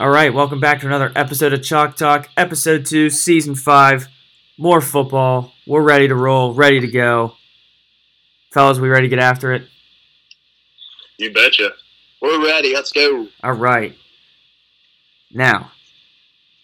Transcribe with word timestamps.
All 0.00 0.10
right, 0.10 0.32
welcome 0.32 0.60
back 0.60 0.78
to 0.78 0.86
another 0.86 1.10
episode 1.16 1.52
of 1.52 1.60
Chalk 1.64 1.96
Talk, 1.96 2.28
episode 2.36 2.86
two, 2.86 3.10
season 3.10 3.56
five. 3.56 4.06
More 4.56 4.80
football. 4.80 5.52
We're 5.66 5.82
ready 5.82 6.06
to 6.06 6.14
roll, 6.14 6.54
ready 6.54 6.78
to 6.78 6.86
go. 6.86 7.34
Fellas, 8.52 8.78
we 8.78 8.88
ready 8.88 9.08
to 9.08 9.16
get 9.16 9.18
after 9.18 9.52
it? 9.52 9.66
You 11.18 11.32
betcha. 11.32 11.70
We're 12.22 12.40
ready. 12.44 12.74
Let's 12.74 12.92
go. 12.92 13.26
All 13.42 13.54
right. 13.54 13.96
Now, 15.32 15.72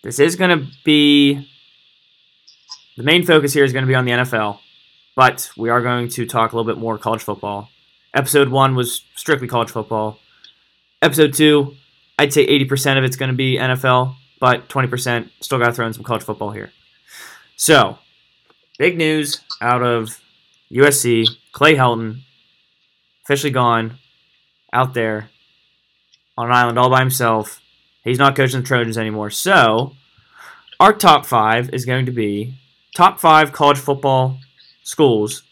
this 0.04 0.20
is 0.20 0.36
going 0.36 0.56
to 0.56 0.68
be 0.84 1.48
the 2.96 3.02
main 3.02 3.26
focus 3.26 3.52
here 3.52 3.64
is 3.64 3.72
going 3.72 3.84
to 3.84 3.88
be 3.88 3.96
on 3.96 4.04
the 4.04 4.12
NFL, 4.12 4.60
but 5.16 5.50
we 5.56 5.70
are 5.70 5.82
going 5.82 6.06
to 6.10 6.24
talk 6.24 6.52
a 6.52 6.56
little 6.56 6.72
bit 6.72 6.80
more 6.80 6.98
college 6.98 7.24
football. 7.24 7.68
Episode 8.14 8.50
one 8.50 8.76
was 8.76 9.02
strictly 9.16 9.48
college 9.48 9.72
football. 9.72 10.20
Episode 11.02 11.34
two, 11.34 11.74
I'd 12.18 12.32
say 12.32 12.46
80% 12.46 12.98
of 12.98 13.04
it's 13.04 13.16
going 13.16 13.30
to 13.30 13.36
be 13.36 13.56
NFL, 13.56 14.14
but 14.40 14.68
20% 14.68 15.30
still 15.40 15.58
got 15.58 15.66
to 15.66 15.72
throw 15.72 15.86
in 15.86 15.92
some 15.92 16.04
college 16.04 16.22
football 16.22 16.50
here. 16.50 16.72
So, 17.56 17.98
big 18.78 18.96
news 18.96 19.40
out 19.60 19.82
of 19.82 20.20
USC 20.70 21.28
Clay 21.52 21.74
Helton, 21.74 22.20
officially 23.24 23.52
gone 23.52 23.98
out 24.72 24.94
there 24.94 25.30
on 26.36 26.46
an 26.46 26.52
island 26.52 26.78
all 26.78 26.90
by 26.90 27.00
himself. 27.00 27.60
He's 28.02 28.18
not 28.18 28.36
coaching 28.36 28.60
the 28.60 28.66
Trojans 28.66 28.98
anymore. 28.98 29.30
So, 29.30 29.94
our 30.80 30.92
top 30.92 31.26
five 31.26 31.70
is 31.72 31.84
going 31.84 32.06
to 32.06 32.12
be 32.12 32.54
top 32.94 33.20
five 33.20 33.52
college 33.52 33.78
football 33.78 34.38
schools 34.82 35.42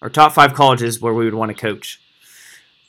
or 0.00 0.08
top 0.08 0.32
five 0.32 0.54
colleges 0.54 1.00
where 1.00 1.12
we 1.12 1.24
would 1.24 1.34
want 1.34 1.50
to 1.50 1.60
coach. 1.60 2.00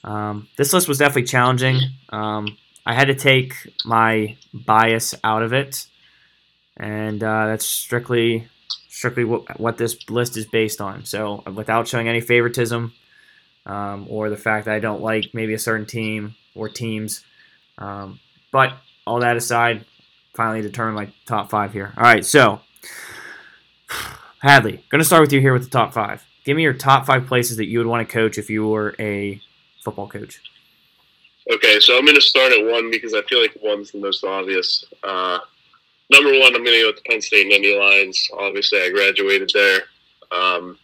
Um, 0.04 0.48
this 0.58 0.72
list 0.72 0.88
was 0.88 1.00
definitely 1.00 1.24
challenging. 1.24 1.80
Um, 2.10 2.58
I 2.90 2.94
had 2.94 3.06
to 3.06 3.14
take 3.14 3.54
my 3.86 4.36
bias 4.52 5.14
out 5.24 5.44
of 5.44 5.54
it, 5.54 5.86
and 6.76 7.24
uh, 7.24 7.46
that's 7.46 7.64
strictly 7.64 8.48
strictly 8.88 9.24
what, 9.26 9.60
what 9.60 9.78
this 9.78 10.10
list 10.10 10.36
is 10.38 10.48
based 10.48 10.82
on. 10.82 11.06
So, 11.06 11.44
without 11.54 11.88
showing 11.88 12.08
any 12.08 12.20
favoritism 12.20 12.92
um, 13.68 14.08
or 14.10 14.32
the 14.32 14.38
fact 14.38 14.66
that 14.66 14.74
I 14.74 14.80
don't 14.80 15.04
like 15.04 15.36
maybe 15.36 15.54
a 15.54 15.60
certain 15.60 15.86
team 15.86 16.34
or 16.56 16.68
teams, 16.68 17.24
um, 17.78 18.20
but 18.52 18.74
all 19.06 19.20
that 19.20 19.38
aside, 19.38 19.86
finally 20.34 20.64
determine 20.64 20.96
my 20.96 21.10
top 21.28 21.52
five 21.52 21.72
here. 21.72 21.94
All 21.96 22.04
right, 22.04 22.26
so 22.26 22.60
Hadley, 24.40 24.84
going 24.90 24.98
to 24.98 25.06
start 25.06 25.22
with 25.22 25.32
you 25.32 25.42
here 25.42 25.54
with 25.54 25.64
the 25.64 25.70
top 25.70 25.94
five. 25.94 26.26
Give 26.44 26.58
me 26.58 26.64
your 26.64 26.74
top 26.74 27.06
five 27.06 27.28
places 27.28 27.58
that 27.58 27.68
you 27.68 27.78
would 27.78 27.88
want 27.88 28.10
to 28.10 28.12
coach 28.12 28.40
if 28.40 28.50
you 28.50 28.68
were 28.68 28.96
a 28.98 29.40
football 29.84 30.08
coach. 30.08 30.42
Okay, 31.52 31.80
so 31.80 31.98
I'm 31.98 32.06
going 32.06 32.16
to 32.16 32.22
start 32.22 32.54
at 32.54 32.64
one 32.64 32.92
because 32.92 33.16
I 33.16 33.24
feel 33.24 33.42
like 33.42 33.58
one's 33.62 33.92
the 33.92 34.00
most 34.00 34.24
obvious. 34.24 34.86
Uh, 35.04 35.40
number 36.12 36.32
one, 36.32 36.56
I'm 36.56 36.64
going 36.64 36.78
to 36.78 36.82
go 36.82 36.88
with 36.88 36.98
the 36.98 37.10
Penn 37.10 37.22
State 37.22 37.48
Nittany 37.48 37.78
Lions. 37.78 38.30
Obviously, 38.38 38.80
I 38.82 38.92
graduated 38.92 39.50
there. 39.54 39.82
Um, 40.32 40.78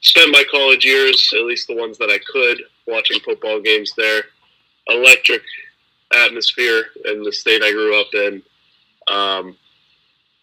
spent 0.00 0.32
my 0.32 0.42
college 0.50 0.84
years, 0.84 1.30
at 1.34 1.44
least 1.44 1.68
the 1.68 1.76
ones 1.76 1.96
that 1.98 2.10
I 2.10 2.18
could, 2.32 2.60
watching 2.88 3.20
football 3.20 3.60
games 3.60 3.92
there. 3.96 4.24
Electric 4.88 5.42
atmosphere 6.12 6.86
in 7.04 7.22
the 7.22 7.32
state 7.32 7.62
I 7.62 7.70
grew 7.70 8.00
up 8.00 8.12
in. 8.12 8.42
Um, 9.08 9.56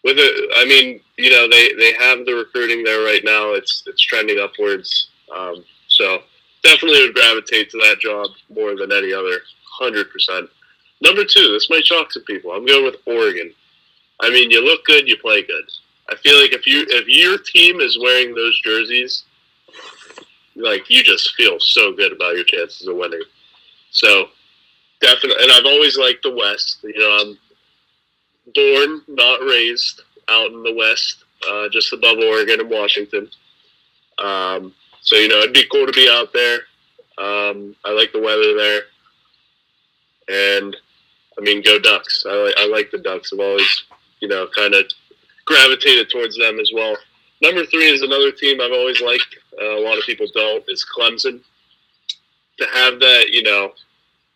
with 0.06 0.18
it, 0.18 0.52
I 0.56 0.64
mean, 0.64 1.02
you 1.18 1.30
know, 1.30 1.50
they, 1.50 1.74
they 1.74 1.94
have 1.96 2.26
the 2.26 2.36
recruiting 2.36 2.86
there 2.86 3.04
right 3.04 3.22
now. 3.26 3.54
It's 3.54 3.84
it's 3.86 4.02
trending 4.02 4.40
upwards. 4.40 5.09
Um, 5.36 5.66
so 5.90 6.22
definitely 6.64 7.02
would 7.02 7.16
gravitate 7.16 7.70
to 7.72 7.78
that 7.80 8.00
job 8.00 8.30
more 8.54 8.76
than 8.76 8.92
any 8.92 9.14
other, 9.14 9.42
hundred 9.78 10.11
percent. 10.11 10.50
Number 11.02 11.23
two, 11.23 11.52
this 11.53 11.70
might 11.70 11.86
shock 11.86 12.11
some 12.11 12.23
people. 12.23 12.52
I'm 12.52 12.66
going 12.66 12.86
with 12.86 12.97
Oregon. 13.06 13.53
I 14.19 14.30
mean, 14.30 14.50
you 14.50 14.64
look 14.64 14.84
good, 14.86 15.08
you 15.08 15.17
play 15.17 15.44
good. 15.44 15.66
I 16.09 16.16
feel 16.16 16.39
like 16.42 16.53
if 16.53 16.66
you 16.66 16.86
if 16.89 17.08
your 17.08 17.38
team 17.38 17.80
is 17.80 18.00
wearing 18.02 18.34
those 18.34 18.59
jerseys, 18.61 19.23
like 20.56 20.90
you 20.90 21.03
just 21.03 21.35
feel 21.35 21.59
so 21.59 21.94
good 21.94 22.13
about 22.13 22.35
your 22.35 22.46
chances 22.46 22.88
of 22.88 22.96
winning. 22.96 23.24
So 23.91 24.29
definitely, 25.02 25.44
and 25.44 25.52
I've 25.52 25.66
always 25.66 25.97
liked 25.97 26.23
the 26.23 26.35
West. 26.35 26.79
You 26.84 26.97
know, 26.97 27.18
I'm 27.22 28.53
born, 28.53 29.02
not 29.07 29.41
raised, 29.41 30.02
out 30.29 30.52
in 30.52 30.63
the 30.63 30.73
West, 30.73 31.23
uh, 31.50 31.69
just 31.69 31.94
above 31.94 32.18
Oregon 32.18 32.62
and 32.62 32.69
Washington. 32.69 33.29
Um, 34.18 34.73
so 35.02 35.16
you 35.16 35.28
know, 35.28 35.40
it'd 35.40 35.53
be 35.53 35.68
cool 35.72 35.85
to 35.85 35.91
be 35.91 36.09
out 36.09 36.34
there. 36.34 36.59
Um, 37.18 37.75
I 37.84 37.91
like 37.91 38.12
the 38.12 38.22
weather 38.22 38.56
there, 38.56 38.81
and 40.28 40.76
I 41.38 41.42
mean, 41.42 41.62
go 41.62 41.80
Ducks! 41.80 42.26
I 42.28 42.34
like 42.34 42.56
I 42.58 42.68
like 42.68 42.92
the 42.92 42.98
Ducks. 42.98 43.32
I've 43.34 43.40
always, 43.40 43.84
you 44.20 44.28
know, 44.28 44.48
kind 44.56 44.74
of 44.74 44.86
gravitated 45.46 46.10
towards 46.10 46.38
them 46.38 46.60
as 46.60 46.72
well. 46.74 46.98
Number 47.42 47.66
three 47.66 47.88
is 47.88 48.02
another 48.02 48.32
team 48.32 48.60
I've 48.60 48.72
always 48.72 49.02
liked. 49.02 49.38
Uh, 49.62 49.78
a 49.78 49.84
lot 49.84 49.98
of 49.98 50.04
people 50.06 50.28
don't. 50.34 50.64
Is 50.68 50.86
Clemson. 50.86 51.42
To 52.60 52.66
have 52.74 53.00
that, 53.00 53.28
you 53.30 53.44
know, 53.44 53.74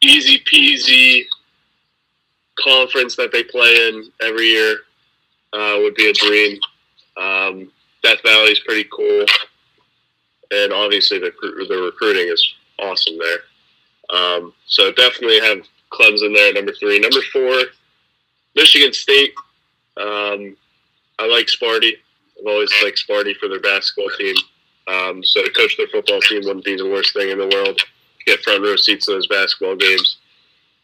easy 0.02 0.44
peasy 0.52 1.26
conference 2.60 3.16
that 3.16 3.32
they 3.32 3.44
play 3.44 3.88
in 3.88 4.12
every 4.22 4.46
year 4.46 4.78
uh, 5.54 5.78
would 5.82 5.96
be 5.96 6.10
a 6.10 6.14
dream. 6.14 6.60
Um, 7.18 7.72
Death 8.04 8.22
Valley 8.24 8.52
is 8.52 8.60
pretty 8.60 8.88
cool, 8.92 9.26
and 10.52 10.72
obviously 10.72 11.20
the 11.20 11.32
the 11.68 11.78
recruiting 11.78 12.32
is 12.32 12.54
awesome 12.80 13.18
there. 13.18 13.40
Um, 14.16 14.54
so 14.68 14.92
definitely 14.92 15.40
have 15.40 15.66
Clemson 15.92 16.34
there 16.34 16.54
number 16.54 16.74
three. 16.74 17.00
Number 17.00 17.22
four, 17.34 17.64
Michigan 18.56 18.94
State. 18.94 19.34
Um, 19.98 20.56
I 21.20 21.28
like 21.28 21.48
Sparty. 21.48 21.94
I've 22.40 22.48
always 22.48 22.72
liked 22.84 23.04
Sparty 23.08 23.36
for 23.36 23.48
their 23.48 23.60
basketball 23.60 24.10
team. 24.18 24.36
Um, 24.88 25.24
so 25.24 25.44
to 25.44 25.52
coach 25.52 25.78
their 25.78 25.88
football 25.88 26.22
team 26.22 26.42
wouldn't 26.44 26.66
be 26.66 26.76
the 26.76 26.90
worst 26.90 27.14
thing 27.14 27.30
in 27.30 27.38
the 27.38 27.48
world. 27.48 27.80
Get 28.26 28.42
front 28.42 28.64
row 28.64 28.76
seats 28.76 29.06
to 29.06 29.14
those 29.14 29.28
basketball 29.28 29.76
games. 29.76 30.18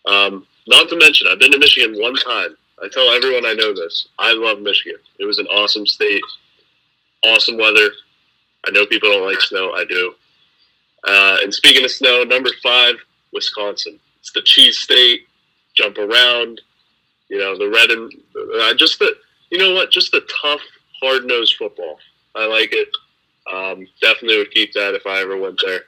Um, 0.06 0.46
not 0.68 0.90
to 0.90 0.98
mention, 0.98 1.28
I've 1.30 1.40
been 1.40 1.52
to 1.52 1.60
Michigan 1.60 2.00
one 2.00 2.16
time. 2.16 2.56
I 2.82 2.88
tell 2.90 3.10
everyone 3.10 3.46
I 3.46 3.54
know 3.54 3.74
this. 3.74 4.08
I 4.20 4.34
love 4.34 4.60
Michigan. 4.60 5.00
It 5.20 5.26
was 5.26 5.40
an 5.40 5.48
awesome 5.48 5.88
state, 5.88 6.22
awesome 7.24 7.58
weather. 7.58 7.90
I 8.68 8.72
know 8.72 8.86
people 8.86 9.10
don't 9.10 9.26
like 9.28 9.42
snow. 9.42 9.72
I 9.72 9.86
do. 9.86 10.14
Uh, 11.08 11.38
and 11.42 11.54
speaking 11.54 11.84
of 11.84 11.92
snow, 11.92 12.24
number 12.24 12.50
five, 12.62 12.96
Wisconsin. 13.34 14.00
It's 14.28 14.34
the 14.34 14.42
cheese 14.42 14.80
state. 14.80 15.26
Jump 15.74 15.98
around. 15.98 16.60
You 17.30 17.38
know 17.38 17.58
the 17.58 17.70
red 17.70 17.92
and 17.92 18.12
uh, 18.62 18.74
just 18.74 19.00
the 19.00 19.16
you 19.52 19.58
know 19.58 19.74
what, 19.74 19.90
just 19.90 20.12
the 20.12 20.22
tough, 20.42 20.60
hard 21.02 21.26
nosed 21.26 21.56
football. 21.56 21.98
I 22.36 22.46
like 22.46 22.74
it. 22.74 22.90
Um, 23.52 23.88
definitely 24.02 24.38
would 24.38 24.52
keep 24.52 24.74
that 24.74 24.96
if 24.96 25.08
I 25.08 25.22
ever 25.22 25.38
went 25.38 25.62
there. 25.66 25.82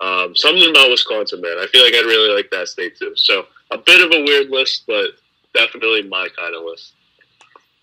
Um, 0.00 0.34
something 0.34 0.70
about 0.70 0.90
Wisconsin, 0.90 1.40
man. 1.40 1.56
I 1.60 1.66
feel 1.68 1.84
like 1.84 1.94
I'd 1.94 2.04
really 2.04 2.34
like 2.34 2.50
that 2.50 2.66
state 2.66 2.98
too. 2.98 3.12
So 3.14 3.46
a 3.70 3.78
bit 3.78 4.04
of 4.04 4.10
a 4.12 4.24
weird 4.24 4.48
list, 4.48 4.82
but 4.88 5.10
definitely 5.54 6.02
my 6.02 6.28
kind 6.36 6.56
of 6.56 6.64
list. 6.64 6.94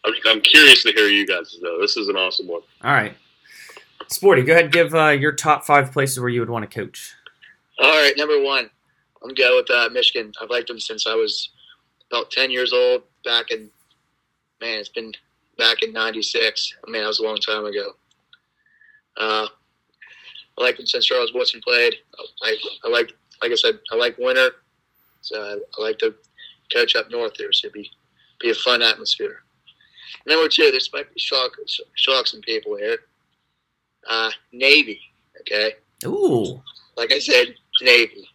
I'm, 0.06 0.13
I'm 0.25 0.41
curious 0.41 0.84
to 0.84 0.91
hear 0.91 1.07
you 1.07 1.25
guys 1.25 1.57
though. 1.61 1.79
This 1.79 1.96
is 1.96 2.09
an 2.09 2.17
awesome 2.17 2.47
one. 2.47 2.61
All 2.84 2.91
right. 2.91 3.16
Sporty, 4.09 4.41
go 4.44 4.51
ahead 4.51 4.66
and 4.66 4.73
give 4.73 4.94
uh, 4.94 5.09
your 5.09 5.31
top 5.31 5.63
five 5.66 5.94
places 5.94 6.19
where 6.19 6.29
you 6.29 6.41
would 6.41 6.50
want 6.50 6.69
to 6.69 6.79
coach. 6.79 7.16
All 7.81 7.91
right, 7.91 8.13
number 8.17 8.41
one, 8.44 8.69
I'm 9.24 9.34
going 9.34 9.56
with 9.56 9.69
uh, 9.69 9.90
Michigan. 9.91 10.31
I've 10.41 10.50
liked 10.50 10.68
them 10.68 10.80
since 10.80 11.06
I 11.06 11.13
was 11.13 11.50
about 12.12 12.31
10 12.31 12.52
years 12.52 12.74
old. 12.74 13.03
Back 13.25 13.52
in, 13.52 13.69
man, 14.62 14.80
it's 14.80 14.90
been 14.90 15.12
back 15.57 15.84
in 15.84 15.91
'96. 15.91 16.75
I 16.88 16.90
mean, 16.90 17.02
that 17.02 17.07
was 17.07 17.19
a 17.19 17.24
long 17.24 17.38
time 17.38 17.66
ago. 17.66 17.91
Uh, 19.18 19.47
I 20.58 20.63
liked 20.63 20.78
them 20.78 20.88
since 20.88 21.06
Charles 21.06 21.34
Woodson 21.34 21.62
played. 21.62 21.96
I, 22.44 22.56
I 22.85 22.90
like, 22.90 23.13
like 23.41 23.52
I 23.52 23.56
said, 23.56 23.79
I 23.91 23.96
like 23.96 24.18
winter. 24.18 24.52
So 25.22 25.38
I, 25.38 25.58
I 25.78 25.84
like 25.84 26.00
to 26.00 26.16
coach 26.74 26.96
up 26.96 27.12
north 27.12 27.34
there. 27.38 27.52
So 27.52 27.68
it'd 27.68 27.74
be 27.74 27.91
be 28.40 28.52
a 28.52 28.55
fun 28.55 28.82
atmosphere. 28.82 29.43
Number 30.26 30.47
two, 30.47 30.72
this 30.72 30.91
might 30.93 31.14
be 31.14 31.20
shock 31.20 31.52
shock 31.96 32.28
some 32.28 32.41
people 32.41 32.78
here. 32.78 32.99
Uh, 34.09 34.32
Navy, 34.53 35.02
okay. 35.41 35.73
Ooh. 36.05 36.61
Like 36.96 37.11
I 37.11 37.20
said, 37.20 37.53
Navy. 37.82 38.28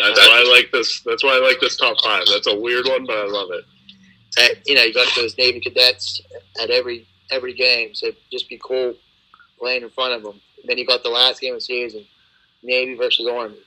That's 0.00 0.18
why 0.18 0.44
I 0.46 0.52
like 0.52 0.70
this. 0.72 1.00
That's 1.04 1.24
why 1.24 1.36
I 1.36 1.40
like 1.40 1.60
this 1.60 1.76
top 1.76 2.00
five. 2.02 2.24
That's 2.26 2.46
a 2.46 2.58
weird 2.58 2.86
one, 2.86 3.04
but 3.06 3.16
I 3.16 3.26
love 3.26 3.48
it. 3.52 3.64
Uh, 4.38 4.54
you 4.66 4.74
know, 4.74 4.82
you 4.82 4.94
got 4.94 5.08
those 5.16 5.36
Navy 5.36 5.60
cadets 5.60 6.20
at 6.62 6.70
every 6.70 7.06
every 7.30 7.54
game, 7.54 7.94
so 7.94 8.10
just 8.30 8.48
be 8.48 8.60
cool 8.62 8.94
playing 9.58 9.82
in 9.82 9.90
front 9.90 10.14
of 10.14 10.22
them. 10.22 10.40
Then 10.64 10.78
you 10.78 10.86
got 10.86 11.02
the 11.02 11.08
last 11.08 11.40
game 11.40 11.54
of 11.54 11.60
the 11.60 11.64
season, 11.64 12.04
Navy 12.62 12.94
versus 12.94 13.26
Army. 13.26 13.58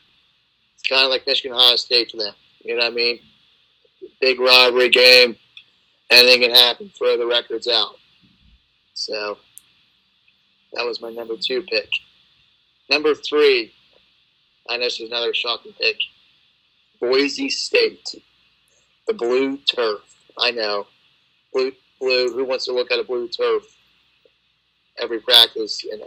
It's 0.76 0.84
kind 0.84 1.04
of 1.04 1.12
like 1.12 1.28
Michigan 1.28 1.56
Ohio 1.56 1.76
State 1.76 2.12
for 2.12 2.18
them. 2.18 2.34
You 2.64 2.76
know 2.76 2.84
what 2.84 2.94
I 2.94 2.96
mean? 2.96 3.20
Big 4.22 4.40
rivalry 4.40 4.90
game. 4.90 5.36
Anything 6.10 6.42
can 6.42 6.52
happen. 6.52 6.92
Throw 6.98 7.18
the 7.18 7.26
records 7.26 7.68
out. 7.68 7.96
So 8.94 9.38
that 10.74 10.86
was 10.86 11.02
my 11.02 11.10
number 11.10 11.36
two 11.40 11.62
pick. 11.64 11.90
Number 12.90 13.16
three, 13.16 13.74
Know 14.70 14.80
this 14.80 15.00
is 15.00 15.10
another 15.10 15.34
shocking 15.34 15.74
pick. 15.80 15.98
Boise 17.00 17.50
State. 17.50 18.16
the 19.08 19.14
blue 19.14 19.58
turf. 19.58 20.02
I 20.38 20.52
know, 20.52 20.88
blue, 21.54 21.72
blue. 22.00 22.34
Who 22.34 22.46
wants 22.46 22.66
to 22.66 22.74
look 22.74 22.92
at 22.92 23.00
a 23.00 23.04
blue 23.04 23.28
turf 23.28 23.64
every 25.02 25.20
practice 25.22 25.84
and 25.92 26.02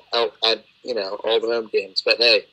at 0.45 0.65
you 0.83 0.95
know 0.95 1.21
all 1.25 1.41
the 1.41 1.49
home 1.49 1.71
games? 1.73 2.03
But 2.05 2.19
hey, 2.19 2.47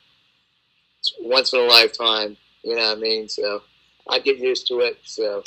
it's 1.00 1.14
once 1.20 1.52
in 1.52 1.60
a 1.60 1.64
lifetime. 1.64 2.36
You 2.62 2.76
know 2.76 2.88
what 2.90 2.98
I 2.98 3.00
mean? 3.00 3.28
So 3.28 3.62
I 4.08 4.20
get 4.20 4.38
used 4.38 4.68
to 4.68 4.80
it. 4.80 4.98
So 5.04 5.42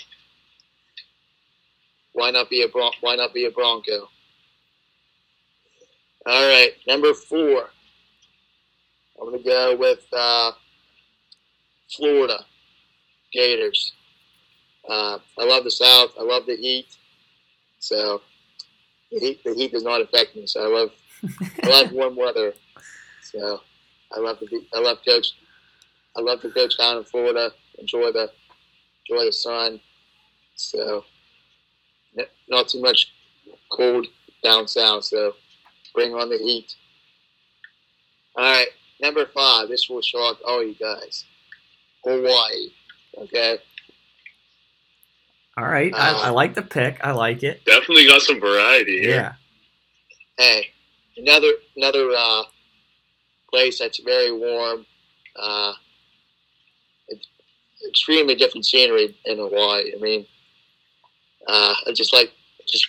why 2.13 2.31
not 2.31 2.49
be 2.49 2.63
a 2.63 2.67
Bron- 2.67 2.93
why 3.01 3.15
not 3.15 3.33
be 3.33 3.45
a 3.45 3.51
Bronco? 3.51 4.09
All 6.25 6.49
right, 6.49 6.71
number 6.87 7.13
four. 7.13 7.69
I'm 9.19 9.31
gonna 9.31 9.43
go 9.43 9.75
with 9.75 10.05
uh, 10.13 10.51
Florida 11.95 12.45
Gators. 13.33 13.93
Uh, 14.87 15.19
I 15.39 15.43
love 15.43 15.63
the 15.63 15.71
South. 15.71 16.11
I 16.19 16.23
love 16.23 16.45
the 16.45 16.55
heat. 16.55 16.87
So 17.79 18.21
the 19.11 19.19
heat, 19.19 19.43
the 19.43 19.53
heat 19.53 19.71
does 19.71 19.83
not 19.83 20.01
affect 20.01 20.35
me. 20.35 20.47
So 20.47 20.63
I 20.63 20.79
love 20.79 20.91
I 21.63 21.67
love 21.69 21.91
warm 21.91 22.15
weather. 22.15 22.53
So 23.23 23.61
I 24.15 24.19
love 24.19 24.39
the 24.39 24.65
I 24.73 24.79
love 24.79 24.99
coach. 25.05 25.33
I 26.15 26.21
love 26.21 26.41
to 26.41 26.49
coach 26.49 26.77
down 26.77 26.97
in 26.97 27.03
Florida. 27.03 27.51
Enjoy 27.79 28.11
the 28.11 28.31
enjoy 29.09 29.25
the 29.25 29.33
sun. 29.33 29.79
So 30.55 31.03
not 32.49 32.67
too 32.67 32.81
much 32.81 33.11
cold 33.71 34.07
down 34.43 34.67
south. 34.67 35.05
So 35.05 35.33
bring 35.93 36.13
on 36.13 36.29
the 36.29 36.37
heat. 36.37 36.75
All 38.35 38.43
right, 38.43 38.67
number 39.01 39.25
five. 39.33 39.69
This 39.69 39.89
will 39.89 40.01
shock 40.01 40.37
all 40.45 40.63
you 40.63 40.75
guys. 40.75 41.25
Hawaii. 42.03 42.69
Okay. 43.17 43.57
All 45.57 45.65
right, 45.65 45.91
I, 45.95 46.27
I 46.27 46.29
like 46.29 46.53
the 46.53 46.61
pick. 46.61 46.99
I 47.03 47.11
like 47.13 47.41
it. 47.41 47.65
Definitely 47.65 48.07
got 48.07 48.21
some 48.21 48.39
variety 48.39 48.99
here. 48.99 49.09
Yeah. 49.09 49.33
Hey, 50.37 50.67
another 51.17 51.51
another 51.75 52.11
uh, 52.15 52.43
place 53.51 53.79
that's 53.79 53.99
very 54.05 54.31
warm. 54.31 54.85
Uh, 55.35 55.73
it's 57.07 57.27
extremely 57.89 58.35
different 58.35 58.67
scenery 58.67 59.17
in 59.25 59.39
Hawaii. 59.39 59.93
I 59.95 59.99
mean, 59.99 60.27
uh, 61.47 61.73
I 61.87 61.91
just 61.91 62.13
like 62.13 62.31
just 62.67 62.87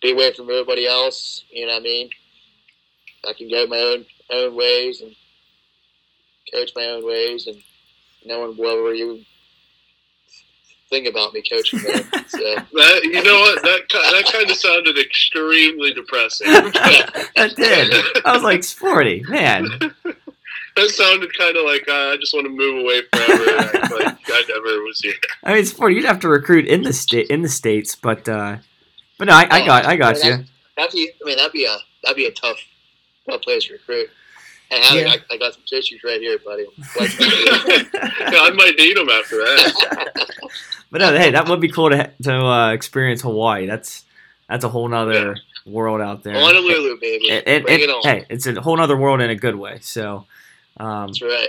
be 0.00 0.12
away 0.12 0.32
from 0.34 0.48
everybody 0.48 0.86
else. 0.86 1.44
You 1.50 1.66
know 1.66 1.72
what 1.72 1.80
I 1.80 1.82
mean? 1.82 2.10
I 3.28 3.32
can 3.32 3.50
go 3.50 3.66
my 3.66 3.78
own 3.78 4.06
own 4.30 4.54
ways 4.54 5.00
and 5.00 5.16
coach 6.52 6.70
my 6.74 6.86
own 6.86 7.06
ways, 7.06 7.46
and 7.46 7.62
no 8.24 8.40
one 8.40 8.56
will 8.56 8.70
ever 8.70 8.94
even 8.94 9.24
think 10.90 11.08
about 11.08 11.32
me 11.32 11.42
coaching 11.50 11.80
them. 11.80 12.24
So. 12.28 12.38
That 12.74 13.04
you 13.04 13.22
know 13.22 13.38
what 13.38 13.62
that 13.62 13.80
that 13.90 14.32
kind 14.32 14.50
of 14.50 14.56
sounded 14.56 14.98
extremely 14.98 15.92
depressing. 15.92 16.46
that 16.52 17.52
did. 17.56 17.94
I 18.24 18.34
was 18.34 18.42
like, 18.42 18.64
sporty, 18.64 19.22
man. 19.28 19.64
that 20.76 20.90
sounded 20.90 21.36
kind 21.38 21.56
of 21.56 21.64
like 21.64 21.88
uh, 21.88 22.12
I 22.12 22.16
just 22.18 22.34
want 22.34 22.46
to 22.46 22.50
move 22.50 22.80
away 22.80 23.02
forever. 23.12 23.78
and 23.78 23.90
like 23.92 24.18
I 24.26 24.44
never 24.48 24.82
was 24.82 25.00
here. 25.00 25.14
I 25.44 25.54
mean, 25.54 25.64
sporty. 25.64 25.94
You'd 25.94 26.04
have 26.04 26.20
to 26.20 26.28
recruit 26.28 26.66
in 26.66 26.82
the 26.82 26.92
state 26.92 27.28
in 27.28 27.42
the 27.42 27.48
states, 27.48 27.94
but 27.94 28.28
uh, 28.28 28.56
but 29.18 29.26
no, 29.26 29.34
I, 29.34 29.46
I 29.50 29.66
got 29.66 29.86
I 29.86 29.96
got 29.96 30.22
you. 30.24 30.44
That'd 30.76 30.92
be, 30.92 31.10
I 31.22 31.26
mean, 31.26 31.36
that'd 31.36 31.52
be 31.52 31.64
a 31.66 31.76
that'd 32.02 32.16
be 32.16 32.26
a 32.26 32.32
tough, 32.32 32.58
tough 33.28 33.42
place 33.42 33.64
to 33.66 33.74
recruit. 33.74 34.10
Alec, 34.70 35.04
Yeah. 35.06 35.12
I, 35.30 35.34
I 35.34 35.38
got 35.38 35.54
some 35.54 35.62
tissues 35.66 36.02
right 36.04 36.20
here, 36.20 36.38
buddy. 36.44 36.66
Yeah, 38.20 38.40
I 38.40 38.50
might 38.54 38.74
need 38.78 38.96
them 38.96 39.08
after 39.08 39.36
that. 39.36 40.30
But 40.90 41.00
no, 41.00 41.16
hey, 41.18 41.32
that 41.32 41.48
would 41.48 41.60
be 41.60 41.68
cool 41.70 41.90
to 41.90 42.10
to 42.22 42.32
uh, 42.36 42.70
experience 42.72 43.20
Hawaii. 43.22 43.66
That's 43.66 44.04
that's 44.48 44.62
a 44.64 44.68
whole 44.68 44.86
nother 44.86 45.34
world 45.66 46.00
out 46.00 46.22
there. 46.22 46.34
Honolulu, 46.34 47.00
baby. 47.00 47.28
Bring 47.44 47.80
it 47.80 47.90
on. 47.90 48.02
hey, 48.04 48.26
it's 48.28 48.46
a 48.46 48.60
whole 48.60 48.76
nother 48.76 48.96
world 48.96 49.20
in 49.20 49.28
a 49.28 49.34
good 49.34 49.56
way. 49.56 49.78
So, 49.80 50.26
um, 50.76 51.08
That's 51.08 51.22
right. 51.22 51.48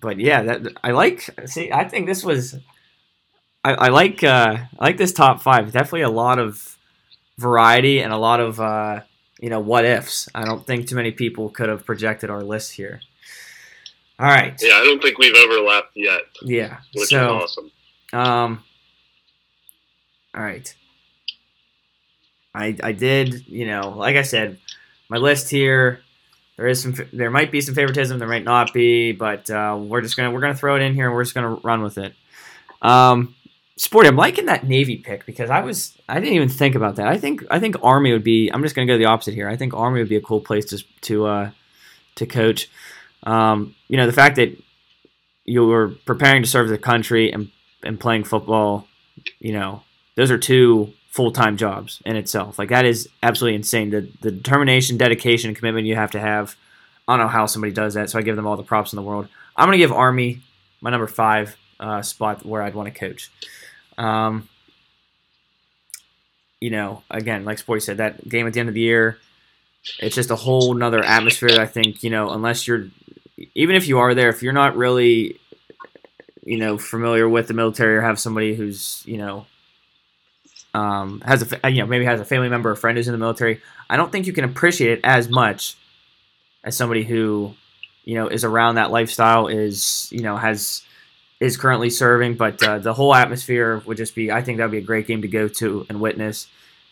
but 0.00 0.18
yeah, 0.18 0.42
that 0.42 0.66
I 0.82 0.90
like. 0.90 1.28
See, 1.46 1.70
I 1.70 1.84
think 1.88 2.06
this 2.06 2.24
was. 2.24 2.56
I, 3.64 3.74
I 3.74 3.88
like 3.90 4.24
uh, 4.24 4.56
I 4.76 4.84
like 4.84 4.96
this 4.96 5.12
top 5.12 5.40
five. 5.40 5.70
Definitely 5.70 6.02
a 6.02 6.10
lot 6.10 6.40
of 6.40 6.76
variety 7.38 8.00
and 8.00 8.12
a 8.12 8.18
lot 8.18 8.40
of 8.40 8.58
uh, 8.58 9.02
you 9.42 9.50
know 9.50 9.60
what 9.60 9.84
ifs. 9.84 10.28
I 10.34 10.44
don't 10.46 10.66
think 10.66 10.86
too 10.88 10.94
many 10.96 11.10
people 11.10 11.50
could 11.50 11.68
have 11.68 11.84
projected 11.84 12.30
our 12.30 12.42
list 12.42 12.72
here. 12.72 13.00
All 14.18 14.26
right. 14.28 14.54
Yeah, 14.62 14.74
I 14.76 14.84
don't 14.84 15.02
think 15.02 15.18
we've 15.18 15.34
overlapped 15.34 15.96
yet, 15.96 16.20
Yeah. 16.42 16.78
which 16.94 17.08
so, 17.10 17.38
is 17.38 17.42
awesome. 17.42 17.70
Um. 18.14 18.64
All 20.34 20.42
right. 20.42 20.74
I 22.54 22.76
I 22.82 22.92
did 22.92 23.46
you 23.48 23.66
know 23.66 23.90
like 23.96 24.16
I 24.16 24.22
said, 24.22 24.58
my 25.10 25.16
list 25.18 25.50
here. 25.50 26.00
There 26.56 26.68
is 26.68 26.82
some. 26.82 26.94
There 27.12 27.30
might 27.30 27.50
be 27.50 27.60
some 27.62 27.74
favoritism. 27.74 28.18
There 28.18 28.28
might 28.28 28.44
not 28.44 28.72
be, 28.72 29.12
but 29.12 29.50
uh, 29.50 29.76
we're 29.80 30.02
just 30.02 30.16
gonna 30.16 30.30
we're 30.30 30.40
gonna 30.40 30.54
throw 30.54 30.76
it 30.76 30.82
in 30.82 30.94
here. 30.94 31.06
and 31.06 31.14
We're 31.14 31.24
just 31.24 31.34
gonna 31.34 31.54
run 31.64 31.82
with 31.82 31.98
it. 31.98 32.14
Um, 32.82 33.34
Sporty, 33.82 34.06
I'm 34.06 34.14
liking 34.14 34.46
that 34.46 34.64
Navy 34.64 34.96
pick 34.96 35.26
because 35.26 35.50
I 35.50 35.60
was 35.60 35.98
I 36.08 36.20
didn't 36.20 36.36
even 36.36 36.48
think 36.48 36.76
about 36.76 36.94
that. 36.96 37.08
I 37.08 37.18
think 37.18 37.42
I 37.50 37.58
think 37.58 37.74
Army 37.82 38.12
would 38.12 38.22
be. 38.22 38.48
I'm 38.48 38.62
just 38.62 38.76
gonna 38.76 38.86
go 38.86 38.96
the 38.96 39.06
opposite 39.06 39.34
here. 39.34 39.48
I 39.48 39.56
think 39.56 39.74
Army 39.74 39.98
would 39.98 40.08
be 40.08 40.14
a 40.14 40.20
cool 40.20 40.40
place 40.40 40.66
to 40.66 40.84
to 41.00 41.26
uh, 41.26 41.50
to 42.14 42.24
coach. 42.24 42.70
Um, 43.24 43.74
you 43.88 43.96
know 43.96 44.06
the 44.06 44.12
fact 44.12 44.36
that 44.36 44.56
you 45.46 45.66
were 45.66 45.88
preparing 46.06 46.44
to 46.44 46.48
serve 46.48 46.68
the 46.68 46.78
country 46.78 47.32
and 47.32 47.50
and 47.82 47.98
playing 47.98 48.22
football, 48.22 48.86
you 49.40 49.52
know, 49.52 49.82
those 50.14 50.30
are 50.30 50.38
two 50.38 50.92
full 51.08 51.32
time 51.32 51.56
jobs 51.56 52.00
in 52.06 52.14
itself. 52.14 52.60
Like 52.60 52.68
that 52.68 52.84
is 52.84 53.08
absolutely 53.20 53.56
insane. 53.56 53.90
The 53.90 54.08
the 54.20 54.30
determination, 54.30 54.96
dedication, 54.96 55.48
and 55.48 55.56
commitment 55.56 55.88
you 55.88 55.96
have 55.96 56.12
to 56.12 56.20
have. 56.20 56.54
I 57.08 57.16
don't 57.16 57.26
know 57.26 57.32
how 57.32 57.46
somebody 57.46 57.72
does 57.72 57.94
that, 57.94 58.10
so 58.10 58.18
I 58.20 58.22
give 58.22 58.36
them 58.36 58.46
all 58.46 58.56
the 58.56 58.62
props 58.62 58.92
in 58.92 58.96
the 58.96 59.02
world. 59.02 59.26
I'm 59.56 59.66
gonna 59.66 59.76
give 59.76 59.90
Army 59.90 60.40
my 60.80 60.90
number 60.90 61.08
five 61.08 61.56
uh, 61.80 62.00
spot 62.00 62.46
where 62.46 62.62
I'd 62.62 62.76
want 62.76 62.86
to 62.86 62.94
coach. 62.94 63.28
Um, 63.98 64.48
you 66.60 66.70
know, 66.70 67.02
again, 67.10 67.44
like 67.44 67.58
Sporty 67.58 67.80
said, 67.80 67.96
that 67.98 68.28
game 68.28 68.46
at 68.46 68.52
the 68.52 68.60
end 68.60 68.68
of 68.68 68.74
the 68.74 68.80
year, 68.80 69.18
it's 69.98 70.14
just 70.14 70.30
a 70.30 70.36
whole 70.36 70.74
nother 70.74 71.02
atmosphere. 71.04 71.60
I 71.60 71.66
think 71.66 72.02
you 72.02 72.10
know, 72.10 72.30
unless 72.30 72.66
you're, 72.66 72.88
even 73.54 73.74
if 73.76 73.88
you 73.88 73.98
are 73.98 74.14
there, 74.14 74.28
if 74.28 74.42
you're 74.42 74.52
not 74.52 74.76
really 74.76 75.40
you 76.44 76.58
know 76.58 76.76
familiar 76.78 77.28
with 77.28 77.48
the 77.48 77.54
military 77.54 77.96
or 77.96 78.00
have 78.00 78.18
somebody 78.18 78.54
who's 78.54 79.02
you 79.06 79.16
know 79.16 79.46
um, 80.74 81.20
has 81.24 81.52
a 81.52 81.70
you 81.70 81.82
know 81.82 81.86
maybe 81.86 82.04
has 82.04 82.20
a 82.20 82.24
family 82.24 82.48
member 82.48 82.70
or 82.70 82.76
friend 82.76 82.96
who's 82.96 83.08
in 83.08 83.12
the 83.12 83.18
military 83.18 83.60
i 83.90 83.96
don't 83.96 84.10
think 84.10 84.26
you 84.26 84.32
can 84.32 84.44
appreciate 84.44 84.98
it 84.98 85.00
as 85.04 85.28
much 85.28 85.76
as 86.64 86.76
somebody 86.76 87.04
who 87.04 87.54
you 88.04 88.14
know 88.14 88.26
is 88.26 88.44
around 88.44 88.76
that 88.76 88.90
lifestyle 88.90 89.46
is 89.48 90.08
you 90.10 90.22
know 90.22 90.36
has 90.36 90.82
is 91.42 91.56
currently 91.56 91.90
serving 91.90 92.36
but 92.36 92.62
uh, 92.62 92.78
the 92.78 92.94
whole 92.94 93.14
atmosphere 93.14 93.82
would 93.86 93.96
just 93.96 94.14
be 94.14 94.30
i 94.30 94.42
think 94.42 94.58
that 94.58 94.64
would 94.64 94.72
be 94.72 94.78
a 94.78 94.80
great 94.80 95.06
game 95.06 95.22
to 95.22 95.28
go 95.28 95.48
to 95.48 95.84
and 95.88 96.00
witness 96.00 96.46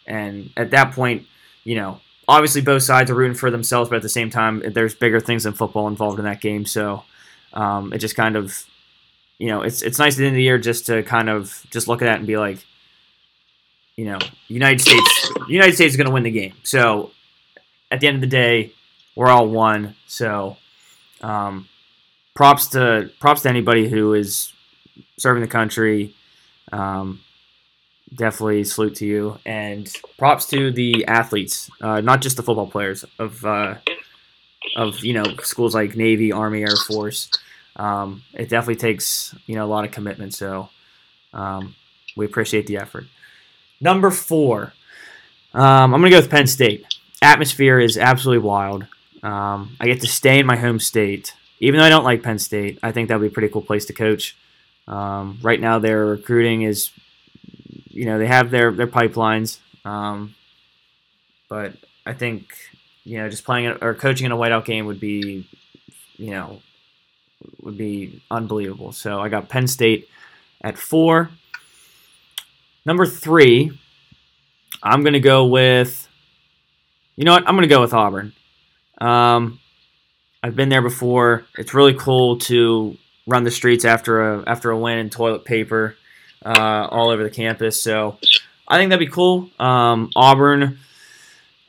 and 0.07 0.51
at 0.57 0.71
that 0.71 0.93
point 0.93 1.27
you 1.65 1.75
know 1.75 2.01
obviously 2.29 2.61
both 2.61 2.83
sides 2.83 3.11
are 3.11 3.15
rooting 3.15 3.37
for 3.37 3.51
themselves 3.51 3.89
but 3.91 3.97
at 3.97 4.03
the 4.03 4.09
same 4.09 4.31
time 4.31 4.63
there's 4.73 4.95
bigger 4.95 5.21
things 5.21 5.45
than 5.45 5.53
football 5.53 5.89
involved 5.89 6.19
in 6.19 6.25
that 6.25 6.41
game 6.41 6.65
so 6.65 7.03
um, 7.53 7.93
it 7.93 7.99
just 7.99 8.15
kind 8.15 8.37
of 8.37 8.65
you 9.41 9.49
know, 9.49 9.63
it's 9.63 9.81
it's 9.81 9.99
nice 9.99 10.15
at 10.15 10.19
the 10.19 10.27
end 10.27 10.35
of 10.35 10.37
the 10.37 10.43
year 10.43 10.59
just 10.59 10.87
to 10.87 11.03
kind 11.03 11.31
of 11.31 11.67
just 11.71 11.89
look 11.89 12.03
at 12.03 12.05
that 12.05 12.19
and 12.19 12.27
be 12.27 12.37
like, 12.37 12.63
you 13.97 14.05
know, 14.05 14.19
United 14.49 14.83
States 14.83 15.33
United 15.49 15.75
States 15.75 15.95
is 15.95 15.97
going 15.97 16.09
to 16.09 16.13
win 16.13 16.25
the 16.25 16.31
game. 16.31 16.53
So 16.63 17.11
at 17.91 18.01
the 18.01 18.07
end 18.07 18.17
of 18.17 18.21
the 18.21 18.27
day, 18.27 18.75
we're 19.17 19.31
all 19.31 19.49
one. 19.49 19.97
So 20.07 20.59
um, 21.23 21.71
props 22.41 22.69
to 22.69 23.11
props 23.21 23.43
to 23.43 23.49
anybody 23.49 23.89
who 23.89 24.15
is 24.15 24.53
serving 25.19 25.43
the 25.43 25.49
country. 25.49 26.15
Um, 26.73 27.21
definitely 28.15 28.65
salute 28.65 28.95
to 28.97 29.07
you 29.07 29.39
and 29.45 29.93
props 30.19 30.47
to 30.47 30.71
the 30.71 31.05
athletes, 31.07 31.71
uh, 31.81 32.01
not 32.01 32.23
just 32.23 32.37
the 32.37 32.43
football 32.43 32.67
players 32.67 33.05
of 33.19 33.45
uh, 33.45 33.75
of 34.77 35.05
you 35.05 35.13
know 35.13 35.25
schools 35.43 35.75
like 35.75 35.97
Navy, 35.97 36.33
Army, 36.33 36.63
Air 36.63 36.77
Force 36.89 37.31
um, 37.77 38.23
it 38.35 38.49
definitely 38.49 38.77
takes 38.77 39.35
you 39.47 39.55
know 39.55 39.65
a 39.65 39.69
lot 39.69 39.85
of 39.85 39.91
commitment. 39.91 40.35
So 40.35 40.69
um, 41.33 41.75
we 42.17 42.27
appreciate 42.27 42.67
the 42.67 42.77
effort. 42.77 43.07
Number 43.81 44.11
four, 44.11 44.73
um, 45.55 45.95
I'm 45.95 46.01
gonna 46.01 46.11
go 46.11 46.21
with 46.21 46.31
Penn 46.31 46.47
State. 46.47 46.85
Atmosphere 47.23 47.81
is 47.81 47.97
absolutely 47.97 48.47
wild. 48.47 48.87
Um, 49.23 49.77
I 49.81 49.87
get 49.87 50.01
to 50.01 50.07
stay 50.07 50.39
in 50.39 50.47
my 50.47 50.57
home 50.57 50.81
state, 50.81 51.35
even 51.61 51.79
though 51.79 51.87
I 51.87 51.91
don't 51.91 52.05
like 52.05 52.23
Penn 52.23 52.39
State. 52.39 52.79
I 52.83 52.91
think 52.91 53.09
that 53.09 53.21
would 53.21 53.27
be 53.27 53.33
a 53.33 53.35
pretty 53.35 53.53
cool 53.53 53.63
place 53.63 53.85
to 53.87 53.93
coach. 53.93 54.37
Um, 54.89 55.39
right 55.43 55.61
now, 55.61 55.79
their 55.79 56.07
recruiting 56.07 56.63
is, 56.63 56.91
you 57.89 58.07
know, 58.07 58.19
they 58.19 58.27
have 58.27 58.51
their 58.51 58.73
their 58.73 58.87
pipelines, 58.87 59.59
um, 59.85 60.35
but 61.49 61.75
I 62.05 62.15
think 62.15 62.49
you 63.05 63.19
know 63.19 63.29
just 63.29 63.45
playing 63.45 63.77
or 63.81 63.95
coaching 63.95 64.27
in 64.27 64.33
a 64.33 64.37
whiteout 64.37 64.65
game 64.65 64.87
would 64.87 64.99
be, 64.99 65.47
you 66.17 66.31
know, 66.31 66.61
would 67.63 67.79
be 67.79 68.23
unbelievable. 68.31 68.93
So 68.93 69.21
I 69.21 69.29
got 69.29 69.49
Penn 69.49 69.69
State 69.69 70.09
at 70.63 70.79
four. 70.79 71.31
Number 72.87 73.05
three, 73.05 73.79
I'm 74.83 75.05
to 75.05 75.21
go 75.21 75.47
with. 75.47 76.09
You 77.17 77.27
know 77.27 77.33
what? 77.33 77.47
I'm 77.47 77.55
to 77.69 77.75
go 77.75 77.83
with 77.83 77.93
Auburn. 77.93 78.33
Um, 78.99 79.60
I've 80.43 80.57
been 80.57 80.69
there 80.71 80.83
before. 80.83 81.45
It's 81.59 81.75
really 81.75 81.95
cool 81.95 82.39
to 82.41 82.97
run 83.27 83.45
the 83.45 83.51
streets 83.51 83.85
after 83.85 84.35
a 84.35 84.45
after 84.47 84.71
a 84.71 84.79
win 84.79 84.99
and 84.99 85.13
toilet 85.13 85.45
paper 85.45 85.97
uh, 86.45 86.89
all 86.91 87.11
over 87.11 87.23
the 87.23 87.31
campus. 87.31 87.81
So 87.83 88.19
I 88.67 88.79
think 88.79 88.91
that'd 88.91 89.07
be 89.07 89.13
cool. 89.13 89.51
Um, 89.59 90.11
Auburn, 90.17 90.79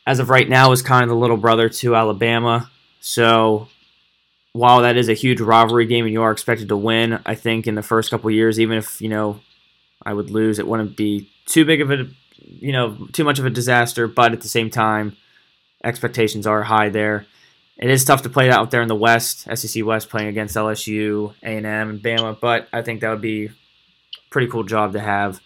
as 0.08 0.20
of 0.20 0.30
right 0.30 0.48
now, 0.48 0.72
is 0.72 0.82
kind 0.82 1.04
of 1.04 1.10
the 1.10 1.16
little 1.16 1.38
brother 1.38 1.68
to 1.68 1.96
Alabama. 1.96 2.70
So 3.02 3.68
while 4.54 4.82
that 4.82 4.98
is 4.98 5.10
a 5.10 5.14
huge 5.14 5.42
rivalry 5.42 5.86
game 5.86 6.06
and 6.06 6.14
you 6.14 6.22
are 6.22 6.32
expected 6.32 6.70
to 6.70 6.78
win, 6.78 7.20
I 7.26 7.36
think 7.36 7.68
in 7.68 7.76
the 7.76 7.82
first 7.82 8.12
couple 8.12 8.30
years, 8.32 8.60
even 8.60 8.78
if 8.78 9.02
you 9.02 9.10
know 9.10 9.40
I 10.06 10.14
would 10.14 10.30
lose, 10.30 10.60
it 10.60 10.68
wouldn't 10.68 10.96
be 10.96 11.30
too 11.46 11.66
big 11.66 11.82
of 11.82 11.92
a 11.92 12.08
you 12.38 12.72
know 12.72 13.08
too 13.12 13.26
much 13.26 13.40
of 13.40 13.46
a 13.46 13.50
disaster. 13.50 14.08
But 14.08 14.32
at 14.32 14.42
the 14.42 14.48
same 14.48 14.70
time, 14.70 15.18
expectations 15.84 16.48
are 16.48 16.64
high 16.64 16.88
there. 16.88 17.26
It 17.82 17.90
is 17.90 18.06
tough 18.06 18.22
to 18.22 18.30
play 18.30 18.52
out 18.52 18.70
there 18.70 18.84
in 18.84 18.88
the 18.88 18.96
West, 18.96 19.48
SEC 19.56 19.84
West, 19.84 20.10
playing 20.10 20.28
against 20.28 20.56
LSU, 20.56 21.34
A 21.42 21.58
and 21.58 21.66
M, 21.66 21.90
and 21.90 22.00
Bama. 22.00 22.40
But 22.40 22.68
I 22.72 22.84
think 22.84 23.02
that 23.02 23.10
would 23.10 23.22
be 23.22 23.46
a 23.46 23.50
pretty 24.30 24.48
cool 24.48 24.64
job 24.64 24.94
to 24.94 25.00
have. 25.00 25.42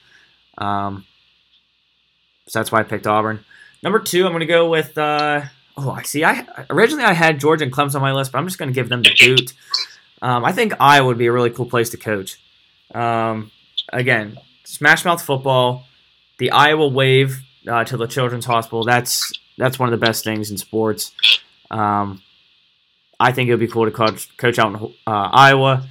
Um, 0.57 1.05
so 2.47 2.59
that's 2.59 2.73
why 2.73 2.81
I 2.81 2.83
picked 2.83 3.07
Auburn. 3.07 3.45
Number 3.81 3.99
two, 3.99 4.25
I'm 4.25 4.33
going 4.33 4.41
to 4.41 4.45
go 4.45 4.69
with. 4.69 4.97
Uh, 4.97 5.43
oh, 5.77 5.91
I 5.91 6.03
see. 6.03 6.25
I 6.25 6.45
originally 6.69 7.05
I 7.05 7.13
had 7.13 7.39
Georgia 7.39 7.63
and 7.63 7.73
Clemson 7.73 7.95
on 7.95 8.01
my 8.01 8.11
list, 8.11 8.33
but 8.33 8.39
I'm 8.39 8.47
just 8.47 8.59
going 8.59 8.69
to 8.69 8.75
give 8.75 8.89
them 8.89 9.01
the 9.01 9.15
boot. 9.17 9.53
Um, 10.21 10.43
I 10.43 10.51
think 10.51 10.73
Iowa 10.79 11.07
would 11.07 11.17
be 11.17 11.27
a 11.27 11.31
really 11.31 11.51
cool 11.51 11.67
place 11.67 11.91
to 11.91 11.97
coach. 11.97 12.37
Um, 12.93 13.51
again, 13.93 14.37
Smash 14.65 15.05
Mouth 15.05 15.21
football, 15.21 15.85
the 16.37 16.51
Iowa 16.51 16.87
wave 16.87 17.41
uh, 17.65 17.85
to 17.85 17.95
the 17.95 18.07
Children's 18.07 18.45
Hospital. 18.45 18.83
That's 18.83 19.31
that's 19.57 19.79
one 19.79 19.87
of 19.87 19.97
the 19.97 20.05
best 20.05 20.25
things 20.25 20.51
in 20.51 20.57
sports. 20.57 21.13
Um, 21.71 22.21
I 23.19 23.31
think 23.31 23.49
it 23.49 23.53
would 23.53 23.59
be 23.59 23.67
cool 23.67 23.85
to 23.85 23.91
coach, 23.91 24.35
coach 24.37 24.59
out 24.59 24.73
in 24.73 24.93
uh, 25.07 25.29
Iowa. 25.31 25.87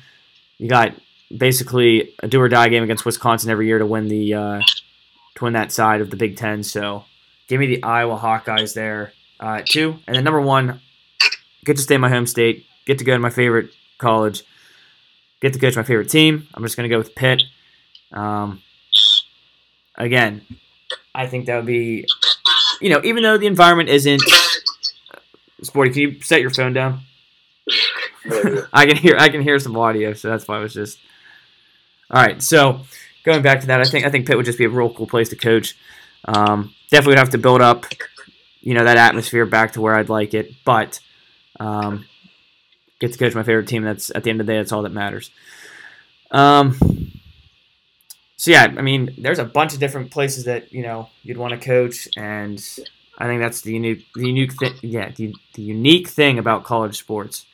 You 0.58 0.68
got 0.68 0.94
basically 1.36 2.14
a 2.20 2.28
do 2.28 2.40
or 2.40 2.48
die 2.48 2.68
game 2.68 2.82
against 2.82 3.04
Wisconsin 3.04 3.50
every 3.50 3.66
year 3.66 3.78
to 3.78 3.86
win 3.86 4.08
the 4.08 4.34
uh, 4.34 4.60
to 5.36 5.44
win 5.44 5.54
that 5.54 5.72
side 5.72 6.00
of 6.00 6.10
the 6.10 6.16
Big 6.16 6.36
Ten. 6.36 6.62
So 6.62 7.04
give 7.48 7.60
me 7.60 7.66
the 7.66 7.82
Iowa 7.82 8.18
Hawkeyes 8.18 8.74
there 8.74 9.12
uh, 9.40 9.62
two, 9.64 9.98
and 10.06 10.16
then 10.16 10.24
number 10.24 10.40
one, 10.40 10.80
get 11.64 11.76
to 11.76 11.82
stay 11.82 11.96
in 11.96 12.00
my 12.00 12.08
home 12.08 12.26
state, 12.26 12.66
get 12.86 12.98
to 12.98 13.04
go 13.04 13.12
to 13.12 13.18
my 13.18 13.30
favorite 13.30 13.70
college, 13.98 14.42
get 15.40 15.52
to 15.52 15.58
coach 15.58 15.76
my 15.76 15.82
favorite 15.82 16.10
team. 16.10 16.46
I'm 16.54 16.62
just 16.62 16.76
gonna 16.76 16.88
go 16.88 16.98
with 16.98 17.14
Pitt. 17.14 17.42
Um, 18.12 18.62
again, 19.96 20.42
I 21.14 21.26
think 21.26 21.46
that 21.46 21.56
would 21.56 21.66
be, 21.66 22.06
you 22.80 22.90
know, 22.90 23.00
even 23.04 23.22
though 23.22 23.38
the 23.38 23.46
environment 23.46 23.88
isn't. 23.88 24.22
Sporty, 25.62 25.90
can 25.92 26.00
you 26.02 26.20
set 26.20 26.42
your 26.42 26.50
phone 26.50 26.74
down? 26.74 27.00
I 28.72 28.86
can 28.86 28.96
hear 28.96 29.16
I 29.18 29.28
can 29.28 29.42
hear 29.42 29.58
some 29.58 29.76
audio, 29.76 30.14
so 30.14 30.28
that's 30.28 30.46
why 30.48 30.56
I 30.56 30.60
was 30.60 30.74
just. 30.74 30.98
All 32.10 32.22
right, 32.22 32.40
so 32.42 32.80
going 33.24 33.42
back 33.42 33.60
to 33.62 33.66
that, 33.68 33.80
I 33.80 33.84
think 33.84 34.04
I 34.04 34.10
think 34.10 34.26
Pitt 34.26 34.36
would 34.36 34.46
just 34.46 34.58
be 34.58 34.64
a 34.64 34.68
real 34.68 34.92
cool 34.92 35.06
place 35.06 35.30
to 35.30 35.36
coach. 35.36 35.76
Um, 36.24 36.74
definitely 36.90 37.12
would 37.12 37.18
have 37.18 37.30
to 37.30 37.38
build 37.38 37.60
up, 37.60 37.86
you 38.60 38.74
know, 38.74 38.84
that 38.84 38.96
atmosphere 38.96 39.46
back 39.46 39.72
to 39.72 39.80
where 39.80 39.94
I'd 39.94 40.08
like 40.08 40.32
it, 40.32 40.52
but 40.64 41.00
um, 41.60 42.06
get 43.00 43.12
to 43.12 43.18
coach 43.18 43.34
my 43.34 43.42
favorite 43.42 43.68
team. 43.68 43.82
That's 43.82 44.10
at 44.14 44.24
the 44.24 44.30
end 44.30 44.40
of 44.40 44.46
the 44.46 44.52
day, 44.52 44.58
that's 44.58 44.72
all 44.72 44.82
that 44.82 44.92
matters. 44.92 45.30
Um, 46.30 47.20
so 48.36 48.50
yeah, 48.50 48.74
I 48.76 48.82
mean, 48.82 49.14
there's 49.18 49.38
a 49.38 49.44
bunch 49.44 49.72
of 49.72 49.80
different 49.80 50.10
places 50.10 50.44
that 50.44 50.72
you 50.72 50.82
know 50.82 51.08
you'd 51.22 51.38
want 51.38 51.52
to 51.52 51.66
coach, 51.66 52.08
and 52.16 52.62
I 53.18 53.26
think 53.26 53.40
that's 53.40 53.62
the 53.62 53.72
unique, 53.72 54.06
the 54.14 54.26
unique 54.26 54.52
thing. 54.54 54.74
Yeah, 54.82 55.10
the, 55.10 55.34
the 55.54 55.62
unique 55.62 56.08
thing 56.08 56.38
about 56.38 56.64
college 56.64 56.98
sports, 56.98 57.46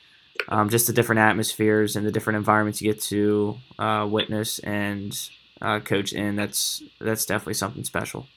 um, 0.49 0.69
just 0.69 0.87
the 0.87 0.93
different 0.93 1.19
atmospheres 1.19 1.95
and 1.95 2.05
the 2.05 2.11
different 2.11 2.37
environments 2.37 2.81
you 2.81 2.91
get 2.91 3.01
to 3.03 3.57
uh, 3.79 4.07
witness 4.09 4.59
and 4.59 5.29
uh, 5.61 5.79
coach 5.79 6.13
in. 6.13 6.35
That's 6.35 6.83
that's 6.99 7.25
definitely 7.25 7.55
something 7.55 7.83
special. 7.83 8.27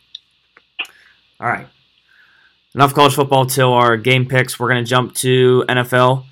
All 1.40 1.48
right, 1.48 1.66
enough 2.74 2.94
college 2.94 3.14
football 3.14 3.46
till 3.46 3.72
our 3.72 3.96
game 3.96 4.26
picks. 4.26 4.58
We're 4.58 4.68
gonna 4.68 4.84
jump 4.84 5.14
to 5.16 5.64
NFL. 5.68 6.26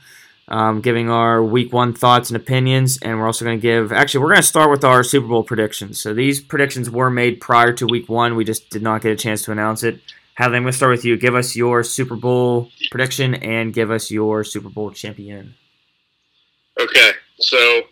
Um, 0.49 0.81
giving 0.83 1.09
our 1.09 1.43
week 1.43 1.73
one 1.73 1.95
thoughts 1.95 2.29
and 2.29 2.37
opinions, 2.37 2.99
and 3.01 3.19
we're 3.19 3.27
also 3.27 3.45
going 3.45 3.59
to 3.59 3.63
give. 3.63 3.91
Actually, 3.91 4.23
we're 4.23 4.31
going 4.31 4.43
to 4.43 4.47
start 4.47 4.71
with 4.71 4.85
our 4.85 5.03
Super 5.03 5.29
Bowl 5.29 5.45
predictions. 5.45 5.99
So 6.01 6.13
these 6.13 6.41
predictions 6.41 6.91
were 6.91 7.09
made 7.09 7.41
prior 7.41 7.73
to 7.75 7.87
week 7.87 8.09
one. 8.09 8.35
We 8.35 8.45
just 8.45 8.69
did 8.69 8.83
not 8.83 9.01
get 9.01 9.13
a 9.13 9.17
chance 9.17 9.43
to 9.45 9.53
announce 9.53 9.83
it. 9.83 10.01
Hadley, 10.35 10.57
I'm 10.57 10.65
to 10.65 10.73
start 10.73 10.93
with 10.93 11.05
you. 11.05 11.17
Give 11.17 11.35
us 11.35 11.55
your 11.55 11.85
Super 11.85 12.17
Bowl 12.17 12.71
prediction 12.91 13.35
and 13.35 13.73
give 13.73 13.91
us 13.91 14.11
your 14.11 14.45
Super 14.45 14.69
Bowl 14.69 14.91
champion. 14.91 15.55
Okay, 16.83 17.13
so 17.39 17.83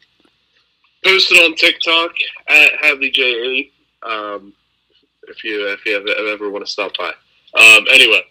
posted 1.04 1.38
on 1.38 1.54
TikTok 1.54 2.10
at 2.48 2.70
Hadley 2.80 3.12
J8. 3.12 3.70
Um, 4.02 4.52
if 5.28 5.44
you 5.44 5.68
if 5.68 5.86
you 5.86 5.96
ever, 5.96 6.32
ever 6.32 6.50
want 6.50 6.66
to 6.66 6.72
stop 6.72 6.90
by. 6.98 7.10
Um, 7.54 7.84
anyway, 7.92 8.22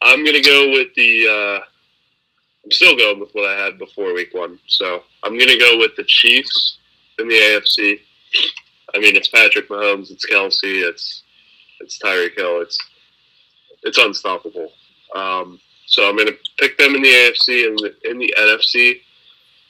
I'm 0.00 0.24
gonna 0.24 0.42
go 0.42 0.70
with 0.70 0.88
the. 0.96 1.28
Uh, 1.28 1.64
I'm 2.64 2.72
still 2.72 2.96
going 2.96 3.20
with 3.20 3.30
what 3.32 3.48
I 3.48 3.64
had 3.64 3.78
before 3.78 4.12
week 4.12 4.34
one, 4.34 4.58
so 4.66 5.04
I'm 5.22 5.38
gonna 5.38 5.58
go 5.58 5.78
with 5.78 5.94
the 5.96 6.04
Chiefs 6.04 6.78
in 7.20 7.28
the 7.28 7.34
AFC. 7.36 8.00
I 8.96 8.98
mean, 8.98 9.14
it's 9.14 9.28
Patrick 9.28 9.68
Mahomes, 9.68 10.10
it's 10.10 10.26
Kelce, 10.26 10.88
it's 10.88 11.22
it's 11.78 11.98
Tyreek 11.98 12.34
Hill, 12.34 12.60
it's 12.60 12.78
it's 13.84 13.98
unstoppable. 13.98 14.72
Um, 15.14 15.60
so 15.86 16.08
I'm 16.08 16.16
to 16.16 16.36
pick 16.58 16.76
them 16.76 16.96
in 16.96 17.02
the 17.02 17.08
AFC 17.08 17.68
and 17.68 17.80
in 18.02 18.18
the 18.18 18.34
NFC. 18.36 19.00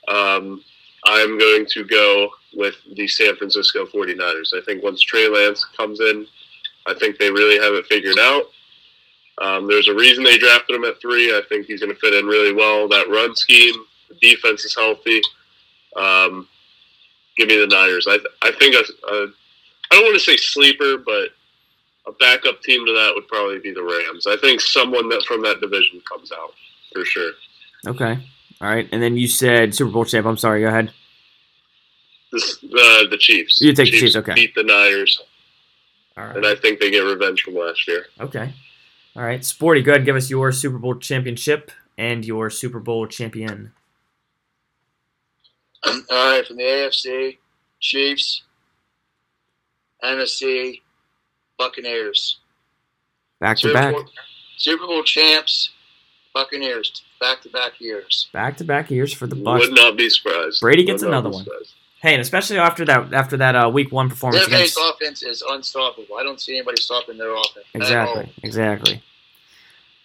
Um, 0.09 0.63
I'm 1.05 1.39
going 1.39 1.67
to 1.71 1.85
go 1.85 2.31
with 2.55 2.77
the 2.95 3.09
San 3.09 3.37
Francisco 3.37 3.87
49ers. 3.87 4.55
I 4.55 4.61
think 4.65 4.83
once 4.83 5.01
Trey 5.01 5.29
Lance 5.29 5.65
comes 5.77 6.01
in, 6.01 6.27
I 6.87 6.95
think 6.95 7.19
they 7.19 7.31
really 7.31 7.63
have 7.63 7.75
it 7.75 7.87
figured 7.87 8.19
out. 8.19 8.45
Um, 9.41 9.67
there's 9.67 9.89
a 9.89 9.95
reason 9.95 10.23
they 10.23 10.39
drafted 10.39 10.77
him 10.77 10.85
at 10.85 11.01
three. 11.01 11.31
I 11.31 11.43
think 11.49 11.67
he's 11.67 11.81
going 11.81 11.93
to 11.93 11.99
fit 11.99 12.15
in 12.15 12.27
really 12.27 12.53
well. 12.53 12.89
That 12.89 13.09
run 13.09 13.35
scheme, 13.35 13.75
the 14.09 14.15
defense 14.21 14.65
is 14.65 14.75
healthy. 14.75 15.21
Um, 15.97 16.49
give 17.37 17.49
me 17.49 17.59
the 17.59 17.67
Niners. 17.67 18.07
I, 18.09 18.19
I 18.43 18.53
think 18.53 18.77
I 18.77 19.27
don't 19.91 20.05
want 20.05 20.15
to 20.15 20.21
say 20.21 20.37
sleeper, 20.37 20.99
but 20.99 21.31
a 22.07 22.13
backup 22.13 22.61
team 22.63 22.85
to 22.87 22.93
that 22.93 23.13
would 23.15 23.29
probably 23.29 23.59
be 23.59 23.73
the 23.73 23.83
Rams. 23.83 24.27
I 24.27 24.37
think 24.37 24.61
someone 24.61 25.09
that 25.09 25.25
from 25.25 25.43
that 25.43 25.61
division 25.61 26.03
comes 26.09 26.33
out 26.33 26.53
for 26.93 27.05
sure. 27.05 27.33
Okay. 27.87 28.19
All 28.63 28.69
right. 28.69 28.89
And 28.93 29.03
then 29.03 29.17
you 29.17 29.27
said 29.27 29.75
Super 29.75 29.91
Bowl 29.91 30.05
champ. 30.05 30.25
I'm 30.25 30.37
sorry. 30.37 30.61
Go 30.61 30.69
ahead. 30.69 30.93
This, 32.31 32.59
the 32.59 33.09
the 33.11 33.19
Chiefs. 33.19 33.61
You 33.61 33.75
take 33.75 33.91
the 33.91 33.99
Chiefs. 33.99 34.17
Okay. 34.17 34.35
Beat 34.35 34.55
the 34.55 34.63
Niners. 34.63 35.21
All 36.17 36.25
right. 36.25 36.37
And 36.37 36.47
I 36.47 36.55
think 36.55 36.79
they 36.79 36.91
get 36.91 37.01
revenge 37.01 37.43
from 37.43 37.55
last 37.55 37.87
year. 37.89 38.07
Okay. 38.21 38.53
All 39.17 39.23
right. 39.23 39.45
Sporty, 39.45 39.83
go 39.83 39.93
ahead. 39.93 40.05
Give 40.05 40.17
us 40.17 40.31
your 40.31 40.53
Super 40.53 40.79
Bowl 40.79 40.95
championship 40.95 41.73
and 41.99 42.25
your 42.25 42.51
Super 42.51 42.79
Bowl 42.79 43.07
champion. 43.07 43.73
Um, 45.83 46.07
all 46.09 46.31
right. 46.31 46.47
From 46.47 46.57
the 46.57 46.63
AFC, 46.63 47.39
Chiefs, 47.81 48.45
NFC, 50.05 50.81
Buccaneers. 51.59 52.39
Back 53.41 53.57
to 53.57 53.63
Super 53.63 53.75
back. 53.75 53.95
Bowl, 53.95 54.05
Super 54.57 54.87
Bowl 54.87 55.03
champs, 55.03 55.71
Buccaneers, 56.33 57.03
back 57.23 57.41
to 57.43 57.49
back 57.49 57.73
years. 57.81 58.29
Back 58.33 58.57
to 58.59 58.65
back 58.65 58.91
years 58.91 59.13
for 59.13 59.27
the 59.27 59.37
Bucs. 59.37 59.61
Would 59.61 59.75
not 59.75 59.97
be 59.97 60.11
surprised. 60.11 60.61
Brady 60.61 60.85
gets 60.85 61.03
Would 61.03 61.09
another 61.09 61.31
one. 61.31 61.45
surprised. 61.45 61.75
Hey, 62.01 62.15
and 62.15 62.21
especially 62.21 62.59
after 62.59 62.85
that 62.85 63.15
after 63.15 63.37
that 63.37 63.55
uh, 63.55 63.71
week 63.71 63.93
one 63.93 64.09
performance 64.09 64.47
Their 64.47 64.57
against 64.59 64.79
offense 64.91 65.23
is 65.23 65.43
unstoppable. 65.49 66.17
I 66.19 66.25
don't 66.25 66.41
see 66.41 66.57
anybody 66.57 66.83
stopping 66.83 67.17
their 67.17 67.33
offense. 67.33 67.67
exactly 67.75 68.33
exactly. 68.43 69.03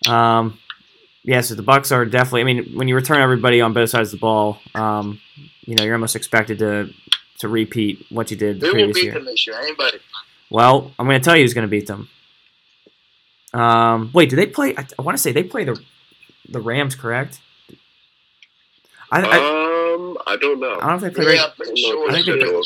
Um, 0.08 0.60
yeah, 1.24 1.42
so 1.42 1.56
the 1.56 1.64
Bucs 1.64 1.92
are 1.92 2.06
definitely. 2.06 2.42
I 2.42 2.44
mean, 2.46 2.78
when 2.78 2.88
you 2.88 2.96
return 2.96 3.20
everybody 3.20 3.60
on 3.62 3.74
both 3.74 3.90
sides 3.90 4.14
of 4.14 4.20
the 4.20 4.22
ball, 4.22 4.60
um, 4.76 5.20
you 5.66 5.76
know 5.76 5.84
you're 5.84 5.96
almost 5.96 6.16
expected 6.16 6.60
to 6.60 6.94
to 7.40 7.48
repeat 7.48 8.06
what 8.10 8.30
you 8.32 8.38
did 8.38 8.60
the 8.60 8.68
Who 8.68 8.76
will 8.78 8.94
beat 8.94 9.04
year. 9.06 9.14
them 9.14 9.26
this 9.26 9.46
year? 9.48 9.60
Anybody? 9.60 9.98
Well, 10.50 10.94
I'm 10.98 11.08
going 11.08 11.20
to 11.20 11.26
tell 11.26 11.36
you 11.36 11.44
who's 11.44 11.54
going 11.56 11.68
to 11.68 11.72
beat 11.78 11.88
them. 11.88 12.08
Um, 13.54 14.12
wait, 14.14 14.30
do 14.30 14.36
they 14.36 14.46
play? 14.46 14.76
I, 14.78 14.86
I 14.98 15.02
want 15.02 15.18
to 15.18 15.22
say 15.22 15.32
they 15.32 15.44
play 15.44 15.64
the 15.64 15.82
the 16.50 16.60
Rams, 16.62 16.96
correct? 16.96 17.40
I, 19.12 19.22
I, 19.22 19.38
Um, 19.96 20.18
I 20.28 20.36
don't 20.38 20.60
know. 20.60 20.78
I 20.82 20.90
don't 20.90 21.04
if 21.04 21.14
they 21.14 21.22
play. 21.24 21.36
Yeah, 21.36 21.42
Ra- 21.42 21.46
I'm 21.48 21.52
pretty 21.56 21.82
don't 21.82 21.92
sure. 21.92 22.10
I 22.12 22.14
think 22.24 22.26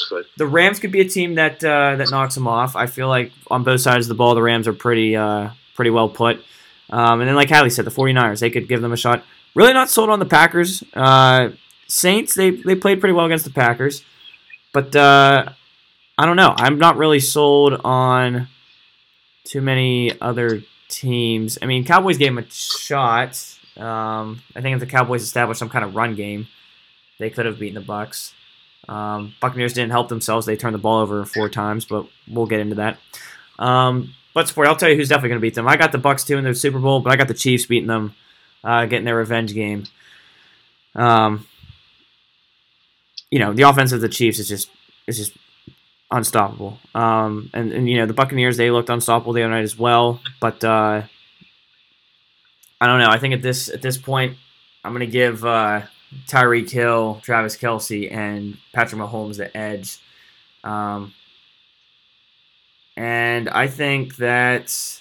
they- 0.09 0.15
like. 0.17 0.25
the 0.37 0.47
Rams 0.47 0.79
could 0.79 0.91
be 0.91 1.01
a 1.01 1.07
team 1.07 1.35
that 1.35 1.63
uh, 1.63 1.95
that 1.97 2.09
knocks 2.09 2.35
them 2.35 2.47
off. 2.47 2.75
I 2.75 2.87
feel 2.87 3.07
like 3.07 3.31
on 3.49 3.63
both 3.63 3.81
sides 3.81 4.05
of 4.05 4.09
the 4.09 4.15
ball, 4.15 4.33
the 4.35 4.41
Rams 4.41 4.67
are 4.67 4.73
pretty 4.73 5.15
uh, 5.15 5.49
pretty 5.75 5.91
well 5.91 6.09
put. 6.09 6.43
Um, 6.89 7.21
and 7.21 7.27
then, 7.29 7.35
like 7.35 7.49
Hallie 7.49 7.69
said, 7.69 7.85
the 7.85 7.91
49ers, 7.91 8.39
they 8.39 8.49
could 8.49 8.67
give 8.67 8.81
them 8.81 8.91
a 8.91 8.97
shot. 8.97 9.23
Really 9.55 9.71
not 9.73 9.89
sold 9.89 10.09
on 10.09 10.19
the 10.19 10.25
Packers. 10.25 10.83
Uh, 10.93 11.49
Saints, 11.87 12.33
they, 12.35 12.49
they 12.51 12.75
played 12.75 12.99
pretty 12.99 13.13
well 13.13 13.25
against 13.25 13.45
the 13.45 13.51
Packers. 13.51 14.03
But 14.73 14.93
uh, 14.95 15.45
I 16.17 16.25
don't 16.25 16.35
know. 16.37 16.53
I'm 16.57 16.79
not 16.79 16.97
really 16.97 17.19
sold 17.21 17.79
on 17.85 18.47
too 19.45 19.61
many 19.61 20.19
other 20.19 20.63
teams. 20.89 21.57
I 21.61 21.65
mean, 21.65 21.85
Cowboys 21.85 22.17
gave 22.17 22.33
them 22.35 22.43
a 22.43 22.49
shot. 22.49 23.41
Um, 23.77 24.41
I 24.55 24.61
think 24.61 24.73
if 24.75 24.79
the 24.79 24.85
Cowboys 24.85 25.23
established 25.23 25.59
some 25.59 25.69
kind 25.69 25.85
of 25.85 25.95
run 25.95 26.15
game, 26.15 26.47
they 27.19 27.29
could 27.29 27.45
have 27.45 27.59
beaten 27.59 27.81
the 27.81 27.87
Bucs. 27.87 28.33
Um, 28.89 29.33
Buccaneers 29.39 29.73
didn't 29.73 29.91
help 29.91 30.09
themselves; 30.09 30.45
they 30.45 30.57
turned 30.57 30.75
the 30.75 30.79
ball 30.79 30.99
over 30.99 31.23
four 31.25 31.49
times, 31.49 31.85
but 31.85 32.07
we'll 32.27 32.47
get 32.47 32.59
into 32.59 32.75
that. 32.75 32.97
Um, 33.59 34.13
but 34.33 34.47
sport, 34.47 34.67
I'll 34.67 34.75
tell 34.75 34.89
you 34.89 34.95
who's 34.95 35.09
definitely 35.09 35.29
going 35.29 35.41
to 35.41 35.45
beat 35.47 35.55
them. 35.55 35.67
I 35.67 35.77
got 35.77 35.91
the 35.91 35.97
Bucs 35.97 36.25
too 36.25 36.37
in 36.37 36.43
the 36.43 36.55
Super 36.55 36.79
Bowl, 36.79 36.99
but 36.99 37.11
I 37.11 37.15
got 37.15 37.27
the 37.27 37.33
Chiefs 37.33 37.65
beating 37.65 37.87
them, 37.87 38.15
uh, 38.63 38.85
getting 38.85 39.05
their 39.05 39.17
revenge 39.17 39.53
game. 39.53 39.85
Um, 40.95 41.47
you 43.29 43.39
know, 43.39 43.53
the 43.53 43.63
offense 43.63 43.91
of 43.91 44.01
the 44.01 44.09
Chiefs 44.09 44.39
is 44.39 44.47
just 44.47 44.69
is 45.07 45.17
just 45.17 45.33
unstoppable. 46.11 46.79
Um, 46.93 47.49
and, 47.53 47.71
and 47.71 47.89
you 47.89 47.97
know 47.97 48.05
the 48.05 48.13
Buccaneers 48.13 48.57
they 48.57 48.71
looked 48.71 48.89
unstoppable 48.89 49.33
the 49.33 49.43
other 49.43 49.53
night 49.53 49.63
as 49.63 49.77
well. 49.77 50.21
But 50.39 50.63
uh, 50.63 51.03
I 52.81 52.87
don't 52.87 52.99
know. 52.99 53.09
I 53.09 53.19
think 53.19 53.35
at 53.35 53.43
this 53.43 53.69
at 53.69 53.83
this 53.83 53.97
point, 53.97 54.37
I'm 54.83 54.91
gonna 54.91 55.05
give 55.05 55.45
uh, 55.45 55.83
Tyreek 56.27 56.69
Hill, 56.69 57.21
Travis 57.21 57.55
Kelce, 57.55 58.11
and 58.11 58.57
Patrick 58.73 58.99
Mahomes 58.99 59.37
the 59.37 59.55
edge. 59.55 59.99
Um, 60.63 61.13
and 62.97 63.47
I 63.49 63.67
think 63.67 64.15
that 64.17 64.99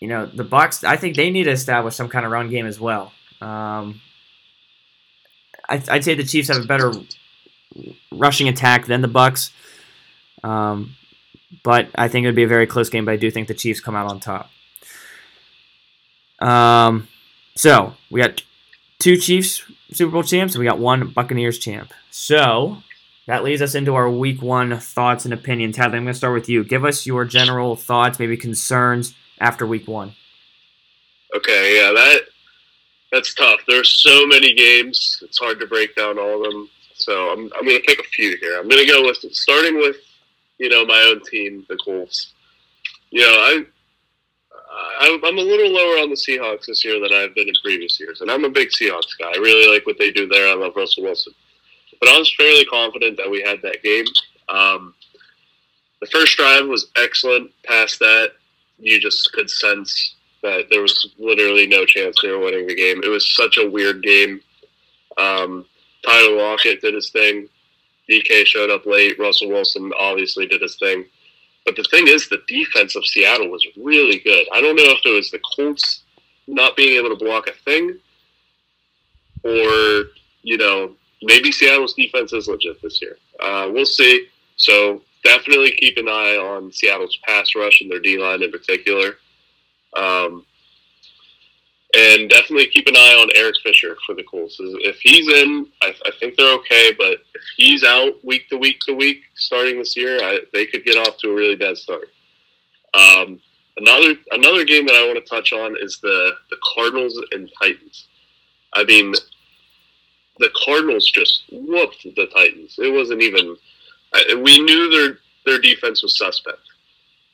you 0.00 0.08
know 0.08 0.24
the 0.24 0.44
Bucs. 0.44 0.82
I 0.82 0.96
think 0.96 1.14
they 1.14 1.30
need 1.30 1.44
to 1.44 1.50
establish 1.50 1.94
some 1.94 2.08
kind 2.08 2.24
of 2.24 2.32
run 2.32 2.48
game 2.48 2.66
as 2.66 2.80
well. 2.80 3.12
Um, 3.42 4.00
I, 5.68 5.82
I'd 5.90 6.04
say 6.04 6.14
the 6.14 6.24
Chiefs 6.24 6.48
have 6.48 6.64
a 6.64 6.66
better 6.66 6.92
rushing 8.10 8.48
attack 8.48 8.86
than 8.86 9.02
the 9.02 9.08
Bucs. 9.08 9.50
Um, 10.42 10.96
but 11.62 11.88
I 11.94 12.08
think 12.08 12.24
it 12.24 12.28
would 12.28 12.34
be 12.34 12.44
a 12.44 12.48
very 12.48 12.66
close 12.66 12.88
game. 12.88 13.04
But 13.04 13.12
I 13.12 13.16
do 13.16 13.30
think 13.30 13.48
the 13.48 13.54
Chiefs 13.54 13.80
come 13.80 13.94
out 13.94 14.10
on 14.10 14.20
top. 14.20 14.50
Um, 16.42 17.08
so 17.54 17.94
we 18.10 18.20
got 18.20 18.42
two 18.98 19.16
Chiefs 19.16 19.62
Super 19.92 20.12
Bowl 20.12 20.22
champs, 20.22 20.54
and 20.54 20.60
we 20.60 20.66
got 20.66 20.78
one 20.78 21.08
Buccaneers 21.08 21.58
champ. 21.58 21.92
So 22.10 22.78
that 23.26 23.44
leads 23.44 23.62
us 23.62 23.74
into 23.74 23.94
our 23.94 24.10
Week 24.10 24.42
One 24.42 24.78
thoughts 24.78 25.24
and 25.24 25.32
opinions. 25.32 25.76
Hadley, 25.76 25.98
I'm 25.98 26.04
going 26.04 26.12
to 26.12 26.18
start 26.18 26.34
with 26.34 26.48
you. 26.48 26.64
Give 26.64 26.84
us 26.84 27.06
your 27.06 27.24
general 27.24 27.76
thoughts, 27.76 28.18
maybe 28.18 28.36
concerns 28.36 29.14
after 29.40 29.66
Week 29.66 29.86
One. 29.86 30.14
Okay, 31.34 31.76
yeah, 31.76 31.92
that 31.92 32.20
that's 33.10 33.34
tough. 33.34 33.60
There's 33.68 34.02
so 34.02 34.26
many 34.26 34.54
games; 34.54 35.22
it's 35.22 35.38
hard 35.38 35.60
to 35.60 35.66
break 35.66 35.94
down 35.94 36.18
all 36.18 36.44
of 36.44 36.52
them. 36.52 36.68
So 36.94 37.32
I'm 37.32 37.50
I'm 37.56 37.64
going 37.64 37.80
to 37.80 37.86
pick 37.86 38.00
a 38.00 38.04
few 38.04 38.36
here. 38.38 38.58
I'm 38.58 38.68
going 38.68 38.84
to 38.84 38.92
go 38.92 39.02
with 39.02 39.18
starting 39.32 39.76
with 39.76 39.96
you 40.58 40.68
know 40.68 40.84
my 40.84 41.00
own 41.10 41.22
team, 41.24 41.64
the 41.68 41.76
Colts. 41.76 42.32
You 43.10 43.20
know, 43.20 43.26
I 43.28 43.64
I, 44.74 45.18
I'm 45.24 45.38
a 45.38 45.42
little 45.42 45.70
lower 45.70 46.02
on 46.02 46.10
the 46.10 46.16
Seahawks 46.16 46.66
this 46.66 46.84
year 46.84 47.00
than 47.00 47.12
I've 47.12 47.34
been 47.34 47.48
in 47.48 47.54
previous 47.62 47.98
years, 48.00 48.20
and 48.20 48.30
I'm 48.30 48.44
a 48.44 48.50
big 48.50 48.68
Seahawks 48.70 49.18
guy. 49.18 49.28
I 49.34 49.38
really 49.38 49.72
like 49.72 49.86
what 49.86 49.98
they 49.98 50.10
do 50.10 50.26
there. 50.26 50.48
I 50.48 50.54
love 50.54 50.72
Russell 50.76 51.04
Wilson, 51.04 51.34
but 52.00 52.08
I 52.08 52.18
was 52.18 52.34
fairly 52.36 52.64
confident 52.64 53.16
that 53.16 53.30
we 53.30 53.42
had 53.42 53.60
that 53.62 53.82
game. 53.82 54.04
Um, 54.48 54.94
the 56.00 56.06
first 56.06 56.36
drive 56.36 56.66
was 56.66 56.90
excellent. 56.96 57.50
Past 57.64 57.98
that, 58.00 58.32
you 58.78 59.00
just 59.00 59.32
could 59.32 59.48
sense 59.48 60.16
that 60.42 60.66
there 60.70 60.82
was 60.82 61.14
literally 61.18 61.66
no 61.66 61.84
chance 61.84 62.16
they 62.20 62.30
were 62.30 62.40
winning 62.40 62.66
the 62.66 62.74
game. 62.74 63.00
It 63.04 63.08
was 63.08 63.34
such 63.36 63.58
a 63.58 63.70
weird 63.70 64.02
game. 64.02 64.40
Um, 65.16 65.64
Tyler 66.04 66.36
Lockett 66.36 66.80
did 66.80 66.94
his 66.94 67.10
thing. 67.10 67.48
DK 68.10 68.44
showed 68.46 68.70
up 68.70 68.84
late. 68.86 69.18
Russell 69.18 69.48
Wilson 69.48 69.92
obviously 69.98 70.46
did 70.46 70.60
his 70.60 70.76
thing. 70.76 71.04
But 71.64 71.76
the 71.76 71.84
thing 71.84 72.08
is, 72.08 72.28
the 72.28 72.42
defense 72.48 72.96
of 72.96 73.06
Seattle 73.06 73.48
was 73.48 73.64
really 73.76 74.18
good. 74.18 74.46
I 74.52 74.60
don't 74.60 74.76
know 74.76 74.84
if 74.84 75.00
it 75.04 75.10
was 75.10 75.30
the 75.30 75.40
Colts 75.56 76.02
not 76.46 76.76
being 76.76 76.96
able 76.96 77.16
to 77.16 77.24
block 77.24 77.46
a 77.46 77.52
thing, 77.52 77.98
or 79.44 80.06
you 80.42 80.58
know, 80.58 80.94
maybe 81.22 81.52
Seattle's 81.52 81.94
defense 81.94 82.32
is 82.32 82.48
legit 82.48 82.82
this 82.82 83.00
year. 83.00 83.16
Uh, 83.40 83.70
we'll 83.72 83.86
see. 83.86 84.26
So 84.56 85.02
definitely 85.24 85.72
keep 85.72 85.96
an 85.98 86.08
eye 86.08 86.36
on 86.36 86.72
Seattle's 86.72 87.18
pass 87.24 87.54
rush 87.54 87.80
and 87.80 87.90
their 87.90 88.00
D 88.00 88.18
line 88.18 88.42
in 88.42 88.50
particular. 88.50 89.16
Um, 89.96 90.44
and 91.94 92.30
definitely 92.30 92.68
keep 92.68 92.86
an 92.86 92.96
eye 92.96 93.18
on 93.20 93.28
Eric 93.36 93.56
Fisher 93.62 93.96
for 94.06 94.14
the 94.14 94.22
Colts. 94.22 94.56
If 94.58 94.98
he's 95.00 95.28
in, 95.28 95.66
I, 95.82 95.94
I, 96.06 96.10
think 96.18 96.36
they're 96.36 96.54
okay. 96.54 96.92
But 96.96 97.18
if 97.34 97.42
he's 97.56 97.84
out 97.84 98.24
week 98.24 98.48
to 98.48 98.56
week 98.56 98.80
to 98.86 98.94
week 98.94 99.24
starting 99.34 99.78
this 99.78 99.96
year, 99.96 100.18
I, 100.22 100.40
they 100.54 100.66
could 100.66 100.84
get 100.84 100.96
off 100.96 101.18
to 101.18 101.30
a 101.30 101.34
really 101.34 101.56
bad 101.56 101.76
start. 101.76 102.08
Um, 102.94 103.40
another 103.76 104.14
another 104.30 104.64
game 104.64 104.86
that 104.86 104.94
I 104.94 105.06
want 105.06 105.22
to 105.22 105.30
touch 105.30 105.52
on 105.52 105.76
is 105.78 105.98
the 106.02 106.32
the 106.50 106.56
Cardinals 106.74 107.20
and 107.32 107.50
Titans. 107.60 108.08
I 108.72 108.84
mean, 108.84 109.12
the 110.38 110.50
Cardinals 110.64 111.10
just 111.10 111.44
whooped 111.52 112.04
the 112.16 112.26
Titans. 112.34 112.76
It 112.78 112.92
wasn't 112.92 113.22
even. 113.22 113.56
We 114.42 114.62
knew 114.62 114.90
their 114.90 115.18
their 115.44 115.60
defense 115.60 116.02
was 116.02 116.16
suspect, 116.16 116.60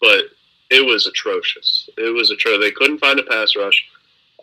but 0.01 0.25
it 0.71 0.85
was 0.85 1.07
atrocious. 1.07 1.89
It 1.97 2.13
was 2.13 2.31
atrocious. 2.31 2.61
They 2.61 2.73
couldn't 2.73 2.99
find 2.99 3.21
a 3.21 3.25
pass 3.25 3.55
rush. 3.57 3.85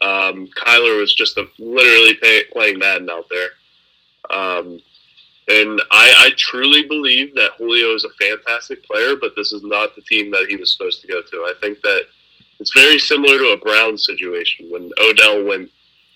Um, 0.01 0.47
Kyler 0.47 0.99
was 0.99 1.13
just 1.13 1.37
a, 1.37 1.47
literally 1.57 2.15
pay, 2.15 2.43
playing 2.51 2.79
Madden 2.79 3.09
out 3.09 3.27
there. 3.29 3.49
Um, 4.29 4.79
and 5.47 5.81
I, 5.91 6.13
I, 6.17 6.31
truly 6.37 6.87
believe 6.87 7.35
that 7.35 7.51
Julio 7.57 7.93
is 7.93 8.03
a 8.03 8.09
fantastic 8.19 8.83
player, 8.83 9.15
but 9.15 9.35
this 9.35 9.53
is 9.53 9.63
not 9.63 9.95
the 9.95 10.01
team 10.01 10.31
that 10.31 10.47
he 10.49 10.55
was 10.55 10.73
supposed 10.73 11.01
to 11.01 11.07
go 11.07 11.21
to. 11.21 11.37
I 11.37 11.53
think 11.61 11.81
that 11.81 12.07
it's 12.59 12.73
very 12.73 12.97
similar 12.97 13.37
to 13.37 13.49
a 13.49 13.57
Browns 13.57 14.05
situation 14.05 14.71
when 14.71 14.91
Odell 14.99 15.45
went 15.45 15.69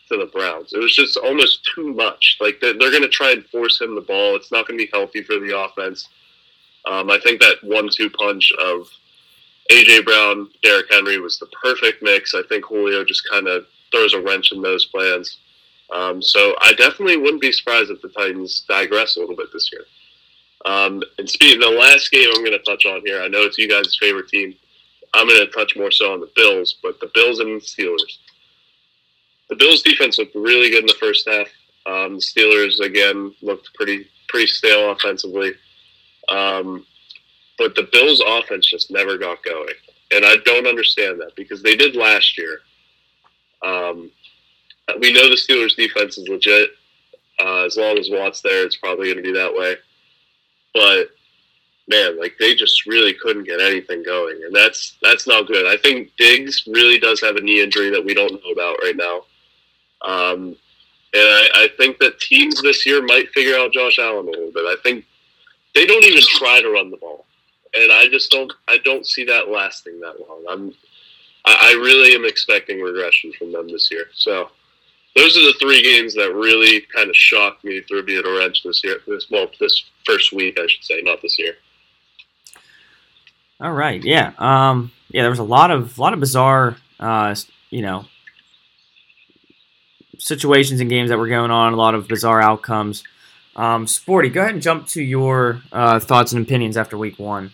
to 0.09 0.17
the 0.17 0.25
Browns. 0.25 0.73
It 0.73 0.79
was 0.79 0.95
just 0.95 1.17
almost 1.17 1.69
too 1.75 1.93
much. 1.93 2.37
Like 2.39 2.59
they're, 2.59 2.77
they're 2.77 2.91
going 2.91 3.03
to 3.03 3.09
try 3.09 3.31
and 3.31 3.45
force 3.45 3.79
him 3.79 3.95
the 3.95 4.01
ball. 4.01 4.35
It's 4.35 4.51
not 4.51 4.67
going 4.67 4.79
to 4.79 4.85
be 4.85 4.91
healthy 4.91 5.21
for 5.21 5.39
the 5.39 5.57
offense. 5.57 6.09
Um, 6.85 7.11
I 7.11 7.19
think 7.19 7.39
that 7.41 7.63
one-two 7.63 8.09
punch 8.09 8.51
of 8.59 8.89
AJ 9.69 10.05
Brown, 10.05 10.49
Derrick 10.63 10.87
Henry 10.89 11.19
was 11.19 11.37
the 11.37 11.47
perfect 11.61 12.01
mix. 12.01 12.33
I 12.33 12.41
think 12.49 12.65
Julio 12.65 13.03
just 13.03 13.27
kind 13.29 13.47
of 13.47 13.65
throws 13.91 14.13
a 14.13 14.21
wrench 14.21 14.51
in 14.51 14.61
those 14.61 14.85
plans. 14.85 15.37
Um, 15.91 16.21
so 16.21 16.55
I 16.61 16.73
definitely 16.73 17.17
wouldn't 17.17 17.41
be 17.41 17.51
surprised 17.51 17.89
if 17.91 18.01
the 18.01 18.09
Titans 18.09 18.65
digress 18.67 19.15
a 19.15 19.19
little 19.19 19.35
bit 19.35 19.47
this 19.53 19.69
year. 19.71 19.85
Um, 20.65 21.01
and 21.17 21.29
speaking, 21.29 21.59
the 21.59 21.69
last 21.69 22.11
game 22.11 22.29
I'm 22.35 22.43
going 22.43 22.57
to 22.57 22.59
touch 22.59 22.85
on 22.85 23.01
here, 23.05 23.21
I 23.21 23.27
know 23.27 23.43
it's 23.43 23.57
you 23.57 23.69
guys' 23.69 23.97
favorite 23.99 24.27
team. 24.27 24.55
I'm 25.13 25.27
going 25.27 25.45
to 25.45 25.51
touch 25.51 25.75
more 25.75 25.91
so 25.91 26.13
on 26.13 26.19
the 26.19 26.31
Bills, 26.35 26.77
but 26.83 26.99
the 26.99 27.09
Bills 27.13 27.39
and 27.39 27.61
the 27.61 27.65
Steelers. 27.65 28.17
The 29.49 29.55
Bills' 29.55 29.81
defense 29.81 30.19
looked 30.19 30.35
really 30.35 30.69
good 30.69 30.81
in 30.81 30.87
the 30.87 30.97
first 30.99 31.27
half. 31.27 31.47
Um, 31.85 32.15
the 32.15 32.21
Steelers 32.21 32.79
again 32.79 33.33
looked 33.41 33.73
pretty 33.73 34.07
pretty 34.27 34.45
stale 34.45 34.91
offensively. 34.91 35.53
Um, 36.29 36.85
but 37.59 37.75
the 37.75 37.89
Bills' 37.91 38.23
offense 38.25 38.65
just 38.67 38.89
never 38.89 39.17
got 39.17 39.43
going, 39.43 39.73
and 40.11 40.25
I 40.25 40.37
don't 40.45 40.65
understand 40.65 41.19
that 41.19 41.35
because 41.35 41.61
they 41.61 41.75
did 41.75 41.95
last 41.95 42.37
year. 42.37 42.61
Um, 43.61 44.09
we 44.99 45.11
know 45.11 45.29
the 45.29 45.35
Steelers' 45.35 45.75
defense 45.75 46.17
is 46.17 46.27
legit. 46.27 46.71
Uh, 47.39 47.65
as 47.65 47.77
long 47.77 47.97
as 47.97 48.09
Watt's 48.09 48.41
there, 48.41 48.65
it's 48.65 48.77
probably 48.77 49.07
going 49.07 49.17
to 49.17 49.23
be 49.23 49.37
that 49.37 49.53
way. 49.53 49.75
But 50.73 51.09
man, 51.89 52.17
like 52.17 52.35
they 52.39 52.55
just 52.55 52.85
really 52.85 53.13
couldn't 53.13 53.43
get 53.43 53.61
anything 53.61 54.03
going, 54.03 54.41
and 54.43 54.55
that's 54.55 54.97
that's 55.01 55.27
not 55.27 55.47
good. 55.47 55.67
I 55.67 55.77
think 55.77 56.11
Diggs 56.17 56.63
really 56.65 56.97
does 56.97 57.21
have 57.21 57.35
a 57.35 57.41
knee 57.41 57.61
injury 57.61 57.89
that 57.91 58.03
we 58.03 58.13
don't 58.13 58.31
know 58.31 58.51
about 58.51 58.77
right 58.81 58.95
now. 58.95 59.21
Um, 60.01 60.55
and 61.11 61.23
I, 61.23 61.49
I 61.55 61.69
think 61.77 61.97
that 61.99 62.19
teams 62.19 62.61
this 62.61 62.85
year 62.85 63.03
might 63.03 63.29
figure 63.29 63.57
out 63.57 63.73
Josh 63.73 63.99
Allen 63.99 64.27
a 64.27 64.31
little 64.31 64.51
bit. 64.51 64.63
I 64.65 64.75
think 64.83 65.05
they 65.75 65.85
don't 65.85 66.05
even 66.05 66.21
try 66.21 66.61
to 66.61 66.69
run 66.69 66.91
the 66.91 66.97
ball 66.97 67.25
and 67.75 67.91
I 67.91 68.07
just 68.07 68.31
don't 68.31 68.51
I 68.67 68.77
don't 68.83 69.05
see 69.05 69.25
that 69.25 69.49
lasting 69.49 69.99
that 70.01 70.19
long. 70.19 70.43
I'm 70.49 70.73
I, 71.45 71.71
I 71.71 71.81
really 71.81 72.13
am 72.15 72.25
expecting 72.25 72.81
regression 72.81 73.31
from 73.37 73.51
them 73.51 73.67
this 73.67 73.89
year. 73.91 74.05
So 74.13 74.49
those 75.15 75.37
are 75.37 75.41
the 75.41 75.55
three 75.59 75.81
games 75.81 76.13
that 76.15 76.33
really 76.33 76.81
kind 76.95 77.09
of 77.09 77.15
shocked 77.15 77.63
me, 77.63 77.81
me 77.89 78.17
at 78.17 78.25
a 78.25 78.37
wrench 78.37 78.63
this 78.63 78.83
year. 78.83 78.99
This 79.07 79.27
well, 79.29 79.47
this 79.59 79.85
first 80.05 80.33
week 80.33 80.59
I 80.59 80.67
should 80.67 80.83
say, 80.83 81.01
not 81.01 81.21
this 81.21 81.37
year. 81.39 81.55
All 83.61 83.73
right, 83.73 84.01
yeah, 84.03 84.31
um, 84.37 84.91
yeah. 85.09 85.23
There 85.23 85.29
was 85.29 85.39
a 85.39 85.43
lot 85.43 85.71
of 85.71 85.97
a 85.97 86.01
lot 86.01 86.13
of 86.13 86.19
bizarre, 86.19 86.77
uh, 86.99 87.35
you 87.69 87.81
know, 87.81 88.05
situations 90.17 90.79
and 90.79 90.89
games 90.89 91.09
that 91.09 91.17
were 91.17 91.27
going 91.27 91.51
on. 91.51 91.73
A 91.73 91.75
lot 91.75 91.93
of 91.93 92.07
bizarre 92.07 92.41
outcomes. 92.41 93.03
Um, 93.57 93.87
Sporty, 93.87 94.29
go 94.29 94.41
ahead 94.41 94.53
and 94.53 94.61
jump 94.61 94.87
to 94.89 95.03
your 95.03 95.61
uh, 95.73 95.99
thoughts 95.99 96.31
and 96.31 96.45
opinions 96.45 96.77
after 96.77 96.97
week 96.97 97.19
one. 97.19 97.51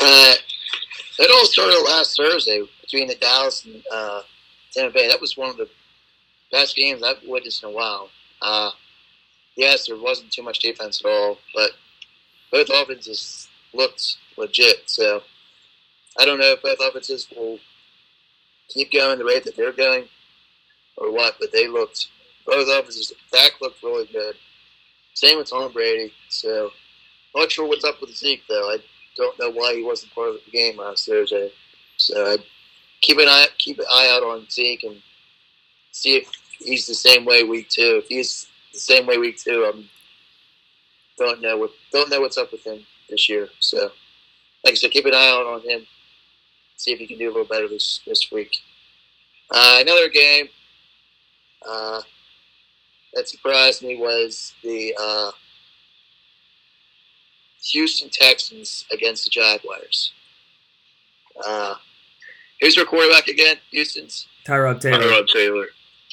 Uh, 0.00 0.34
it 1.18 1.30
all 1.30 1.46
started 1.46 1.80
last 1.84 2.16
Thursday 2.16 2.62
between 2.80 3.08
the 3.08 3.14
Dallas 3.14 3.64
and 3.64 3.82
uh, 3.92 4.22
Tampa 4.72 4.92
Bay. 4.92 5.08
That 5.08 5.20
was 5.20 5.36
one 5.36 5.50
of 5.50 5.56
the 5.56 5.68
best 6.50 6.76
games 6.76 7.02
I've 7.02 7.22
witnessed 7.26 7.62
in 7.62 7.70
a 7.70 7.72
while. 7.72 8.10
Uh, 8.42 8.70
yes, 9.56 9.86
there 9.86 9.96
wasn't 9.96 10.32
too 10.32 10.42
much 10.42 10.58
defense 10.58 11.02
at 11.04 11.08
all, 11.08 11.38
but 11.54 11.70
both 12.50 12.68
offenses 12.70 13.48
looked 13.72 14.16
legit. 14.36 14.82
So 14.86 15.22
I 16.18 16.24
don't 16.24 16.38
know 16.38 16.52
if 16.52 16.62
both 16.62 16.78
offenses 16.80 17.28
will 17.36 17.58
keep 18.68 18.92
going 18.92 19.18
the 19.18 19.24
rate 19.24 19.44
that 19.44 19.56
they're 19.56 19.72
going 19.72 20.04
or 20.96 21.12
what, 21.12 21.36
but 21.40 21.52
they 21.52 21.68
looked 21.68 22.08
both 22.46 22.68
offenses. 22.68 23.12
Dak 23.32 23.52
looked 23.60 23.82
really 23.82 24.06
good. 24.06 24.36
Same 25.14 25.38
with 25.38 25.50
Tom 25.50 25.72
Brady. 25.72 26.12
So 26.28 26.70
not 27.34 27.50
sure 27.50 27.68
what's 27.68 27.84
up 27.84 28.00
with 28.00 28.16
Zeke 28.16 28.42
though. 28.48 28.70
I 28.70 28.78
don't 29.16 29.38
know 29.38 29.50
why 29.50 29.74
he 29.74 29.82
wasn't 29.82 30.14
part 30.14 30.30
of 30.30 30.36
the 30.44 30.50
game 30.50 30.78
last 30.78 31.06
Thursday. 31.06 31.50
So 31.96 32.36
keep 33.00 33.18
an 33.18 33.28
eye 33.28 33.46
keep 33.58 33.78
an 33.78 33.86
eye 33.92 34.10
out 34.10 34.22
on 34.22 34.48
Zeke 34.50 34.84
and 34.84 35.00
see 35.92 36.16
if 36.16 36.30
he's 36.58 36.86
the 36.86 36.94
same 36.94 37.24
way 37.24 37.44
week 37.44 37.68
two. 37.68 38.00
If 38.02 38.08
he's 38.08 38.48
the 38.72 38.78
same 38.78 39.06
way 39.06 39.18
week 39.18 39.38
two, 39.38 39.70
I'm 39.72 39.88
don't 41.18 41.40
know 41.40 41.56
what 41.56 41.70
don't 41.92 42.10
know 42.10 42.20
what's 42.20 42.38
up 42.38 42.52
with 42.52 42.64
him 42.64 42.84
this 43.08 43.28
year. 43.28 43.48
So 43.60 43.90
like 44.64 44.72
I 44.72 44.74
said, 44.74 44.90
keep 44.90 45.06
an 45.06 45.14
eye 45.14 45.28
out 45.28 45.46
on 45.46 45.60
him. 45.68 45.86
See 46.76 46.92
if 46.92 46.98
he 46.98 47.06
can 47.06 47.18
do 47.18 47.28
a 47.28 47.32
little 47.32 47.44
better 47.44 47.68
this 47.68 48.00
this 48.06 48.30
week. 48.32 48.56
Uh, 49.50 49.78
another 49.80 50.08
game 50.08 50.48
uh, 51.68 52.00
that 53.12 53.28
surprised 53.28 53.82
me 53.82 53.96
was 53.96 54.54
the 54.62 54.94
uh, 55.00 55.30
Houston 57.72 58.08
Texans 58.10 58.84
against 58.92 59.24
the 59.24 59.30
Jaguars. 59.30 60.12
Uh, 61.44 61.74
who's 62.60 62.74
their 62.76 62.84
quarterback 62.84 63.28
again? 63.28 63.56
Houston's 63.70 64.26
Tyrod 64.46 64.80
Taylor. 64.80 65.02
Tyrod 65.02 65.28
Taylor. 65.28 65.66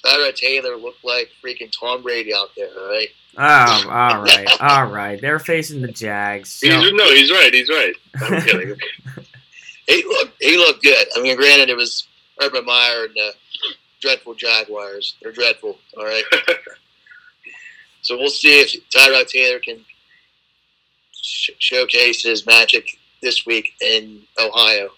Tyrod 0.04 0.36
Taylor 0.36 0.76
looked 0.78 1.04
like 1.04 1.30
freaking 1.44 1.72
Tom 1.78 2.02
Brady 2.02 2.34
out 2.34 2.50
there, 2.56 2.70
all 2.78 2.90
right? 2.90 3.10
Oh, 3.38 3.90
all 3.90 4.22
right, 4.24 4.48
all 4.62 4.86
right. 4.88 5.22
They're 5.22 5.40
facing 5.40 5.82
the 5.82 5.92
Jags. 5.92 6.50
So, 6.50 6.68
He's, 6.68 6.94
no, 6.94 7.06
he's 7.14 7.32
right. 7.32 7.54
He's 7.54 7.70
right. 7.70 7.94
I'm 8.22 8.42
kidding. 8.42 8.78
He 9.88 10.04
looked 10.06 10.42
he 10.42 10.58
looked 10.58 10.84
good. 10.84 11.08
I 11.18 11.22
mean, 11.22 11.36
granted, 11.36 11.70
it 11.70 11.76
was 11.76 12.08
Urban 12.42 12.64
Meyer 12.64 13.06
and 13.06 13.16
the 13.16 13.34
dreadful 14.00 14.36
Jaguars. 14.36 15.16
They're 15.22 15.34
dreadful, 15.34 15.78
all 15.98 16.06
right? 16.06 16.24
so 18.02 18.16
we'll 18.18 18.30
see 18.30 18.62
if 18.62 18.90
Tyrod 18.90 19.28
Taylor 19.28 19.60
can 19.60 19.84
sh- 21.22 21.52
showcase 21.60 22.24
his 22.24 22.46
magic 22.46 22.98
this 23.22 23.46
week 23.46 23.74
in 23.82 24.22
Ohio. 24.40 24.90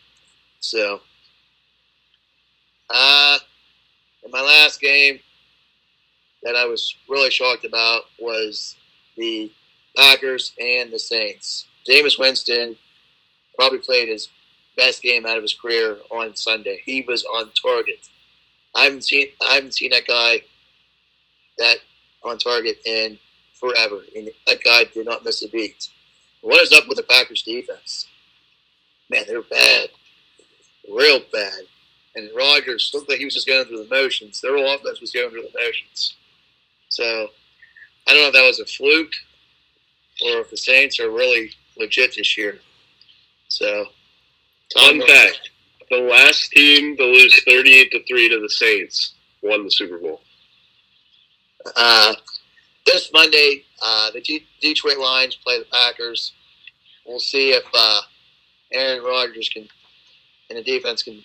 So, 0.60 1.02
uh, 2.90 3.38
and 4.24 4.32
my 4.32 4.42
last 4.42 4.80
game 4.80 5.20
that 6.44 6.56
I 6.56 6.66
was 6.66 6.96
really 7.10 7.32
shocked 7.32 7.66
about 7.66 8.04
was 8.20 8.76
the 9.18 9.52
Packers 9.96 10.54
and 10.60 10.92
the 10.92 11.00
Saints. 11.00 11.66
Jameis 11.88 12.18
Winston 12.18 12.76
probably 13.56 13.80
played 13.80 14.08
his 14.08 14.30
best 14.76 15.02
game 15.02 15.26
out 15.26 15.38
of 15.38 15.44
his 15.44 15.54
career 15.54 15.98
on 16.10 16.36
Sunday. 16.36 16.82
He 16.86 17.02
was 17.08 17.24
on 17.26 17.52
target. 17.62 18.08
I 18.76 18.86
haven't 18.86 19.04
seen 19.04 19.28
I 19.48 19.56
haven't 19.56 19.76
seen 19.76 19.92
that 19.92 20.08
guy 20.08 20.42
that 21.60 21.78
on 22.24 22.38
target 22.38 22.78
in 22.86 23.20
forever. 23.54 24.02
And 24.16 24.30
that 24.48 24.64
guy 24.64 24.86
did 24.86 25.06
not 25.06 25.24
miss 25.24 25.44
a 25.44 25.50
beat. 25.50 25.90
What 26.44 26.62
is 26.62 26.74
up 26.74 26.90
with 26.90 26.98
the 26.98 27.04
Packers 27.04 27.42
defense? 27.42 28.08
Man, 29.10 29.24
they're 29.28 29.42
bad. 29.42 29.88
Real 30.92 31.22
bad. 31.32 31.62
And 32.16 32.30
Rodgers 32.36 32.92
looked 32.94 33.10
like 33.10 33.20
he 33.20 33.26
was 33.26 33.34
just 33.34 33.48
going 33.48 33.66
through 33.66 33.86
the 33.86 33.96
motions. 33.96 34.42
Their 34.42 34.56
whole 34.56 34.76
offense 34.76 35.00
was 35.00 35.12
going 35.12 35.30
through 35.30 35.44
the 35.44 35.60
motions. 35.60 36.16
So 36.90 37.30
I 38.06 38.14
don't 38.14 38.22
know 38.22 38.28
if 38.28 38.34
that 38.34 38.46
was 38.46 38.60
a 38.60 38.66
fluke 38.66 39.14
or 40.26 40.42
if 40.42 40.52
the 40.52 40.58
Saints 40.58 41.00
are 41.00 41.10
really 41.10 41.52
legit 41.78 42.16
this 42.16 42.38
year. 42.38 42.60
So 43.48 43.86
Fun 44.74 45.02
fact: 45.08 45.50
the 45.90 45.98
last 45.98 46.52
team 46.52 46.98
to 46.98 47.06
lose 47.06 47.42
38 47.44 47.92
to 47.92 48.04
three 48.06 48.28
to 48.28 48.40
the 48.40 48.50
Saints 48.50 49.14
won 49.42 49.64
the 49.64 49.72
Super 49.72 49.98
Bowl. 49.98 50.22
Uh, 51.76 52.16
this 52.86 53.12
Monday, 53.13 53.63
uh, 53.82 54.12
the 54.12 54.22
D- 54.22 54.46
Detroit 54.62 54.98
Lions 54.98 55.36
play 55.36 55.60
the 55.60 55.65
Packers. 55.65 56.34
We'll 57.06 57.19
see 57.19 57.52
if 57.52 57.63
uh, 57.74 58.02
Aaron 58.72 59.04
Rodgers 59.04 59.50
can 59.50 59.67
and 60.50 60.58
the 60.58 60.63
defense 60.63 61.04
can 61.04 61.24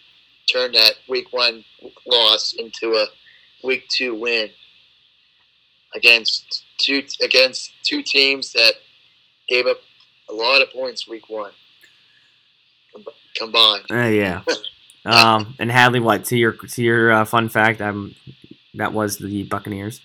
turn 0.50 0.72
that 0.72 0.94
Week 1.08 1.32
One 1.32 1.64
loss 2.06 2.54
into 2.54 2.94
a 2.94 3.06
Week 3.66 3.86
Two 3.88 4.14
win 4.14 4.50
against 5.94 6.64
two 6.78 7.02
against 7.22 7.72
two 7.84 8.02
teams 8.02 8.52
that 8.52 8.74
gave 9.48 9.66
up 9.66 9.78
a 10.28 10.32
lot 10.32 10.62
of 10.62 10.70
points 10.70 11.08
Week 11.08 11.28
One 11.28 11.52
com- 12.92 13.04
combined. 13.36 13.84
Uh, 13.90 14.08
yeah. 14.08 14.42
Um, 15.04 15.54
and 15.58 15.70
Hadley, 15.70 16.00
what 16.00 16.26
to 16.26 16.36
your 16.36 16.52
to 16.52 16.82
your 16.82 17.10
uh, 17.12 17.24
fun 17.24 17.48
fact? 17.48 17.80
Um, 17.80 18.14
that 18.74 18.92
was 18.92 19.16
the 19.16 19.44
Buccaneers. 19.44 20.02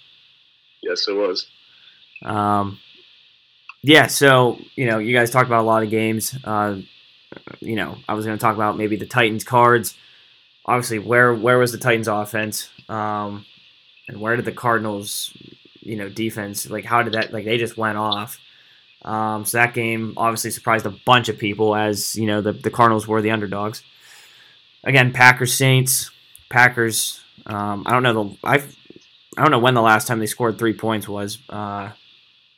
Yes, 0.84 1.08
it 1.08 1.14
was. 1.14 1.48
Um, 2.24 2.80
yeah. 3.82 4.08
So 4.08 4.60
you 4.76 4.86
know, 4.86 5.00
you 5.00 5.16
guys 5.16 5.32
talked 5.32 5.48
about 5.48 5.62
a 5.62 5.68
lot 5.68 5.84
of 5.84 5.90
games. 5.90 6.36
Uh, 6.44 6.78
you 7.60 7.76
know, 7.76 7.98
I 8.08 8.14
was 8.14 8.26
going 8.26 8.38
to 8.38 8.42
talk 8.42 8.56
about 8.56 8.78
maybe 8.78 8.96
the 8.96 9.06
Titans 9.06 9.44
cards. 9.44 9.96
Obviously, 10.66 11.00
where 11.00 11.34
where 11.34 11.58
was 11.58 11.72
the 11.72 11.78
Titans 11.78 12.08
offense? 12.08 12.70
Um, 12.90 13.46
and 14.08 14.20
where 14.20 14.36
did 14.36 14.46
the 14.46 14.52
Cardinals, 14.52 15.32
you 15.80 15.96
know, 15.96 16.10
defense 16.10 16.70
like 16.70 16.86
how 16.86 17.04
did 17.04 17.14
that 17.14 17.34
like 17.34 17.46
they 17.46 17.58
just 17.58 17.78
went 17.78 17.98
off? 17.98 18.40
Um, 19.04 19.44
so 19.46 19.58
that 19.58 19.74
game 19.74 20.14
obviously 20.16 20.52
surprised 20.52 20.86
a 20.86 20.90
bunch 21.06 21.28
of 21.28 21.38
people 21.38 21.76
as 21.76 22.16
you 22.16 22.26
know 22.26 22.42
the 22.42 22.54
the 22.54 22.72
Cardinals 22.72 23.08
were 23.08 23.22
the 23.22 23.32
underdogs. 23.32 23.84
Again, 24.84 25.14
Packers 25.14 25.54
Saints 25.54 26.12
Packers. 26.50 27.20
Um, 27.46 27.84
I 27.86 27.92
don't 27.92 28.04
know 28.04 28.24
the 28.24 28.38
I 28.44 28.64
I 29.38 29.42
don't 29.42 29.52
know 29.52 29.60
when 29.60 29.74
the 29.74 29.82
last 29.82 30.08
time 30.08 30.20
they 30.20 30.26
scored 30.26 30.58
three 30.58 30.74
points 30.74 31.08
was. 31.08 31.40
Uh, 31.50 31.92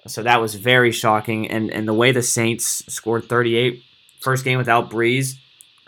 so 0.07 0.23
that 0.23 0.41
was 0.41 0.55
very 0.55 0.91
shocking, 0.91 1.49
and 1.49 1.71
and 1.71 1.87
the 1.87 1.93
way 1.93 2.11
the 2.11 2.21
Saints 2.21 2.83
scored 2.93 3.27
38 3.27 3.81
first 4.19 4.43
game 4.43 4.57
without 4.57 4.89
Brees, 4.89 5.35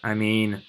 I 0.04 0.14
mean, 0.14 0.62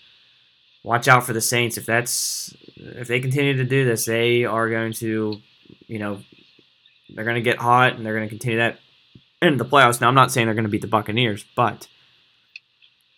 watch 0.83 1.09
out 1.09 1.25
for 1.25 1.33
the 1.33 1.41
Saints 1.41 1.79
if 1.79 1.87
that's 1.87 2.55
if 2.77 3.09
they 3.09 3.21
continue 3.21 3.57
to 3.57 3.65
do 3.65 3.85
this, 3.85 4.05
they 4.05 4.45
are 4.45 4.69
going 4.69 4.93
to, 4.95 5.41
you 5.87 5.99
know, 5.99 6.23
they're 7.11 7.25
going 7.25 7.37
to 7.37 7.43
get 7.43 7.59
hot 7.59 7.95
and 7.95 8.05
they're 8.05 8.15
going 8.15 8.27
to 8.27 8.31
continue 8.31 8.59
that 8.59 8.79
in 9.43 9.57
the 9.57 9.65
playoffs. 9.65 10.01
Now 10.01 10.09
I'm 10.09 10.15
not 10.15 10.31
saying 10.31 10.47
they're 10.47 10.55
going 10.55 10.65
to 10.65 10.71
beat 10.71 10.83
the 10.83 10.87
Buccaneers, 10.87 11.45
but 11.57 11.89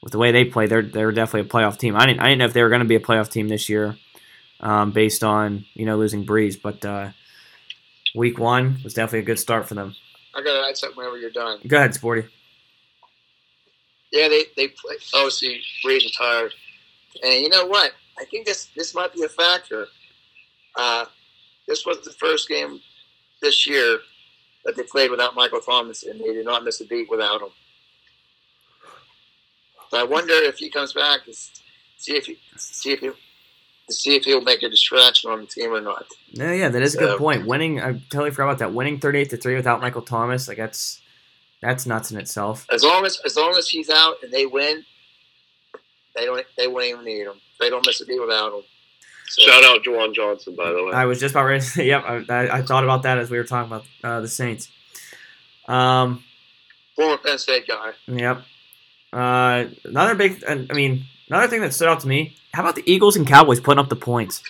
with 0.03 0.13
the 0.13 0.19
way 0.19 0.33
they 0.33 0.45
play, 0.45 0.67
they're 0.67 0.83
they're 0.83 1.13
definitely 1.13 1.49
a 1.49 1.53
playoff 1.53 1.79
team. 1.79 1.97
I 1.97 2.07
didn't 2.07 2.21
I 2.21 2.29
didn't 2.29 2.39
know 2.39 2.45
if 2.47 2.53
they 2.53 2.63
were 2.63 2.69
going 2.69 2.83
to 2.83 2.89
be 2.89 2.97
a 2.97 3.01
playoff 3.01 3.31
team 3.31 3.49
this 3.49 3.69
year, 3.69 3.97
um, 4.61 4.93
based 4.93 5.25
on 5.25 5.65
you 5.75 5.87
know 5.87 5.97
losing 5.97 6.25
Brees, 6.25 6.61
but 6.61 6.85
uh, 6.85 7.11
week 8.15 8.39
one 8.39 8.79
was 8.85 8.95
definitely 8.95 9.21
a 9.21 9.25
good 9.25 9.39
start 9.39 9.69
for 9.69 9.75
them. 9.75 9.95
I 10.35 10.43
gotta 10.43 10.67
add 10.69 10.77
something 10.77 10.97
whenever 10.97 11.19
you're 11.19 11.31
done. 11.31 11.61
Go 11.67 11.77
ahead, 11.77 11.95
Sporty. 11.95 12.27
Yeah, 14.13 14.29
they 14.29 14.45
they 14.57 14.69
play. 14.69 14.97
Obviously, 15.15 15.61
Brees 15.85 16.05
retired, 16.05 16.53
and 17.23 17.43
you 17.43 17.49
know 17.49 17.67
what? 17.67 17.93
I 18.19 18.25
think 18.25 18.47
this 18.47 18.69
this 18.77 18.95
might 18.95 19.13
be 19.15 19.25
a 19.25 19.29
factor. 19.29 19.87
Uh, 20.77 21.07
this 21.67 21.85
was 21.85 22.01
the 22.05 22.13
first 22.13 22.49
game 22.49 22.81
this 23.43 23.67
year 23.67 24.01
that 24.65 24.77
they 24.77 24.83
played 24.83 25.11
without 25.11 25.35
Michael 25.35 25.61
Thomas, 25.61 26.03
and 26.05 26.21
they 26.21 26.33
did 26.33 26.45
not 26.45 26.65
miss 26.65 26.81
a 26.81 26.85
beat 26.85 27.11
without 27.11 27.41
him. 27.41 27.49
So 29.91 29.99
I 29.99 30.05
wonder 30.05 30.35
if 30.35 30.59
he 30.59 30.71
comes 30.71 30.93
back 30.93 31.21
see 32.01 32.17
if 32.17 32.27
he 32.27 32.39
see 32.57 32.93
if 32.93 33.01
he 33.01 33.11
to 33.91 33.97
see 33.97 34.17
if 34.17 34.25
he'll 34.25 34.41
make 34.41 34.63
a 34.63 34.69
distraction 34.69 35.31
on 35.31 35.41
the 35.41 35.47
team 35.47 35.73
or 35.73 35.81
not. 35.81 36.07
Yeah, 36.33 36.53
yeah, 36.53 36.69
that 36.69 36.83
is 36.83 36.95
a 36.95 36.99
good 36.99 37.19
point. 37.19 37.47
Winning, 37.47 37.81
I 37.81 38.01
totally 38.11 38.31
forgot 38.31 38.45
about 38.45 38.59
that. 38.59 38.73
Winning 38.73 38.99
thirty-eight 39.01 39.31
to 39.31 39.37
three 39.37 39.57
without 39.57 39.81
Michael 39.81 40.03
Thomas, 40.03 40.49
like 40.49 40.57
that's 40.57 41.01
that's 41.61 41.87
nuts 41.87 42.11
in 42.11 42.19
itself. 42.19 42.67
As 42.71 42.83
long 42.83 43.05
as 43.05 43.21
as 43.25 43.37
long 43.37 43.55
as 43.57 43.69
he's 43.69 43.91
out 43.91 44.17
and 44.23 44.33
they 44.33 44.47
win, 44.47 44.85
they 46.15 46.25
don't 46.25 46.45
they 46.57 46.69
won't 46.69 46.87
even 46.87 47.05
need 47.05 47.27
him. 47.27 47.41
They 47.59 47.71
don't 47.71 47.85
miss 47.87 48.01
a 48.01 48.07
beat 48.07 48.21
without 48.21 48.55
him. 48.55 48.63
So, 49.29 49.43
Shout 49.43 49.63
out 49.63 49.85
Juwan 49.85 50.13
Johnson, 50.13 50.57
by 50.57 50.73
the 50.73 50.85
way. 50.85 50.93
I 50.93 51.05
was 51.05 51.21
just 51.21 51.35
about 51.35 51.45
ready 51.45 51.65
to 51.65 51.85
yep, 51.85 52.03
I, 52.05 52.25
I, 52.29 52.59
I 52.59 52.63
thought 52.63 52.83
about 52.83 53.05
that 53.05 53.19
as 53.19 53.31
we 53.31 53.39
were 53.39 53.45
talking 53.45 53.71
about 53.71 53.87
uh, 54.03 54.21
the 54.21 54.27
Saints. 54.29 54.69
Um, 55.69 56.25
former 56.97 57.17
Penn 57.19 57.39
State 57.39 57.69
guy. 57.69 57.93
yep. 58.09 58.43
Uh, 59.13 59.67
another 59.85 60.17
big, 60.17 60.43
I 60.49 60.55
mean, 60.73 61.05
another 61.31 61.49
thing 61.49 61.61
that 61.63 61.75
stood 61.75 61.89
out 61.89 62.01
to 62.01 62.09
me. 62.09 62.37
How 62.53 62.63
about 62.63 62.75
the 62.75 62.91
Eagles 62.91 63.17
and 63.17 63.27
Cowboys 63.27 63.61
putting 63.61 63.79
up 63.79 63.89
the 63.89 63.97
points? 63.97 64.43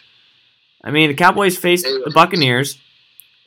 I 0.82 0.90
mean, 0.90 1.08
the 1.08 1.14
Cowboys 1.14 1.56
faced 1.56 1.84
the 1.84 2.10
Buccaneers. 2.14 2.78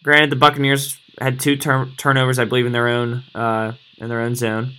Granted, 0.04 0.30
the 0.30 0.36
Buccaneers 0.36 0.98
had 1.20 1.40
two 1.40 1.56
turn- 1.56 1.94
turnovers, 1.98 2.40
I 2.40 2.46
believe, 2.46 2.66
in 2.66 2.72
their 2.72 2.88
own 2.88 3.24
uh, 3.34 3.74
in 3.98 4.10
their 4.10 4.22
own 4.22 4.36
zone. 4.36 4.74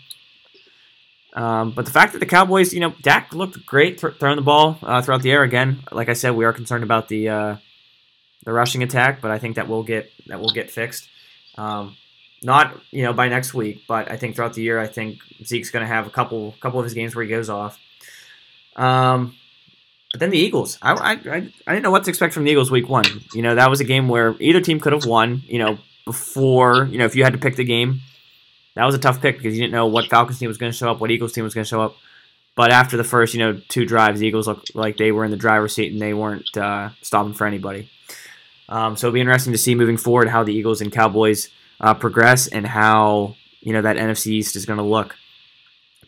Um, 1.34 1.72
but 1.72 1.84
the 1.84 1.90
fact 1.90 2.12
that 2.12 2.20
the 2.20 2.26
Cowboys, 2.26 2.72
you 2.72 2.80
know, 2.80 2.94
Dak 3.02 3.34
looked 3.34 3.66
great 3.66 3.98
th- 3.98 4.14
throwing 4.20 4.36
the 4.36 4.42
ball 4.42 4.78
uh, 4.82 5.02
throughout 5.02 5.22
the 5.22 5.32
air. 5.32 5.42
Again, 5.42 5.82
like 5.90 6.08
I 6.08 6.12
said, 6.12 6.30
we 6.30 6.44
are 6.44 6.52
concerned 6.52 6.84
about 6.84 7.08
the 7.08 7.28
uh, 7.28 7.56
the 8.44 8.52
rushing 8.52 8.82
attack, 8.82 9.20
but 9.20 9.30
I 9.30 9.38
think 9.38 9.56
that 9.56 9.66
will 9.66 9.82
get 9.82 10.10
that 10.26 10.40
will 10.40 10.50
get 10.50 10.70
fixed. 10.70 11.08
Um, 11.56 11.96
not 12.42 12.78
you 12.92 13.02
know 13.02 13.12
by 13.12 13.28
next 13.28 13.52
week, 13.52 13.82
but 13.88 14.10
I 14.10 14.16
think 14.16 14.36
throughout 14.36 14.54
the 14.54 14.62
year, 14.62 14.78
I 14.78 14.86
think 14.86 15.18
Zeke's 15.44 15.70
going 15.70 15.82
to 15.82 15.92
have 15.92 16.06
a 16.06 16.10
couple 16.10 16.54
couple 16.60 16.78
of 16.78 16.84
his 16.84 16.94
games 16.94 17.16
where 17.16 17.24
he 17.24 17.30
goes 17.30 17.50
off. 17.50 17.80
Um, 18.76 19.36
but 20.12 20.20
then 20.20 20.30
the 20.30 20.38
Eagles, 20.38 20.78
I, 20.80 20.92
I, 20.92 21.10
I, 21.32 21.40
didn't 21.72 21.82
know 21.82 21.90
what 21.90 22.04
to 22.04 22.10
expect 22.10 22.34
from 22.34 22.44
the 22.44 22.50
Eagles 22.50 22.70
week 22.70 22.88
one. 22.88 23.04
You 23.32 23.42
know 23.42 23.54
that 23.56 23.68
was 23.68 23.80
a 23.80 23.84
game 23.84 24.08
where 24.08 24.36
either 24.40 24.60
team 24.60 24.80
could 24.80 24.92
have 24.92 25.06
won. 25.06 25.42
You 25.46 25.58
know 25.58 25.78
before 26.04 26.84
you 26.90 26.98
know 26.98 27.04
if 27.04 27.16
you 27.16 27.24
had 27.24 27.32
to 27.32 27.38
pick 27.38 27.56
the 27.56 27.64
game, 27.64 28.00
that 28.74 28.84
was 28.84 28.94
a 28.94 28.98
tough 28.98 29.20
pick 29.20 29.36
because 29.36 29.54
you 29.54 29.62
didn't 29.62 29.72
know 29.72 29.86
what 29.86 30.06
Falcons 30.06 30.38
team 30.38 30.48
was 30.48 30.58
going 30.58 30.70
to 30.70 30.76
show 30.76 30.90
up, 30.90 31.00
what 31.00 31.10
Eagles 31.10 31.32
team 31.32 31.44
was 31.44 31.54
going 31.54 31.64
to 31.64 31.68
show 31.68 31.82
up. 31.82 31.96
But 32.56 32.70
after 32.70 32.96
the 32.96 33.04
first, 33.04 33.34
you 33.34 33.40
know, 33.40 33.60
two 33.68 33.84
drives, 33.84 34.20
the 34.20 34.26
Eagles 34.26 34.46
looked 34.46 34.76
like 34.76 34.96
they 34.96 35.10
were 35.10 35.24
in 35.24 35.32
the 35.32 35.36
driver's 35.36 35.74
seat 35.74 35.92
and 35.92 36.00
they 36.00 36.14
weren't 36.14 36.56
uh, 36.56 36.90
stopping 37.02 37.34
for 37.34 37.46
anybody. 37.46 37.90
Um, 38.68 38.96
so 38.96 39.08
it'll 39.08 39.14
be 39.14 39.20
interesting 39.20 39.52
to 39.52 39.58
see 39.58 39.74
moving 39.74 39.96
forward 39.96 40.28
how 40.28 40.44
the 40.44 40.54
Eagles 40.54 40.80
and 40.80 40.92
Cowboys 40.92 41.48
uh, 41.80 41.94
progress 41.94 42.46
and 42.46 42.66
how 42.66 43.36
you 43.60 43.72
know 43.72 43.82
that 43.82 43.96
NFC 43.96 44.28
East 44.28 44.56
is 44.56 44.66
going 44.66 44.78
to 44.78 44.84
look. 44.84 45.16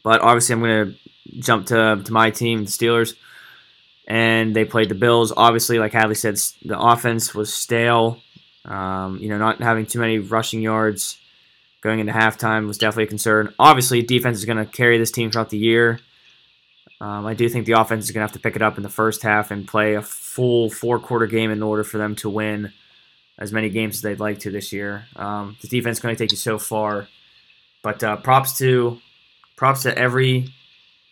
But 0.03 0.21
obviously, 0.21 0.53
I'm 0.53 0.61
going 0.61 0.93
to 0.93 0.99
jump 1.39 1.67
to 1.67 2.01
to 2.05 2.13
my 2.13 2.31
team, 2.31 2.65
the 2.65 2.71
Steelers, 2.71 3.15
and 4.07 4.55
they 4.55 4.65
played 4.65 4.89
the 4.89 4.95
Bills. 4.95 5.33
Obviously, 5.37 5.79
like 5.79 5.93
Hadley 5.93 6.15
said, 6.15 6.39
the 6.65 6.79
offense 6.79 7.35
was 7.35 7.53
stale. 7.53 8.23
Um, 8.65 9.19
you 9.19 9.29
know, 9.29 9.39
not 9.39 9.61
having 9.61 9.87
too 9.87 10.01
many 10.01 10.19
rushing 10.19 10.61
yards 10.61 11.19
going 11.83 12.01
into 12.01 12.13
halftime 12.13 12.67
was 12.67 12.79
definitely 12.79 13.05
a 13.05 13.09
concern. 13.09 13.55
Obviously, 13.59 14.03
defense 14.03 14.39
is 14.39 14.45
going 14.45 14.59
to 14.59 14.67
carry 14.67 14.99
this 14.99 15.13
team 15.13 15.31
throughout 15.31 15.51
the 15.51 15.59
year. 15.59 16.01
Um, 17.01 17.27
I 17.27 17.35
do 17.35 17.49
think 17.49 17.67
the 17.67 17.73
offense 17.73 18.07
is 18.07 18.11
going 18.11 18.23
to 18.23 18.25
have 18.25 18.33
to 18.33 18.41
pick 18.41 18.57
it 18.57 18.63
up 18.63 18.77
in 18.77 18.83
the 18.83 18.89
first 18.89 19.23
half 19.23 19.51
and 19.51 19.69
play 19.69 19.95
a 19.95 20.03
full 20.03 20.71
four 20.71 20.99
quarter 20.99 21.27
game 21.27 21.51
in 21.51 21.63
order 21.63 21.85
for 21.85 21.99
them 21.99 22.17
to 22.17 22.31
win 22.31 22.73
as 23.39 23.53
many 23.53 23.69
games 23.69 23.97
as 23.97 24.03
they'd 24.03 24.21
like 24.21 24.41
to 24.41 24.51
this 24.51 24.73
year. 24.73 25.07
Um, 25.15 25.57
the 25.61 25.69
defense 25.69 25.99
is 25.99 26.03
going 26.03 26.17
to 26.17 26.19
take 26.19 26.33
you 26.33 26.39
so 26.39 26.59
far, 26.59 27.09
but 27.83 28.03
uh, 28.03 28.17
props 28.17 28.57
to 28.59 29.01
props 29.57 29.83
to 29.83 29.97
every 29.97 30.49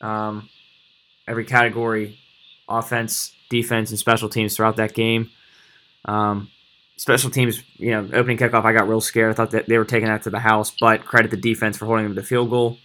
um, 0.01 0.49
every 1.27 1.45
category, 1.45 2.19
offense, 2.69 3.33
defense, 3.51 3.91
and 3.91 3.99
special 3.99 4.29
teams 4.29 4.57
throughout 4.57 4.77
that 4.77 4.95
game. 4.95 5.31
Um, 6.05 6.51
special 6.97 7.31
teams, 7.31 7.63
you 7.77 7.91
know, 7.91 8.09
opening 8.13 8.37
kickoff, 8.37 8.65
I 8.65 8.73
got 8.73 8.89
real 8.89 9.01
scared. 9.01 9.31
I 9.31 9.35
thought 9.35 9.51
that 9.53 9.67
they 9.67 9.79
were 9.79 9.85
taking 9.85 10.09
that 10.09 10.23
to 10.23 10.31
the 10.31 10.39
house, 10.39 10.73
but 10.79 11.05
credit 11.05 11.31
the 11.31 11.37
defense 11.37 11.77
for 11.77 11.87
holding 11.87 12.05
them 12.05 12.15
to 12.15 12.21
the 12.21 12.27
field 12.27 12.51
goal. 12.51 12.79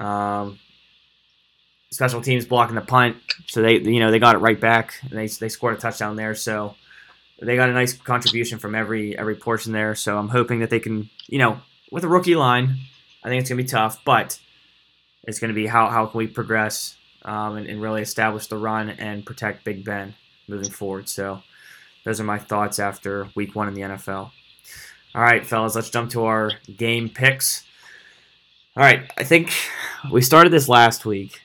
Um, 0.00 0.58
special 1.90 2.20
teams 2.20 2.46
blocking 2.46 2.74
the 2.74 2.80
punt, 2.80 3.16
so 3.46 3.62
they 3.62 3.78
you 3.78 4.00
know 4.00 4.10
they 4.10 4.18
got 4.18 4.34
it 4.34 4.38
right 4.38 4.60
back. 4.60 4.94
And 5.02 5.18
they 5.18 5.26
they 5.26 5.48
scored 5.48 5.76
a 5.76 5.80
touchdown 5.80 6.16
there, 6.16 6.34
so 6.34 6.76
they 7.40 7.56
got 7.56 7.68
a 7.68 7.72
nice 7.72 7.94
contribution 7.94 8.58
from 8.58 8.74
every 8.74 9.18
every 9.18 9.36
portion 9.36 9.72
there. 9.72 9.94
So 9.94 10.18
I'm 10.18 10.28
hoping 10.28 10.60
that 10.60 10.70
they 10.70 10.80
can 10.80 11.10
you 11.26 11.38
know 11.38 11.60
with 11.90 12.04
a 12.04 12.08
rookie 12.08 12.36
line, 12.36 12.76
I 13.24 13.28
think 13.28 13.40
it's 13.40 13.48
gonna 13.48 13.62
be 13.62 13.68
tough, 13.68 14.04
but 14.04 14.38
it's 15.28 15.38
gonna 15.38 15.52
be 15.52 15.66
how 15.66 15.88
how 15.88 16.06
can 16.06 16.18
we 16.18 16.26
progress 16.26 16.96
um, 17.24 17.56
and, 17.56 17.68
and 17.68 17.80
really 17.80 18.02
establish 18.02 18.48
the 18.48 18.56
run 18.56 18.90
and 18.90 19.24
protect 19.24 19.64
Big 19.64 19.84
Ben 19.84 20.14
moving 20.48 20.70
forward. 20.70 21.08
So 21.08 21.42
those 22.04 22.20
are 22.20 22.24
my 22.24 22.38
thoughts 22.38 22.80
after 22.80 23.28
Week 23.36 23.54
One 23.54 23.68
in 23.68 23.74
the 23.74 23.82
NFL. 23.82 24.32
All 25.14 25.22
right, 25.22 25.46
fellas, 25.46 25.76
let's 25.76 25.90
jump 25.90 26.10
to 26.10 26.24
our 26.24 26.50
game 26.76 27.08
picks. 27.08 27.64
All 28.76 28.82
right, 28.82 29.10
I 29.16 29.22
think 29.22 29.52
we 30.10 30.22
started 30.22 30.52
this 30.52 30.68
last 30.68 31.06
week 31.06 31.40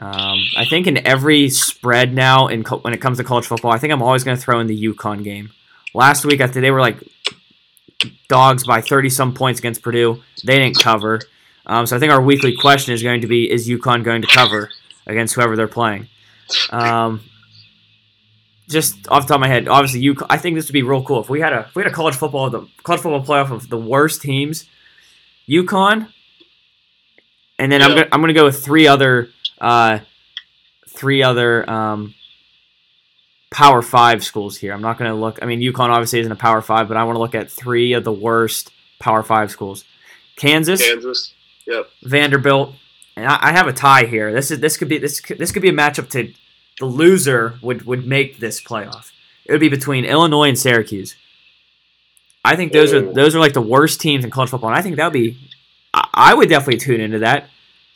um, 0.00 0.42
I 0.56 0.64
think 0.64 0.86
in 0.86 1.06
every 1.06 1.50
spread 1.50 2.14
now, 2.14 2.46
in 2.46 2.64
co- 2.64 2.78
when 2.78 2.94
it 2.94 3.02
comes 3.02 3.18
to 3.18 3.24
college 3.24 3.46
football, 3.46 3.70
I 3.70 3.78
think 3.78 3.92
I'm 3.92 4.02
always 4.02 4.24
going 4.24 4.36
to 4.36 4.42
throw 4.42 4.58
in 4.58 4.66
the 4.66 4.84
UConn 4.86 5.22
game. 5.22 5.50
Last 5.92 6.24
week, 6.24 6.40
after 6.40 6.60
they 6.60 6.70
were 6.70 6.80
like 6.80 6.96
dogs 8.28 8.66
by 8.66 8.80
30 8.80 9.10
some 9.10 9.34
points 9.34 9.60
against 9.60 9.82
Purdue, 9.82 10.22
they 10.42 10.58
didn't 10.58 10.78
cover. 10.78 11.20
Um, 11.70 11.86
so 11.86 11.94
I 11.94 12.00
think 12.00 12.12
our 12.12 12.20
weekly 12.20 12.56
question 12.56 12.94
is 12.94 13.02
going 13.02 13.20
to 13.20 13.28
be: 13.28 13.48
Is 13.48 13.68
UConn 13.68 14.02
going 14.02 14.22
to 14.22 14.28
cover 14.28 14.70
against 15.06 15.36
whoever 15.36 15.54
they're 15.54 15.68
playing? 15.68 16.08
Um, 16.70 17.20
just 18.68 19.06
off 19.08 19.22
the 19.22 19.28
top 19.28 19.36
of 19.36 19.40
my 19.42 19.46
head, 19.46 19.68
obviously, 19.68 20.02
UConn, 20.02 20.26
I 20.28 20.36
think 20.36 20.56
this 20.56 20.66
would 20.66 20.72
be 20.72 20.82
real 20.82 21.04
cool 21.04 21.20
if 21.20 21.30
we 21.30 21.40
had 21.40 21.52
a 21.52 21.60
if 21.60 21.76
we 21.76 21.84
had 21.84 21.92
a 21.92 21.94
college 21.94 22.16
football 22.16 22.50
the 22.50 22.66
college 22.82 23.00
football 23.00 23.24
playoff 23.24 23.52
of 23.52 23.68
the 23.68 23.78
worst 23.78 24.20
teams, 24.20 24.68
UConn, 25.48 26.08
and 27.56 27.70
then 27.70 27.82
I'm 27.82 27.90
gonna 27.90 28.08
I'm 28.10 28.20
gonna 28.20 28.32
go 28.32 28.46
with 28.46 28.64
three 28.64 28.88
other 28.88 29.28
uh, 29.60 30.00
three 30.88 31.22
other 31.22 31.70
um, 31.70 32.16
Power 33.52 33.80
Five 33.80 34.24
schools 34.24 34.56
here. 34.56 34.72
I'm 34.72 34.82
not 34.82 34.98
going 34.98 35.10
to 35.12 35.16
look. 35.16 35.38
I 35.40 35.46
mean, 35.46 35.60
UConn 35.60 35.90
obviously 35.90 36.18
isn't 36.18 36.32
a 36.32 36.36
Power 36.36 36.62
Five, 36.62 36.88
but 36.88 36.96
I 36.96 37.04
want 37.04 37.14
to 37.14 37.20
look 37.20 37.36
at 37.36 37.48
three 37.48 37.92
of 37.92 38.02
the 38.02 38.12
worst 38.12 38.72
Power 38.98 39.22
Five 39.22 39.52
schools: 39.52 39.84
Kansas, 40.34 40.84
Kansas, 40.84 41.32
yep, 41.66 41.90
Vanderbilt, 42.02 42.74
and 43.16 43.26
I, 43.26 43.38
I 43.40 43.52
have 43.52 43.68
a 43.68 43.72
tie 43.72 44.04
here. 44.04 44.32
This 44.32 44.50
is 44.50 44.60
this 44.60 44.76
could 44.76 44.88
be 44.88 44.98
this 44.98 45.20
could, 45.20 45.38
this 45.38 45.52
could 45.52 45.62
be 45.62 45.68
a 45.68 45.72
matchup 45.72 46.08
to 46.10 46.32
the 46.78 46.86
loser 46.86 47.58
would 47.62 47.82
would 47.86 48.06
make 48.06 48.38
this 48.38 48.60
playoff. 48.60 49.12
It 49.44 49.52
would 49.52 49.60
be 49.60 49.68
between 49.68 50.04
Illinois 50.04 50.48
and 50.48 50.58
Syracuse. 50.58 51.16
I 52.44 52.56
think 52.56 52.72
those 52.72 52.92
are 52.92 53.00
those 53.12 53.34
are 53.34 53.40
like 53.40 53.52
the 53.52 53.62
worst 53.62 54.00
teams 54.00 54.24
in 54.24 54.30
college 54.30 54.50
football, 54.50 54.70
and 54.70 54.78
I 54.78 54.82
think 54.82 54.96
that 54.96 55.06
would 55.06 55.12
be. 55.12 55.38
I, 55.92 56.08
I 56.14 56.34
would 56.34 56.48
definitely 56.48 56.78
tune 56.78 57.00
into 57.00 57.18
that 57.20 57.48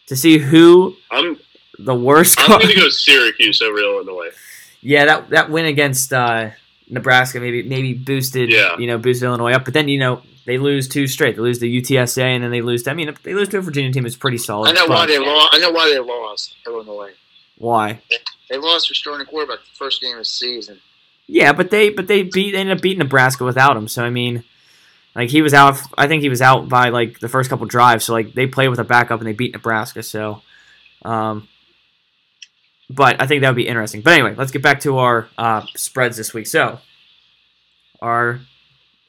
to 0.07 0.17
see 0.17 0.39
who 0.39 0.97
I'm 1.11 1.39
the 1.79 1.95
worst. 1.95 2.39
I'm 2.41 2.61
going 2.61 2.69
to 2.69 2.75
go 2.75 2.89
Syracuse 2.89 3.61
over 3.63 3.79
Illinois. 3.79 4.31
Yeah, 4.87 5.07
that 5.07 5.31
that 5.31 5.51
win 5.51 5.65
against 5.65 6.13
uh, 6.13 6.51
Nebraska 6.89 7.41
maybe 7.41 7.63
maybe 7.63 7.95
boosted 7.95 8.51
Yeah. 8.51 8.77
you 8.79 8.87
know 8.87 8.99
boosted 8.99 9.27
Illinois 9.27 9.53
up, 9.53 9.65
but 9.65 9.75
then 9.75 9.89
you 9.89 9.99
know 9.99 10.23
they 10.47 10.59
lose 10.59 10.89
two 10.89 11.07
straight. 11.07 11.37
They 11.37 11.43
lose 11.43 11.59
the 11.59 11.81
UTSA 11.81 12.23
and 12.23 12.45
then 12.45 12.51
they 12.51 12.61
lose. 12.61 12.83
To, 12.83 12.91
I 12.91 12.95
mean, 12.95 13.15
they 13.23 13.33
lose 13.33 13.49
to 13.49 13.59
a 13.59 13.61
Virginia 13.63 13.91
team. 13.93 14.05
It's 14.05 14.15
pretty 14.17 14.37
solid. 14.37 14.69
I 14.69 14.73
know 14.73 14.87
why 14.87 15.07
they 15.07 15.19
lost. 15.19 15.55
I 15.55 15.59
know 15.59 15.71
why 15.71 15.89
they 15.89 15.99
lost. 15.99 16.55
Illinois. 16.67 17.13
why? 17.57 18.01
They 18.51 18.59
lost 18.59 18.89
their 18.91 18.95
starting 18.95 19.27
quarterback 19.27 19.61
the 19.61 19.77
first 19.79 20.03
game 20.03 20.13
of 20.13 20.19
the 20.19 20.25
season. 20.27 20.81
Yeah, 21.27 21.53
but 21.55 21.71
they 21.71 21.89
but 21.89 22.09
they 22.09 22.23
beat 22.25 22.53
they 22.53 22.59
ended 22.59 22.77
up 22.77 22.83
beating 22.83 22.99
Nebraska 22.99 23.45
without 23.45 23.77
him. 23.77 23.89
So 23.89 24.05
I 24.05 24.11
mean, 24.11 24.45
like 25.17 25.31
he 25.31 25.41
was 25.41 25.55
out. 25.55 25.79
I 25.97 26.07
think 26.09 26.23
he 26.23 26.29
was 26.29 26.43
out 26.43 26.69
by 26.69 26.91
like 26.91 27.21
the 27.21 27.29
first 27.31 27.49
couple 27.49 27.65
drives. 27.67 28.05
So 28.05 28.13
like 28.13 28.35
they 28.35 28.47
played 28.47 28.69
with 28.69 28.79
a 28.79 28.85
backup 28.85 29.21
and 29.21 29.27
they 29.27 29.33
beat 29.33 29.55
Nebraska. 29.55 30.03
So, 30.03 30.43
um, 31.07 31.49
but 32.91 33.21
I 33.21 33.27
think 33.27 33.43
that 33.43 33.49
would 33.49 33.57
be 33.57 33.69
interesting. 33.69 34.01
But 34.01 34.15
anyway, 34.15 34.35
let's 34.37 34.53
get 34.53 34.63
back 34.63 34.81
to 34.81 34.99
our 34.99 35.29
uh, 35.39 35.63
spreads 35.77 36.17
this 36.17 36.35
week. 36.35 36.47
So, 36.47 36.81
our 38.01 38.41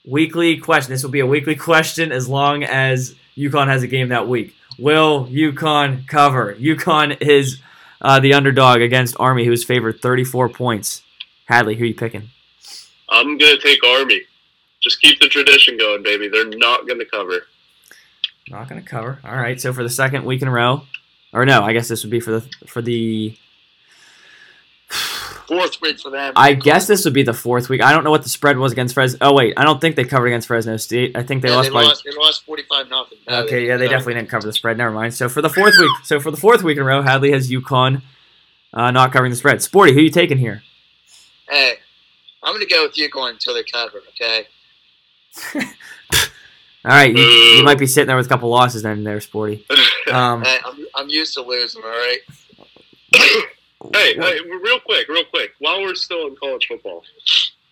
weekly 0.05 0.57
question. 0.57 0.91
This 0.91 1.03
will 1.03 1.11
be 1.11 1.19
a 1.19 1.25
weekly 1.25 1.55
question 1.55 2.11
as 2.11 2.27
long 2.29 2.63
as 2.63 3.15
UConn 3.37 3.67
has 3.67 3.83
a 3.83 3.87
game 3.87 4.09
that 4.09 4.27
week. 4.27 4.55
Will 4.77 5.25
UConn 5.27 6.07
cover? 6.07 6.55
UConn 6.55 7.21
is 7.21 7.61
uh, 8.01 8.19
the 8.19 8.33
underdog 8.33 8.81
against 8.81 9.15
Army, 9.19 9.45
who's 9.45 9.63
favored 9.63 10.01
34 10.01 10.49
points. 10.49 11.01
Hadley, 11.45 11.75
who 11.75 11.83
are 11.83 11.87
you 11.87 11.95
picking? 11.95 12.29
I'm 13.09 13.37
going 13.37 13.55
to 13.55 13.61
take 13.61 13.83
Army. 13.83 14.21
Just 14.81 15.01
keep 15.01 15.19
the 15.19 15.27
tradition 15.27 15.77
going, 15.77 16.03
baby. 16.03 16.27
They're 16.27 16.49
not 16.49 16.87
going 16.87 16.99
to 16.99 17.05
cover. 17.05 17.47
Not 18.49 18.69
going 18.69 18.81
to 18.81 18.87
cover. 18.87 19.19
All 19.23 19.35
right. 19.35 19.59
So 19.59 19.73
for 19.73 19.83
the 19.83 19.89
second 19.89 20.25
week 20.25 20.41
in 20.41 20.47
a 20.47 20.51
row, 20.51 20.83
or 21.33 21.45
no, 21.45 21.63
I 21.63 21.73
guess 21.73 21.87
this 21.87 22.03
would 22.03 22.11
be 22.11 22.19
for 22.19 22.31
the 22.31 22.41
for 22.67 22.81
the. 22.81 23.35
Fourth 24.89 25.79
week 25.81 25.99
for 25.99 26.09
them. 26.09 26.33
I 26.35 26.53
guess 26.53 26.87
this 26.87 27.05
would 27.05 27.13
be 27.13 27.23
the 27.23 27.33
fourth 27.33 27.69
week. 27.69 27.81
I 27.81 27.91
don't 27.91 28.03
know 28.03 28.09
what 28.11 28.23
the 28.23 28.29
spread 28.29 28.57
was 28.57 28.71
against 28.71 28.93
Fresno. 28.93 29.17
Oh 29.21 29.33
wait, 29.33 29.53
I 29.57 29.63
don't 29.63 29.79
think 29.81 29.95
they 29.95 30.03
covered 30.03 30.27
against 30.27 30.47
Fresno 30.47 30.77
State. 30.77 31.15
I 31.15 31.23
think 31.23 31.41
they 31.41 31.49
Yeah, 31.49 31.55
lost 31.55 31.69
they 31.69 31.73
by. 31.73 31.83
lost. 31.83 32.03
They 32.03 32.11
lost 32.11 32.45
forty-five 32.45 32.89
nothing. 32.89 33.17
Okay, 33.27 33.67
yeah, 33.67 33.77
they 33.77 33.87
definitely 33.87 34.15
didn't 34.15 34.29
cover 34.29 34.45
the 34.47 34.53
spread. 34.53 34.77
Never 34.77 34.91
mind. 34.91 35.13
So 35.13 35.29
for 35.29 35.41
the 35.41 35.49
fourth 35.49 35.75
week, 35.79 35.91
so 36.03 36.19
for 36.19 36.31
the 36.31 36.37
fourth 36.37 36.63
week 36.63 36.77
in 36.77 36.83
a 36.83 36.85
row, 36.85 37.01
Hadley 37.01 37.31
has 37.31 37.49
UConn 37.51 38.01
uh, 38.73 38.91
not 38.91 39.11
covering 39.11 39.29
the 39.31 39.35
spread. 39.35 39.61
Sporty, 39.61 39.93
who 39.93 39.99
are 39.99 40.03
you 40.03 40.09
taking 40.09 40.37
here? 40.37 40.63
Hey, 41.49 41.73
I'm 42.41 42.53
going 42.55 42.65
to 42.67 42.73
go 42.73 42.83
with 42.83 42.95
UConn 42.95 43.31
until 43.31 43.53
they 43.53 43.63
cover. 43.63 44.01
Okay. 44.09 44.47
All 46.85 46.91
right, 46.91 47.11
you, 47.15 47.19
you 47.23 47.63
might 47.63 47.79
be 47.79 47.87
sitting 47.87 48.07
there 48.07 48.15
with 48.17 48.27
a 48.27 48.29
couple 48.29 48.49
losses 48.49 48.83
then, 48.83 49.03
there, 49.03 49.19
Sporty. 49.19 49.65
Um, 50.11 50.43
Hey, 50.43 50.59
I'm, 50.63 50.85
I'm 50.93 51.09
used 51.09 51.33
to 51.33 51.41
losing. 51.41 51.81
All 51.83 51.89
right. 51.89 52.19
Hey, 53.93 54.15
hey, 54.15 54.39
real 54.41 54.79
quick, 54.79 55.07
real 55.07 55.25
quick. 55.25 55.51
While 55.59 55.81
we're 55.81 55.95
still 55.95 56.27
in 56.27 56.35
college 56.35 56.67
football, 56.67 57.03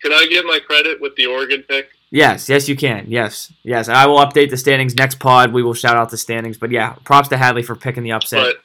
can 0.02 0.12
I 0.12 0.26
give 0.30 0.44
my 0.44 0.58
credit 0.58 1.00
with 1.00 1.16
the 1.16 1.26
Oregon 1.26 1.64
pick? 1.68 1.90
Yes, 2.10 2.48
yes, 2.48 2.68
you 2.68 2.76
can. 2.76 3.06
Yes, 3.08 3.52
yes. 3.64 3.88
I 3.88 4.06
will 4.06 4.18
update 4.18 4.50
the 4.50 4.56
standings 4.56 4.94
next 4.94 5.18
pod. 5.18 5.52
We 5.52 5.62
will 5.62 5.74
shout 5.74 5.96
out 5.96 6.10
the 6.10 6.16
standings. 6.16 6.56
But 6.58 6.70
yeah, 6.70 6.94
props 7.04 7.28
to 7.30 7.36
Hadley 7.36 7.62
for 7.62 7.74
picking 7.74 8.04
the 8.04 8.12
upset. 8.12 8.44
But 8.44 8.56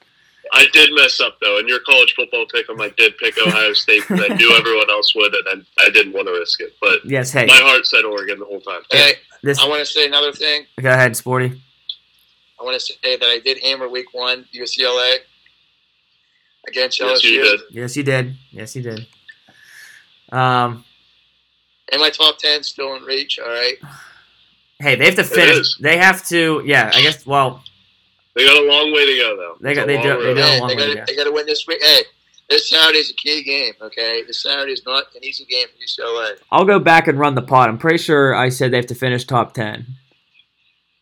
I 0.53 0.67
did 0.71 0.93
mess 0.93 1.19
up 1.19 1.37
though. 1.41 1.57
In 1.59 1.67
your 1.67 1.79
college 1.79 2.13
football 2.15 2.45
pick 2.53 2.69
'em, 2.69 2.79
I 2.81 2.89
did 2.97 3.17
pick 3.17 3.37
Ohio 3.39 3.73
State 3.73 4.03
because 4.07 4.29
I 4.29 4.35
knew 4.35 4.51
everyone 4.55 4.89
else 4.89 5.15
would, 5.15 5.33
and 5.33 5.65
I, 5.79 5.85
I 5.85 5.89
didn't 5.89 6.13
want 6.13 6.27
to 6.27 6.33
risk 6.33 6.61
it. 6.61 6.75
But 6.79 7.03
yes, 7.05 7.31
hey, 7.31 7.45
my 7.47 7.57
heart 7.57 7.87
said 7.87 8.05
Oregon 8.05 8.39
the 8.39 8.45
whole 8.45 8.61
time. 8.61 8.81
Hey, 8.91 9.13
this. 9.41 9.59
I 9.59 9.67
want 9.67 9.79
to 9.79 9.85
say 9.85 10.05
another 10.05 10.31
thing. 10.31 10.65
Go 10.81 10.91
ahead, 10.91 11.15
Sporty. 11.15 11.59
I 12.59 12.63
want 12.63 12.79
to 12.79 12.79
say 12.79 13.15
that 13.17 13.25
I 13.25 13.39
did 13.39 13.59
hammer 13.63 13.87
week 13.87 14.13
one 14.13 14.45
UCLA 14.53 15.17
against 16.69 16.99
Yes, 16.99 17.21
LSU. 17.21 17.23
you 17.31 17.43
did. 17.43 17.59
Yes, 17.71 17.97
you 17.97 18.03
did. 18.03 18.35
Yes, 18.51 18.75
you 18.75 18.81
did. 18.83 19.07
Um, 20.31 20.85
And 21.91 21.99
my 22.01 22.09
top 22.09 22.37
ten 22.37 22.63
still 22.63 22.95
in 22.95 23.03
reach. 23.03 23.39
All 23.39 23.47
right. 23.49 23.75
Hey, 24.79 24.95
they 24.95 25.05
have 25.05 25.15
to 25.15 25.23
finish. 25.23 25.75
They 25.77 25.97
have 25.97 26.25
to. 26.29 26.61
Yeah, 26.65 26.91
I 26.93 27.01
guess. 27.01 27.25
Well, 27.25 27.63
They 28.35 28.45
got 28.45 28.57
a 28.63 28.65
long 28.67 28.93
way 28.93 29.05
to 29.07 29.17
go, 29.19 29.35
though. 29.35 29.57
They 29.59 29.73
got- 29.73 29.87
they 29.87 29.97
do- 29.97 30.03
they 30.03 30.09
road. 30.09 30.35
do. 30.35 30.41
Hey, 30.41 30.59
long 30.59 30.69
they 30.69 30.75
way 30.75 30.87
to 30.89 30.95
go. 30.95 31.03
they 31.07 31.15
got 31.15 31.23
to 31.25 31.31
win 31.31 31.45
this 31.47 31.65
week. 31.67 31.79
Hey, 31.83 32.03
this 32.49 32.69
Saturday's 32.69 33.09
a 33.09 33.13
key 33.15 33.43
game. 33.43 33.73
Okay, 33.81 34.23
this 34.23 34.39
Saturday 34.41 34.71
is 34.71 34.85
not 34.85 35.05
an 35.15 35.23
easy 35.25 35.45
game 35.45 35.67
for 35.67 35.77
UCLA. 35.83 36.37
I'll 36.51 36.63
go 36.63 36.79
back 36.79 37.07
and 37.07 37.19
run 37.19 37.33
the 37.35 37.41
pot. 37.41 37.67
I'm 37.69 37.77
pretty 37.79 37.97
sure 37.97 38.35
I 38.35 38.49
said 38.49 38.71
they 38.71 38.77
have 38.77 38.85
to 38.87 38.95
finish 38.95 39.25
top 39.25 39.53
ten. 39.53 39.87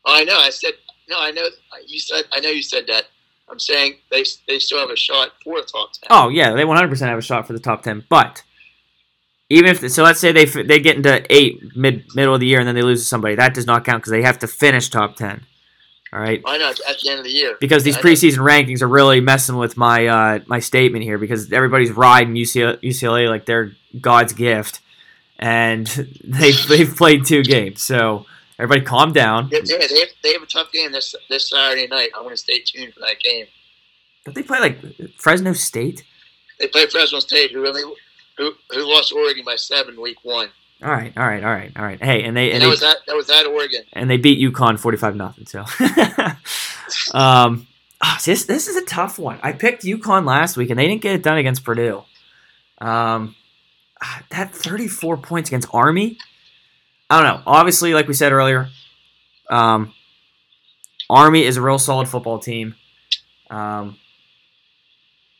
Oh, 0.06 0.14
I 0.16 0.24
know. 0.24 0.40
I 0.40 0.50
said 0.50 0.74
no. 1.10 1.18
I 1.20 1.32
know. 1.32 1.48
You 1.86 2.00
said. 2.00 2.24
I 2.32 2.40
know 2.40 2.50
you 2.50 2.64
said 2.64 2.88
that. 2.88 3.06
I'm 3.50 3.60
saying 3.60 3.96
they 4.12 4.24
they 4.48 4.60
still 4.60 4.80
have 4.80 4.90
a 4.90 4.96
shot 4.96 5.32
for 5.44 5.62
the 5.62 5.68
top 5.68 5.92
ten. 5.94 6.08
Oh 6.10 6.30
yeah, 6.30 6.54
they 6.54 6.66
100 6.66 6.90
percent 6.90 7.10
have 7.10 7.20
a 7.20 7.22
shot 7.22 7.48
for 7.48 7.54
the 7.54 7.60
top 7.60 7.84
ten. 7.84 8.04
But 8.10 8.44
even 9.50 9.72
if 9.72 9.90
so, 9.92 10.04
let's 10.04 10.20
say 10.20 10.32
they 10.32 10.46
they 10.46 10.80
get 10.80 10.98
into 10.98 11.26
eight 11.34 11.76
mid 11.76 12.06
middle 12.16 12.34
of 12.34 12.40
the 12.40 12.48
year 12.48 12.60
and 12.60 12.68
then 12.68 12.76
they 12.76 12.82
lose 12.82 13.02
to 13.02 13.08
somebody, 13.08 13.36
that 13.36 13.54
does 13.54 13.66
not 13.66 13.86
count 13.86 14.04
because 14.04 14.12
they 14.12 14.22
have 14.22 14.40
to 14.40 14.48
finish 14.48 14.90
top 14.90 15.16
ten. 15.16 15.46
All 16.14 16.20
right. 16.20 16.42
I 16.46 16.58
know. 16.58 16.70
At 16.70 17.00
the 17.04 17.10
end 17.10 17.20
of 17.20 17.26
the 17.26 17.32
year. 17.32 17.58
because 17.60 17.84
these 17.84 17.98
preseason 17.98 18.38
rankings 18.38 18.82
are 18.82 18.88
really 18.88 19.20
messing 19.20 19.58
with 19.58 19.76
my 19.76 20.08
uh, 20.08 20.40
my 20.48 20.60
statement 20.60 21.04
here 21.04 21.18
because 21.18 21.52
everybody's 21.52 21.92
riding 21.92 22.34
UCLA, 22.34 22.82
UCLA 22.82 23.30
like 23.30 23.46
they're 23.46 23.74
God's 24.00 24.34
gift, 24.34 24.80
and 25.38 25.86
they 26.24 26.52
they've 26.52 26.96
played 26.96 27.26
two 27.26 27.44
games. 27.44 27.82
So 27.82 28.26
everybody, 28.60 28.86
calm 28.86 29.13
down. 29.13 29.50
Yeah, 29.52 29.60
they 29.63 30.00
have, 30.00 30.10
they 30.24 30.34
have 30.34 30.41
a 30.43 30.48
tough 30.48 30.72
game 30.72 30.91
this 30.91 31.15
this 31.30 31.50
Saturday 31.50 31.88
night. 31.88 32.10
I 32.15 32.22
want 32.22 32.32
to 32.32 32.38
stay 32.38 32.60
tuned 32.60 32.93
for 32.93 33.00
that 33.02 33.20
game. 33.20 33.46
Don't 34.26 34.36
they 34.36 34.43
play 34.43 34.60
like 34.60 34.78
Fresno 35.17 35.54
State? 35.54 36.04
They 36.60 36.67
play 36.67 36.86
Fresno 36.88 37.20
State, 37.20 37.52
who 37.52 37.62
really 37.62 37.84
who 38.38 38.52
who 38.72 38.93
lost 38.93 39.13
Oregon 39.13 39.43
by 39.46 39.56
seven 39.56 40.00
week 40.00 40.17
one, 40.24 40.50
All 40.84 40.91
right, 40.91 41.13
all 41.17 41.28
right, 41.28 41.43
all 41.43 41.52
right, 41.52 41.72
all 41.76 41.84
right. 41.84 42.02
Hey, 42.02 42.24
and 42.24 42.36
they 42.36 42.48
and, 42.52 42.56
and 42.56 42.63
that 42.63 42.70
was 42.70 42.80
that 42.82 42.98
that 43.08 43.15
was 43.15 43.30
Oregon. 43.30 43.84
and 43.93 44.10
they 44.10 44.17
beat 44.17 44.39
UConn 44.39 44.80
forty 44.80 44.98
five 44.98 45.15
nothing. 45.15 45.46
So, 45.46 45.60
um, 47.17 47.67
ah, 48.02 48.20
this 48.24 48.46
this 48.46 48.67
is 48.67 48.76
a 48.76 48.86
tough 48.86 49.17
one. 49.20 49.39
I 49.43 49.54
picked 49.54 49.84
UConn 49.84 50.26
last 50.26 50.58
week 50.58 50.70
and 50.70 50.80
they 50.80 50.88
didn't 50.88 51.02
get 51.02 51.15
it 51.15 51.24
done 51.24 51.38
against 51.38 51.63
Purdue. 51.63 52.04
Um, 52.80 53.36
ah, 54.02 54.24
that 54.30 54.54
thirty 54.54 54.88
four 54.88 55.17
points 55.17 55.50
against 55.50 55.67
Army. 55.74 56.17
I 57.10 57.22
don't 57.22 57.38
know. 57.38 57.43
Obviously, 57.48 57.93
like 57.93 58.08
we 58.08 58.13
said 58.13 58.32
earlier, 58.34 58.70
um, 59.50 59.93
Army 61.10 61.43
is 61.43 61.58
a 61.58 61.62
real 61.62 61.80
solid 61.80 62.08
football 62.08 62.39
team. 62.39 62.76
Um, 63.50 63.98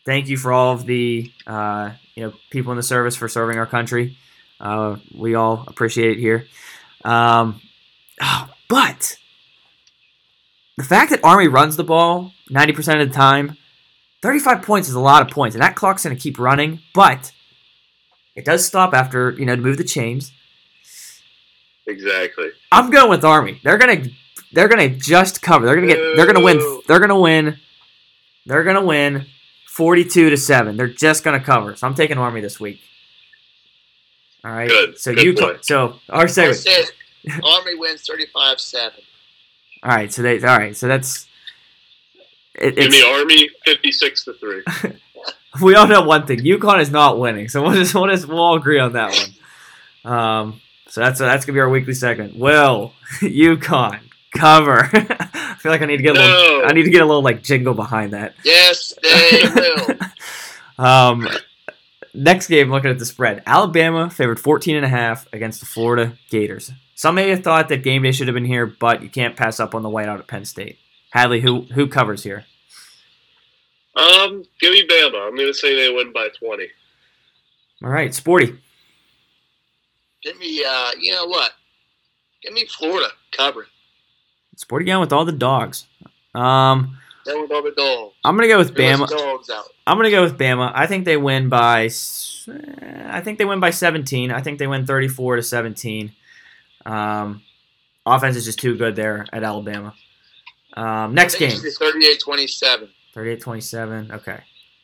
thank 0.06 0.30
you 0.30 0.38
for 0.38 0.54
all 0.54 0.74
of 0.74 0.86
the 0.86 1.32
uh, 1.46 1.92
you 2.16 2.24
know 2.24 2.34
people 2.50 2.72
in 2.72 2.78
the 2.78 2.84
service 2.84 3.16
for 3.16 3.28
serving 3.28 3.58
our 3.58 3.66
country. 3.66 4.18
Uh, 4.60 4.98
we 5.14 5.36
all 5.36 5.66
appreciate 5.68 6.18
it 6.18 6.20
here. 6.20 6.48
Um, 7.04 7.62
oh, 8.22 8.50
but 8.70 9.18
the 10.78 10.84
fact 10.84 11.12
that 11.12 11.24
Army 11.24 11.48
runs 11.48 11.76
the 11.76 11.84
ball 11.84 12.32
ninety 12.50 12.72
percent 12.72 13.02
of 13.02 13.10
the 13.10 13.14
time, 13.14 13.58
thirty-five 14.22 14.62
points 14.62 14.88
is 14.88 14.96
a 14.96 15.02
lot 15.02 15.22
of 15.22 15.34
points, 15.34 15.54
and 15.54 15.62
that 15.62 15.76
clock's 15.76 16.06
going 16.06 16.16
to 16.16 16.22
keep 16.22 16.40
running. 16.40 16.80
But 16.94 17.34
it 18.36 18.46
does 18.46 18.66
stop 18.66 18.94
after 18.94 19.32
you 19.32 19.46
know 19.46 19.58
to 19.58 19.62
move 19.62 19.78
the 19.78 19.84
chains. 19.84 20.32
Exactly. 21.88 22.50
I'm 22.72 22.90
going 22.90 23.10
with 23.10 23.24
Army. 23.24 23.60
They're 23.64 23.78
gonna 23.78 24.04
they're 24.52 24.68
gonna 24.68 24.90
just 24.90 25.42
cover. 25.42 25.66
They're 25.66 25.76
gonna 25.76 25.88
get 25.88 26.16
they're 26.16 26.26
gonna 26.26 26.44
win 26.44 26.82
they're 26.88 27.00
gonna 27.00 27.20
win 27.20 27.58
they're 28.46 28.64
gonna 28.64 28.86
win 28.86 29.26
forty 29.66 30.04
two 30.04 30.30
to 30.30 30.38
seven. 30.38 30.76
They're 30.78 30.88
just 30.88 31.24
gonna 31.24 31.40
cover. 31.40 31.76
So 31.76 31.88
I'm 31.88 31.96
taking 31.96 32.18
Army 32.18 32.42
this 32.42 32.60
week. 32.60 32.82
All 34.44 34.52
right. 34.52 34.70
Good. 34.70 35.00
So 35.00 35.14
Good 35.14 35.24
you 35.24 35.34
point. 35.34 35.66
so 35.66 35.96
our 36.10 36.24
I 36.24 36.28
segment. 36.28 36.92
Army 37.44 37.76
wins 37.76 38.08
35-7. 38.08 38.92
All 39.84 39.92
right. 39.92 40.14
So 40.14 40.22
they 40.22 40.40
all 40.40 40.58
right. 40.58 40.76
So 40.76 40.88
that's 40.88 41.28
it, 42.56 42.76
Give 42.76 42.86
it's, 42.86 42.96
me 42.96 43.04
Army 43.04 43.50
56 43.66 44.24
to 44.26 44.34
3. 44.34 44.64
we 45.62 45.76
all 45.76 45.88
know 45.88 46.02
one 46.04 46.26
thing. 46.26 46.40
UConn 46.40 46.80
is 46.82 46.90
not 46.90 47.20
winning. 47.20 47.50
So 47.50 47.62
we'll 47.62 47.74
just 47.74 47.94
we'll 47.94 48.08
just 48.08 48.28
we'll 48.28 48.40
all 48.40 48.56
agree 48.56 48.80
on 48.80 48.94
that 48.94 49.30
one. 50.04 50.14
Um. 50.14 50.62
So 50.90 51.02
that's 51.02 51.20
that's 51.20 51.46
gonna 51.46 51.56
be 51.56 51.60
our 51.60 51.70
weekly 51.70 51.94
segment. 51.94 52.36
Will 52.38 52.94
UConn 53.20 54.00
cover? 54.36 54.90
I 54.94 55.56
feel 55.60 55.72
like 55.72 55.82
I 55.82 55.86
need 55.86 55.98
to 55.98 56.04
get 56.04 56.16
a 56.16 56.20
little. 56.20 56.66
I 56.66 56.74
need 56.74 56.84
to 56.84 56.90
get 56.90 57.02
a 57.02 57.06
little 57.06 57.22
like 57.22 57.44
jingle 57.44 57.74
behind 57.74 58.14
that. 58.14 58.36
Yes, 58.44 58.94
they 59.02 59.42
will. 59.54 59.96
Um, 60.80 61.28
next 62.14 62.48
game, 62.50 62.70
looking 62.70 62.92
at 62.92 63.00
the 63.00 63.06
spread. 63.06 63.42
Alabama 63.48 64.12
favored 64.12 64.40
14 64.40 64.76
and 64.76 64.86
a 64.86 64.90
half 64.90 65.26
against 65.34 65.60
the 65.60 65.66
Florida 65.66 66.14
Gators. 66.30 66.72
Some 66.94 67.16
may 67.16 67.30
have 67.30 67.44
thought 67.44 67.70
that 67.70 67.82
game 67.82 68.04
day 68.04 68.12
should 68.12 68.28
have 68.28 68.36
been 68.36 68.46
here, 68.46 68.68
but 68.68 69.02
you 69.02 69.10
can't 69.10 69.36
pass 69.36 69.60
up 69.60 69.74
on 69.74 69.82
the 69.82 69.90
whiteout 69.90 70.20
at 70.20 70.28
Penn 70.28 70.46
State. 70.46 70.78
Hadley, 71.10 71.42
who 71.42 71.62
who 71.74 71.88
covers 71.88 72.24
here? 72.24 72.46
Um, 73.96 74.44
give 74.60 74.72
me 74.72 74.86
Bama. 74.88 75.28
I'm 75.28 75.36
going 75.36 75.48
to 75.48 75.54
say 75.54 75.76
they 75.76 75.92
win 75.92 76.12
by 76.12 76.30
20. 76.30 76.68
All 77.84 77.90
right, 77.90 78.14
Sporty. 78.14 78.58
Give 80.28 80.38
me, 80.40 80.62
uh, 80.62 80.92
you 81.00 81.14
know 81.14 81.26
what? 81.26 81.52
Give 82.44 82.52
me 82.52 82.66
Florida 82.66 83.08
covering. 83.32 83.70
Sporty 84.58 84.84
going 84.84 85.00
with 85.00 85.14
all 85.14 85.24
the 85.24 85.32
dogs. 85.32 85.86
Um, 86.36 86.98
with 87.26 87.50
all 87.50 87.64
the 87.64 87.72
dogs. 87.72 88.14
I'm 88.26 88.36
gonna 88.36 88.50
go 88.50 88.58
with 88.58 88.76
Bama. 88.76 89.08
dogs 89.08 89.50
out. 89.50 89.66
I'm 89.86 89.98
gonna 89.98 90.12
go 90.12 90.24
with 90.24 90.38
Bama. 90.38 90.70
I 90.76 90.86
think 90.86 91.06
they 91.06 91.16
win 91.16 91.48
by. 91.48 91.90
I 93.10 93.22
think 93.24 93.38
they 93.38 93.46
win 93.46 93.62
by 93.62 93.70
17. 93.70 94.32
I 94.32 94.42
think 94.42 94.60
they 94.60 94.68
win 94.68 94.86
34 94.86 95.38
to 95.38 95.44
17. 95.44 96.12
Um, 96.86 97.42
offense 98.06 98.36
is 98.36 98.44
just 98.44 98.60
too 98.60 98.76
good 98.76 98.98
there 98.98 99.26
at 99.32 99.44
Alabama. 99.44 99.94
Um, 100.76 101.14
next 101.14 101.38
game. 101.38 101.52
38-27. 101.52 102.90
38-27. 103.16 104.12
Okay. 104.12 104.40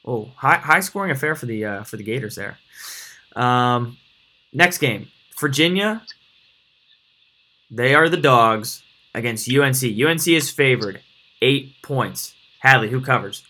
Oh, 0.06 0.32
high 0.38 0.58
high 0.58 0.80
scoring 0.80 1.12
affair 1.12 1.36
for 1.36 1.48
the 1.48 1.66
uh, 1.66 1.84
for 1.84 1.98
the 1.98 2.04
Gators 2.04 2.36
there. 2.36 2.58
Um, 3.36 3.98
next 4.54 4.78
game, 4.78 5.08
Virginia. 5.40 6.04
They 7.70 7.96
are 7.96 8.10
the 8.10 8.18
dogs 8.18 8.84
against 9.14 9.50
UNC. 9.50 9.84
UNC 9.84 10.28
is 10.28 10.50
favored, 10.50 11.02
eight 11.42 11.82
points. 11.82 12.36
Hadley, 12.60 12.90
who 12.90 13.02
covers? 13.02 13.44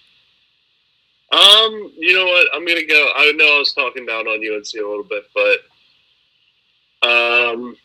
Um, 1.32 1.92
you 1.98 2.14
know 2.14 2.26
what? 2.26 2.48
I'm 2.54 2.66
gonna 2.66 2.86
go. 2.86 3.08
I 3.16 3.32
know 3.36 3.56
I 3.56 3.60
was 3.60 3.74
talking 3.74 4.06
down 4.06 4.28
on 4.28 4.36
UNC 4.36 4.68
a 4.76 4.88
little 4.88 5.04
bit, 5.04 5.24
but 5.34 5.60
um, 7.08 7.76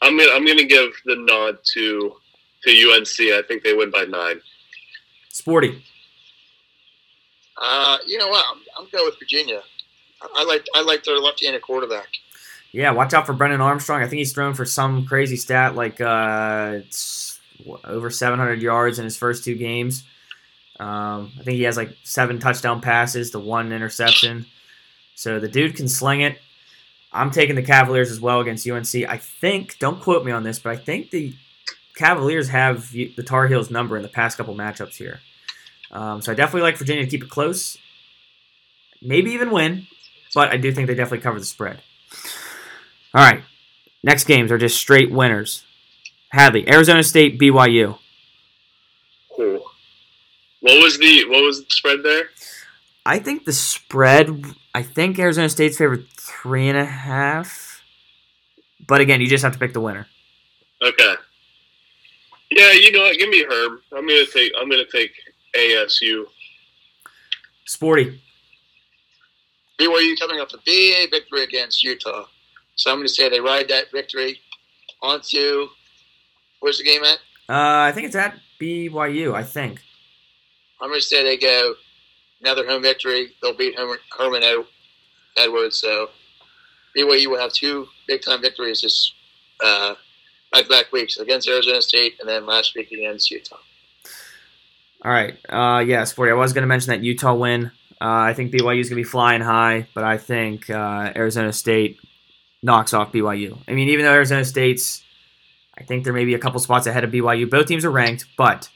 I'm 0.00 0.16
gonna 0.16 0.32
I'm 0.32 0.46
gonna 0.46 0.64
give 0.64 0.92
the 1.04 1.16
nod 1.16 1.58
to 1.74 2.16
to 2.62 2.70
UNC. 2.70 3.20
I 3.34 3.42
think 3.46 3.62
they 3.62 3.74
win 3.74 3.90
by 3.90 4.04
nine. 4.04 4.40
Sporty. 5.28 5.82
Uh, 7.58 7.98
you 8.06 8.18
know 8.18 8.28
what? 8.28 8.44
I'm, 8.50 8.62
I'm 8.78 8.88
going 8.90 9.04
with 9.04 9.18
Virginia. 9.18 9.60
I, 10.22 10.28
I 10.36 10.44
like 10.44 10.66
I 10.74 10.82
like 10.82 11.04
their 11.04 11.18
left-handed 11.18 11.62
quarterback. 11.62 12.08
Yeah, 12.76 12.90
watch 12.90 13.14
out 13.14 13.24
for 13.24 13.32
Brennan 13.32 13.62
Armstrong. 13.62 14.02
I 14.02 14.06
think 14.06 14.18
he's 14.18 14.34
thrown 14.34 14.52
for 14.52 14.66
some 14.66 15.06
crazy 15.06 15.36
stat 15.36 15.76
like 15.76 15.98
uh, 15.98 16.72
it's 16.74 17.40
over 17.84 18.10
700 18.10 18.60
yards 18.60 18.98
in 18.98 19.04
his 19.04 19.16
first 19.16 19.44
two 19.44 19.54
games. 19.54 20.04
Um, 20.78 21.32
I 21.40 21.42
think 21.42 21.56
he 21.56 21.62
has 21.62 21.78
like 21.78 21.96
seven 22.02 22.38
touchdown 22.38 22.82
passes 22.82 23.30
to 23.30 23.38
one 23.38 23.72
interception. 23.72 24.44
So 25.14 25.40
the 25.40 25.48
dude 25.48 25.74
can 25.74 25.88
sling 25.88 26.20
it. 26.20 26.38
I'm 27.14 27.30
taking 27.30 27.56
the 27.56 27.62
Cavaliers 27.62 28.10
as 28.10 28.20
well 28.20 28.40
against 28.40 28.68
UNC. 28.68 28.94
I 29.08 29.16
think, 29.16 29.78
don't 29.78 30.02
quote 30.02 30.26
me 30.26 30.30
on 30.30 30.42
this, 30.42 30.58
but 30.58 30.68
I 30.68 30.76
think 30.76 31.10
the 31.10 31.34
Cavaliers 31.94 32.50
have 32.50 32.92
the 32.92 33.22
Tar 33.24 33.48
Heels 33.48 33.70
number 33.70 33.96
in 33.96 34.02
the 34.02 34.08
past 34.10 34.36
couple 34.36 34.54
matchups 34.54 34.96
here. 34.96 35.20
Um, 35.90 36.20
so 36.20 36.30
I 36.30 36.34
definitely 36.34 36.60
like 36.68 36.76
Virginia 36.76 37.04
to 37.04 37.10
keep 37.10 37.22
it 37.22 37.30
close, 37.30 37.78
maybe 39.00 39.30
even 39.30 39.50
win, 39.50 39.86
but 40.34 40.50
I 40.50 40.58
do 40.58 40.70
think 40.72 40.88
they 40.88 40.94
definitely 40.94 41.22
cover 41.22 41.38
the 41.38 41.46
spread. 41.46 41.80
All 43.16 43.22
right, 43.22 43.42
next 44.02 44.24
games 44.24 44.52
are 44.52 44.58
just 44.58 44.76
straight 44.76 45.10
winners. 45.10 45.64
Hadley, 46.32 46.68
Arizona 46.68 47.02
State, 47.02 47.40
BYU. 47.40 47.98
Cool. 49.34 49.64
What 50.60 50.82
was 50.82 50.98
the 50.98 51.24
what 51.30 51.42
was 51.42 51.64
the 51.64 51.70
spread 51.70 52.02
there? 52.02 52.28
I 53.06 53.18
think 53.18 53.46
the 53.46 53.54
spread. 53.54 54.44
I 54.74 54.82
think 54.82 55.18
Arizona 55.18 55.48
State's 55.48 55.78
favored 55.78 56.06
three 56.10 56.68
and 56.68 56.76
a 56.76 56.84
half. 56.84 57.82
But 58.86 59.00
again, 59.00 59.22
you 59.22 59.28
just 59.28 59.44
have 59.44 59.54
to 59.54 59.58
pick 59.58 59.72
the 59.72 59.80
winner. 59.80 60.06
Okay. 60.82 61.14
Yeah, 62.50 62.72
you 62.72 62.92
know 62.92 63.00
what? 63.00 63.16
Give 63.16 63.30
me 63.30 63.44
Herm. 63.44 63.80
I'm 63.96 64.06
gonna 64.06 64.26
take 64.26 64.52
I'm 64.60 64.68
gonna 64.68 64.84
take 64.92 65.12
ASU. 65.54 66.26
Sporty. 67.64 68.20
BYU 69.80 70.18
coming 70.18 70.38
off 70.38 70.52
a 70.52 70.58
big 70.66 71.10
victory 71.10 71.44
against 71.44 71.82
Utah. 71.82 72.26
So 72.76 72.90
I'm 72.90 72.98
going 72.98 73.06
to 73.06 73.12
say 73.12 73.28
they 73.28 73.40
ride 73.40 73.68
that 73.68 73.90
victory 73.92 74.40
onto 75.02 75.66
where's 76.60 76.78
the 76.78 76.84
game 76.84 77.02
at? 77.04 77.18
Uh, 77.48 77.88
I 77.88 77.92
think 77.92 78.06
it's 78.06 78.16
at 78.16 78.38
BYU. 78.60 79.34
I 79.34 79.42
think. 79.42 79.80
I'm 80.80 80.88
going 80.88 81.00
to 81.00 81.06
say 81.06 81.22
they 81.22 81.38
go 81.38 81.74
another 82.42 82.66
home 82.66 82.82
victory. 82.82 83.32
They'll 83.42 83.56
beat 83.56 83.76
Herman, 83.78 84.42
Edwards. 85.36 85.80
So 85.80 86.10
BYU 86.96 87.28
will 87.28 87.40
have 87.40 87.52
two 87.52 87.88
big 88.06 88.22
time 88.22 88.40
victories 88.40 88.82
this 88.82 89.12
uh, 89.64 89.94
back 90.52 90.68
back 90.68 90.92
weeks 90.92 91.16
against 91.18 91.48
Arizona 91.48 91.80
State 91.80 92.16
and 92.20 92.28
then 92.28 92.46
last 92.46 92.74
week 92.74 92.92
against 92.92 93.30
Utah. 93.30 93.56
All 95.02 95.12
right. 95.12 95.36
Uh, 95.48 95.80
yeah, 95.80 96.04
Sporty. 96.04 96.32
I 96.32 96.34
was 96.34 96.52
going 96.52 96.62
to 96.62 96.68
mention 96.68 96.90
that 96.90 97.02
Utah 97.02 97.34
win. 97.34 97.70
Uh, 98.00 98.28
I 98.28 98.34
think 98.34 98.52
BYU 98.52 98.80
is 98.80 98.90
going 98.90 98.96
to 98.96 99.02
be 99.02 99.04
flying 99.04 99.40
high, 99.40 99.86
but 99.94 100.04
I 100.04 100.18
think 100.18 100.68
uh, 100.68 101.12
Arizona 101.16 101.52
State 101.52 101.98
knocks 102.62 102.94
off 102.94 103.12
BYU. 103.12 103.58
I 103.68 103.72
mean, 103.72 103.88
even 103.88 104.04
though 104.04 104.12
Arizona 104.12 104.44
State's, 104.44 105.02
I 105.76 105.84
think 105.84 106.04
there 106.04 106.12
may 106.12 106.24
be 106.24 106.34
a 106.34 106.38
couple 106.38 106.60
spots 106.60 106.86
ahead 106.86 107.04
of 107.04 107.10
BYU. 107.10 107.48
Both 107.48 107.66
teams 107.66 107.84
are 107.84 107.90
ranked, 107.90 108.26
but 108.36 108.68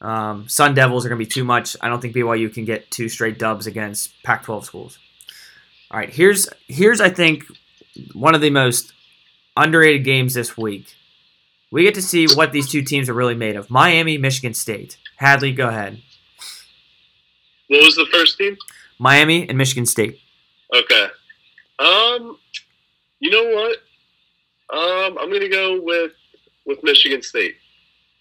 um, 0.00 0.48
Sun 0.48 0.74
Devils 0.74 1.04
are 1.04 1.08
going 1.08 1.18
to 1.18 1.24
be 1.24 1.30
too 1.30 1.44
much. 1.44 1.76
I 1.80 1.88
don't 1.88 2.00
think 2.00 2.14
BYU 2.14 2.52
can 2.52 2.64
get 2.64 2.90
two 2.90 3.08
straight 3.08 3.38
dubs 3.38 3.66
against 3.66 4.22
Pac-12 4.22 4.64
schools. 4.64 4.98
All 5.90 5.98
right, 5.98 6.10
here's 6.10 6.48
here's 6.68 7.00
I 7.00 7.10
think 7.10 7.44
one 8.12 8.36
of 8.36 8.40
the 8.40 8.50
most 8.50 8.92
underrated 9.56 10.04
games 10.04 10.34
this 10.34 10.56
week. 10.56 10.94
We 11.72 11.82
get 11.82 11.94
to 11.94 12.02
see 12.02 12.26
what 12.34 12.52
these 12.52 12.68
two 12.68 12.82
teams 12.82 13.08
are 13.08 13.14
really 13.14 13.34
made 13.34 13.56
of. 13.56 13.70
Miami, 13.70 14.18
Michigan 14.18 14.54
State. 14.54 14.98
Hadley, 15.16 15.52
go 15.52 15.68
ahead. 15.68 16.00
What 17.68 17.84
was 17.84 17.94
the 17.94 18.06
first 18.06 18.38
team? 18.38 18.56
Miami 18.98 19.48
and 19.48 19.56
Michigan 19.56 19.86
State. 19.86 20.18
Okay. 20.74 21.06
Um, 21.78 22.38
you 23.20 23.30
know 23.30 23.44
what? 23.54 23.78
Um, 24.72 25.18
I'm 25.18 25.32
gonna 25.32 25.48
go 25.48 25.80
with 25.80 26.12
with 26.66 26.82
Michigan 26.82 27.22
State. 27.22 27.56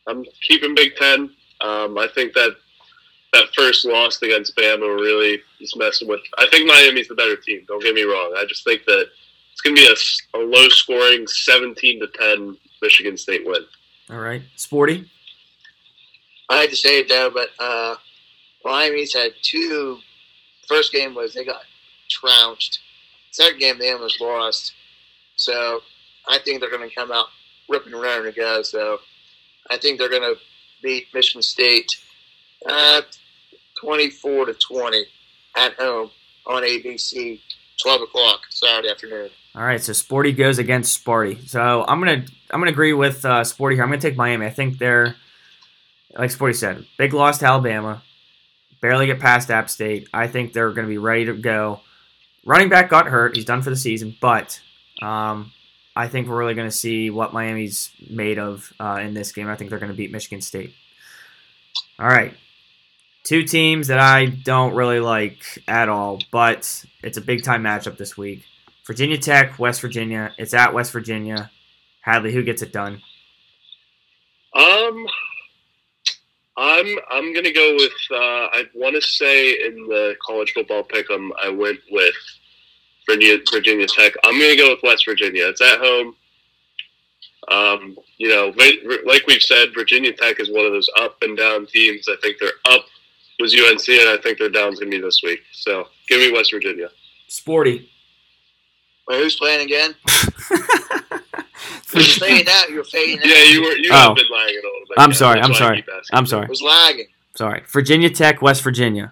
I'm 0.08 0.26
keeping 0.42 0.76
Big 0.76 0.96
Ten. 0.96 1.32
Um, 1.62 1.98
I 1.98 2.08
think 2.14 2.34
that 2.34 2.56
that 3.34 3.46
first 3.56 3.86
loss 3.86 4.22
against 4.22 4.56
Bama 4.56 4.82
really 4.82 5.42
is 5.60 5.76
messing 5.76 6.08
with. 6.08 6.22
I 6.38 6.48
think 6.50 6.68
Miami's 6.68 7.08
the 7.08 7.16
better 7.16 7.36
team. 7.36 7.64
Don't 7.68 7.84
get 7.84 7.94
me 7.94 8.04
wrong. 8.04 8.34
I 8.38 8.46
just 8.46 8.64
think 8.64 8.86
that 8.86 9.08
it's 9.52 9.62
gonna 9.62 9.76
be 9.76 9.88
a, 9.88 10.38
a 10.38 10.42
low 10.42 10.70
scoring 10.70 11.28
17 11.28 12.00
to 12.00 12.08
10 12.08 12.58
Michigan 12.82 13.18
State 13.18 13.46
win. 13.46 13.66
All 14.10 14.20
right, 14.20 14.42
Sporty. 14.56 15.10
I 16.50 16.62
hate 16.62 16.72
to 16.72 16.76
say 16.76 17.00
it 17.00 17.10
though, 17.10 17.30
but 17.30 17.50
uh, 17.60 17.96
Miami's 18.66 19.14
had 19.14 19.32
two. 19.44 20.00
First 20.68 20.92
game 20.92 21.14
was 21.14 21.34
they 21.34 21.46
got 21.46 21.62
trounced. 22.10 22.80
Second 23.32 23.60
game 23.60 23.78
they 23.78 23.92
almost 23.92 24.20
lost. 24.20 24.74
So 25.40 25.82
I 26.28 26.38
think 26.40 26.60
they're 26.60 26.70
going 26.70 26.88
to 26.88 26.94
come 26.94 27.12
out 27.12 27.28
ripping 27.70 27.96
raring 27.96 28.32
to 28.32 28.38
go. 28.38 28.62
So 28.62 29.00
I 29.70 29.78
think 29.78 30.00
they're 30.00 30.10
going 30.10 30.22
to 30.22 30.36
beat 30.84 31.08
Michigan 31.14 31.42
State 31.42 31.92
uh, 32.68 33.02
24 33.80 34.46
to 34.46 34.54
20 34.54 35.06
at 35.56 35.74
home 35.76 36.12
on 36.46 36.64
ABC, 36.64 37.40
12 37.82 38.02
o'clock 38.02 38.42
Saturday 38.50 38.90
afternoon. 38.90 39.30
All 39.56 39.64
right, 39.64 39.82
so 39.82 39.94
Sporty 39.94 40.32
goes 40.32 40.60
against 40.60 41.04
Sparty. 41.04 41.48
So 41.50 41.84
I'm 41.88 42.00
gonna 42.00 42.26
I'm 42.52 42.60
gonna 42.60 42.72
agree 42.72 42.94
with 42.94 43.26
uh, 43.26 43.44
Sporty 43.44 43.76
here. 43.76 43.84
I'm 43.84 43.90
gonna 43.90 44.00
take 44.02 44.16
Miami. 44.16 44.46
I 44.46 44.52
think 44.52 44.78
they're 44.78 45.16
like 46.16 46.30
Sporty 46.30 46.54
said, 46.54 46.86
big 46.98 47.14
loss 47.14 47.40
to 47.40 47.48
Alabama, 47.48 48.04
barely 48.80 49.08
get 49.08 49.20
past 49.20 49.50
App 49.50 49.70
State. 49.70 50.08
I 50.14 50.28
think 50.28 50.54
they're 50.54 50.72
gonna 50.72 50.88
be 50.88 51.00
ready 51.00 51.26
to 51.26 51.34
go. 51.34 51.82
Running 52.46 52.70
back 52.70 52.90
got 52.90 53.08
hurt. 53.08 53.36
He's 53.36 53.46
done 53.46 53.64
for 53.64 53.72
the 53.72 53.76
season, 53.76 54.16
but 54.22 54.62
um, 55.02 55.52
I 55.96 56.08
think 56.08 56.28
we're 56.28 56.38
really 56.38 56.54
going 56.54 56.70
to 56.70 56.76
see 56.76 57.10
what 57.10 57.34
Miami's 57.34 57.92
made 58.10 58.40
of 58.40 58.72
uh, 58.80 59.00
in 59.02 59.14
this 59.14 59.32
game. 59.32 59.48
I 59.48 59.56
think 59.56 59.70
they're 59.70 59.80
going 59.80 59.92
to 59.92 59.98
beat 59.98 60.12
Michigan 60.12 60.42
State. 60.42 60.74
All 62.00 62.08
right. 62.08 62.34
Two 63.24 63.44
teams 63.44 63.88
that 63.88 64.00
I 64.00 64.28
don't 64.28 64.74
really 64.74 65.00
like 65.00 65.62
at 65.68 65.90
all, 65.90 66.20
but 66.32 66.86
it's 67.04 67.18
a 67.18 67.22
big 67.22 67.44
time 67.44 67.64
matchup 67.64 67.98
this 67.98 68.18
week. 68.18 68.46
Virginia 68.88 69.18
Tech, 69.18 69.60
West 69.60 69.82
Virginia. 69.82 70.34
It's 70.38 70.54
at 70.54 70.74
West 70.74 70.92
Virginia. 70.92 71.52
Hadley, 72.02 72.32
who 72.32 72.44
gets 72.44 72.62
it 72.62 72.72
done? 72.72 73.02
Um, 74.56 75.06
I'm 76.58 76.98
I'm 77.12 77.34
gonna 77.34 77.54
go 77.54 77.76
with. 77.76 77.92
Uh, 78.10 78.48
I 78.52 78.64
want 78.74 78.96
to 78.96 79.02
say 79.02 79.52
in 79.52 79.76
the 79.88 80.16
college 80.26 80.54
football 80.54 80.84
pick'em, 80.84 81.30
I 81.42 81.50
went 81.50 81.80
with 81.92 82.16
Virginia, 83.10 83.38
Virginia 83.52 83.88
Tech. 83.88 84.14
I'm 84.24 84.40
going 84.40 84.52
to 84.52 84.58
go 84.58 84.70
with 84.70 84.84
West 84.84 85.06
Virginia. 85.06 85.48
It's 85.48 85.62
at 85.62 85.80
home. 85.80 86.16
Um, 87.48 87.98
you 88.18 88.30
know, 88.30 88.54
like 89.06 89.26
we've 89.26 89.42
said, 89.42 89.70
Virginia 89.74 90.14
Tech 90.14 90.40
is 90.40 90.50
one 90.52 90.66
of 90.66 90.72
those 90.72 90.90
up 91.00 91.18
and 91.22 91.38
down 91.38 91.66
teams. 91.66 92.08
I 92.08 92.16
think 92.22 92.38
they're 92.40 92.52
up 92.70 92.86
was 93.40 93.54
UNC, 93.54 93.88
and 93.88 94.10
I 94.10 94.18
think 94.22 94.38
their 94.38 94.50
down's 94.50 94.80
going 94.80 94.92
to 94.92 94.98
be 94.98 95.02
this 95.02 95.22
week. 95.24 95.40
So 95.54 95.88
give 96.08 96.20
me 96.20 96.32
West 96.32 96.52
Virginia. 96.52 96.90
Sporty. 97.28 97.90
Wait, 99.08 99.22
who's 99.22 99.36
playing 99.36 99.66
again? 99.66 99.96
You're 101.94 102.04
fading 102.04 102.48
out. 102.50 102.70
You're 102.70 102.84
fading 102.84 103.20
out. 103.20 103.26
Yeah, 103.26 103.44
you 103.46 103.62
were. 103.64 103.72
You 103.72 103.90
oh. 103.92 104.10
have 104.10 104.16
been 104.16 104.26
lagging 104.32 104.62
a 104.62 104.68
little 104.68 104.82
bit. 104.88 105.00
I'm 105.00 105.10
yeah, 105.10 105.16
sorry. 105.16 105.42
I'm 105.42 105.54
sorry. 105.54 105.84
I'm 106.12 106.26
sorry. 106.26 106.44
It 106.44 106.50
was 106.50 106.62
lagging. 106.62 107.08
Sorry. 107.36 107.64
Virginia 107.68 108.10
Tech, 108.10 108.42
West 108.42 108.62
Virginia. 108.62 109.12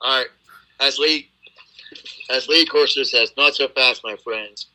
All 0.00 0.18
right. 0.18 0.28
As 0.80 0.98
Lee 0.98 1.31
as 2.32 2.48
Lee 2.48 2.66
Corso 2.66 3.02
says, 3.02 3.32
not 3.36 3.54
so 3.54 3.68
fast, 3.68 4.02
my 4.02 4.16
friends. 4.16 4.66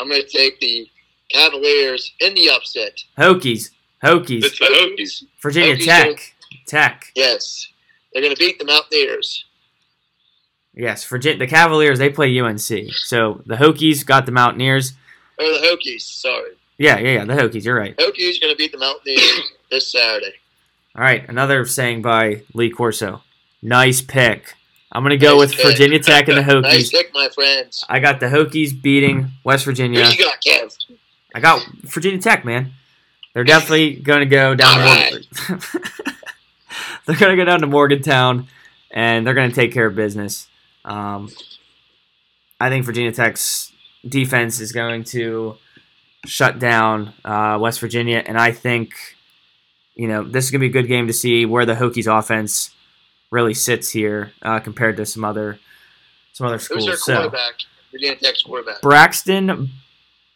I'm 0.00 0.08
going 0.08 0.22
to 0.22 0.28
take 0.28 0.60
the 0.60 0.88
Cavaliers 1.30 2.12
in 2.20 2.34
the 2.34 2.50
upset. 2.50 2.98
Hokies. 3.18 3.70
Hokies. 4.02 4.44
It's 4.44 4.58
the 4.58 4.66
Hokies. 4.66 5.24
Virginia 5.40 5.76
Hokies 5.76 5.84
Tech. 5.84 6.08
Are, 6.08 6.56
Tech. 6.66 7.12
Yes. 7.14 7.68
They're 8.12 8.22
going 8.22 8.34
to 8.34 8.38
beat 8.38 8.58
the 8.58 8.64
Mountaineers. 8.64 9.44
Yes, 10.74 11.04
Virginia. 11.04 11.38
The 11.38 11.46
Cavaliers 11.46 11.98
they 11.98 12.08
play 12.08 12.38
UNC, 12.38 12.62
so 12.94 13.42
the 13.44 13.56
Hokies 13.56 14.06
got 14.06 14.24
the 14.24 14.32
Mountaineers. 14.32 14.94
Oh, 15.38 15.60
the 15.60 15.66
Hokies. 15.66 16.00
Sorry. 16.00 16.52
Yeah, 16.78 16.98
yeah, 16.98 17.12
yeah. 17.12 17.24
The 17.26 17.34
Hokies. 17.34 17.64
You're 17.64 17.76
right. 17.76 17.94
Hokies 17.96 18.40
going 18.40 18.52
to 18.52 18.56
beat 18.56 18.72
the 18.72 18.78
Mountaineers 18.78 19.52
this 19.70 19.92
Saturday. 19.92 20.34
All 20.96 21.02
right, 21.02 21.28
another 21.28 21.66
saying 21.66 22.02
by 22.02 22.42
Lee 22.54 22.70
Corso. 22.70 23.22
Nice 23.60 24.00
pick. 24.00 24.54
I'm 24.94 25.02
gonna 25.02 25.16
go 25.16 25.38
nice 25.38 25.40
with 25.40 25.52
pick. 25.56 25.66
Virginia 25.66 25.98
Tech 25.98 26.28
and 26.28 26.36
the 26.36 26.42
Hokies. 26.42 26.62
nice 26.62 26.90
pick, 26.90 27.12
my 27.14 27.28
friends. 27.30 27.82
I 27.88 27.98
got 27.98 28.20
the 28.20 28.26
Hokies 28.26 28.80
beating 28.80 29.30
West 29.42 29.64
Virginia. 29.64 30.04
Who 30.04 30.12
you 30.12 30.24
got, 30.24 30.40
Kev? 30.42 30.76
I 31.34 31.40
got 31.40 31.66
Virginia 31.82 32.20
Tech, 32.20 32.44
man. 32.44 32.72
They're 33.32 33.44
definitely 33.44 33.94
gonna 33.94 34.26
go 34.26 34.54
down. 34.54 34.76
to 34.76 34.84
right. 34.84 35.26
they're 37.06 37.16
gonna 37.16 37.36
go 37.36 37.44
down 37.46 37.60
to 37.60 37.66
Morgantown, 37.66 38.48
and 38.90 39.26
they're 39.26 39.34
gonna 39.34 39.52
take 39.52 39.72
care 39.72 39.86
of 39.86 39.94
business. 39.94 40.48
Um, 40.84 41.30
I 42.60 42.68
think 42.68 42.84
Virginia 42.84 43.12
Tech's 43.12 43.72
defense 44.06 44.60
is 44.60 44.72
going 44.72 45.04
to 45.04 45.56
shut 46.26 46.58
down 46.58 47.14
uh, 47.24 47.56
West 47.58 47.80
Virginia, 47.80 48.22
and 48.26 48.38
I 48.38 48.52
think 48.52 48.92
you 49.94 50.06
know 50.06 50.22
this 50.22 50.44
is 50.44 50.50
gonna 50.50 50.60
be 50.60 50.66
a 50.66 50.70
good 50.70 50.88
game 50.88 51.06
to 51.06 51.14
see 51.14 51.46
where 51.46 51.64
the 51.64 51.74
Hokies 51.74 52.06
offense 52.06 52.74
really 53.32 53.54
sits 53.54 53.90
here 53.90 54.30
uh, 54.42 54.60
compared 54.60 54.96
to 54.98 55.06
some 55.06 55.24
other 55.24 55.58
some 56.32 56.46
other 56.46 56.60
schools. 56.60 56.86
Who's 56.86 57.04
their 57.04 57.16
quarterback? 57.16 57.54
So, 57.58 57.66
Virginia 57.90 58.16
Tech's 58.16 58.42
quarterback. 58.42 58.80
Braxton 58.82 59.70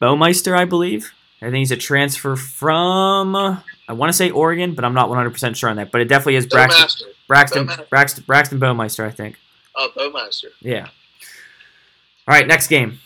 Burmeister, 0.01 0.57
I 0.57 0.65
believe. 0.65 1.13
I 1.41 1.47
think 1.47 1.57
he's 1.57 1.71
a 1.71 1.77
transfer 1.77 2.35
from 2.35 3.37
I 3.37 3.93
want 3.93 4.09
to 4.09 4.17
say 4.17 4.31
Oregon, 4.31 4.75
but 4.75 4.85
I'm 4.85 4.95
not 4.95 5.09
100 5.09 5.31
percent 5.31 5.57
sure 5.57 5.71
on 5.71 5.77
that. 5.77 5.93
But 5.93 6.01
it 6.01 6.09
definitely 6.09 6.37
is 6.37 6.47
Braxton 6.47 7.09
Braxton 7.29 7.71
Braxton 7.91 8.25
Braxton 8.27 8.59
Burmeister, 8.59 9.05
I 9.05 9.11
think. 9.11 9.39
Oh, 9.77 9.91
Burmeister. 9.95 10.49
Yeah. 10.61 10.87
All 12.27 12.35
right, 12.35 12.47
next 12.47 12.67
game. 12.69 12.99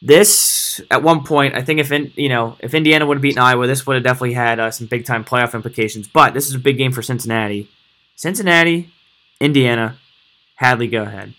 This 0.00 0.80
at 0.92 1.02
one 1.02 1.24
point, 1.24 1.56
I 1.56 1.62
think 1.62 1.80
if 1.80 1.90
in, 1.90 2.12
you 2.14 2.28
know 2.28 2.56
if 2.60 2.74
Indiana 2.74 3.06
would 3.06 3.16
have 3.16 3.22
beaten 3.22 3.40
Iowa, 3.40 3.66
this 3.66 3.86
would 3.86 3.94
have 3.94 4.04
definitely 4.04 4.34
had 4.34 4.60
uh, 4.60 4.70
some 4.70 4.86
big 4.86 5.06
time 5.06 5.24
playoff 5.24 5.54
implications. 5.54 6.06
But 6.06 6.34
this 6.34 6.46
is 6.46 6.54
a 6.54 6.58
big 6.58 6.76
game 6.76 6.92
for 6.92 7.02
Cincinnati. 7.02 7.68
Cincinnati 8.14 8.90
Indiana. 9.40 9.98
Hadley, 10.56 10.88
go 10.88 11.02
ahead. 11.02 11.34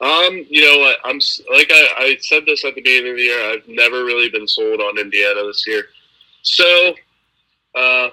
Um, 0.00 0.46
you 0.48 0.64
know 0.64 0.78
what? 0.78 0.98
I'm 1.04 1.18
like 1.52 1.70
I, 1.72 1.88
I 1.98 2.16
said 2.20 2.44
this 2.46 2.64
at 2.64 2.74
the 2.74 2.80
beginning 2.82 3.10
of 3.10 3.16
the 3.16 3.22
year. 3.22 3.50
I've 3.50 3.66
never 3.66 4.04
really 4.04 4.28
been 4.28 4.46
sold 4.46 4.80
on 4.80 4.98
Indiana 4.98 5.42
this 5.44 5.66
year, 5.66 5.86
so 6.42 6.94
uh, 7.74 8.08
I'm 8.08 8.12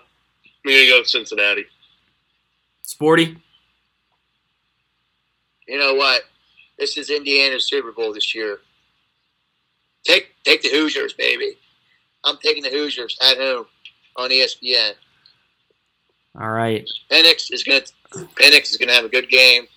gonna 0.66 0.88
go 0.88 1.00
with 1.00 1.08
Cincinnati. 1.08 1.66
Sporty. 2.82 3.38
You 5.68 5.78
know 5.78 5.94
what? 5.94 6.24
This 6.80 6.98
is 6.98 7.10
Indiana's 7.10 7.70
Super 7.70 7.92
Bowl 7.92 8.14
this 8.14 8.34
year. 8.34 8.60
Take 10.04 10.34
take 10.44 10.64
the 10.64 10.70
Hoosiers, 10.70 11.14
baby. 11.14 11.58
I'm 12.24 12.38
taking 12.38 12.64
the 12.64 12.70
Hoosiers 12.70 13.18
at 13.22 13.38
home 13.38 13.68
on 14.16 14.30
ESPN. 14.32 14.94
All 16.40 16.50
right. 16.50 16.88
Penix 17.12 17.52
is 17.52 17.64
going 17.64 17.82
to 17.82 17.92
Penix 18.14 18.72
is 18.72 18.78
going 18.78 18.90
to 18.90 18.96
have 18.96 19.06
a 19.06 19.10
good 19.10 19.30
game 19.30 19.68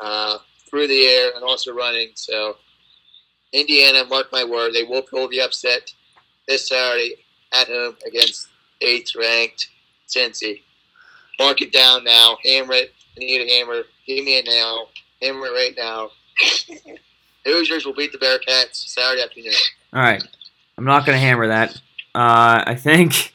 uh, 0.00 0.38
through 0.68 0.86
the 0.86 1.06
air 1.06 1.30
and 1.34 1.44
also 1.44 1.72
running. 1.72 2.10
So 2.14 2.56
Indiana, 3.52 4.04
mark 4.04 4.30
my 4.32 4.44
word, 4.44 4.72
they 4.72 4.84
will 4.84 5.02
pull 5.02 5.28
the 5.28 5.40
upset 5.40 5.92
this 6.46 6.68
Saturday 6.68 7.16
at 7.52 7.68
home 7.68 7.96
against 8.06 8.48
eighth 8.80 9.14
ranked 9.16 9.68
Cincy. 10.08 10.62
Mark 11.38 11.62
it 11.62 11.72
down 11.72 12.04
now. 12.04 12.36
Hammer 12.44 12.74
it. 12.74 12.94
I 13.16 13.20
need 13.20 13.40
a 13.40 13.58
hammer. 13.58 13.82
Give 14.06 14.24
me 14.24 14.38
it 14.38 14.46
now. 14.46 14.86
Hammer 15.22 15.46
it 15.46 15.50
right 15.50 15.74
now. 15.76 16.10
Hoosiers 17.44 17.84
will 17.86 17.94
beat 17.94 18.12
the 18.12 18.18
Bearcats 18.18 18.88
Saturday 18.88 19.22
afternoon. 19.22 19.52
All 19.92 20.02
right. 20.02 20.22
I'm 20.76 20.84
not 20.84 21.06
going 21.06 21.16
to 21.16 21.20
hammer 21.20 21.48
that. 21.48 21.74
Uh, 22.14 22.62
I 22.66 22.74
think 22.74 23.32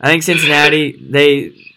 I 0.00 0.08
think 0.08 0.22
Cincinnati 0.22 0.92
they 0.92 1.69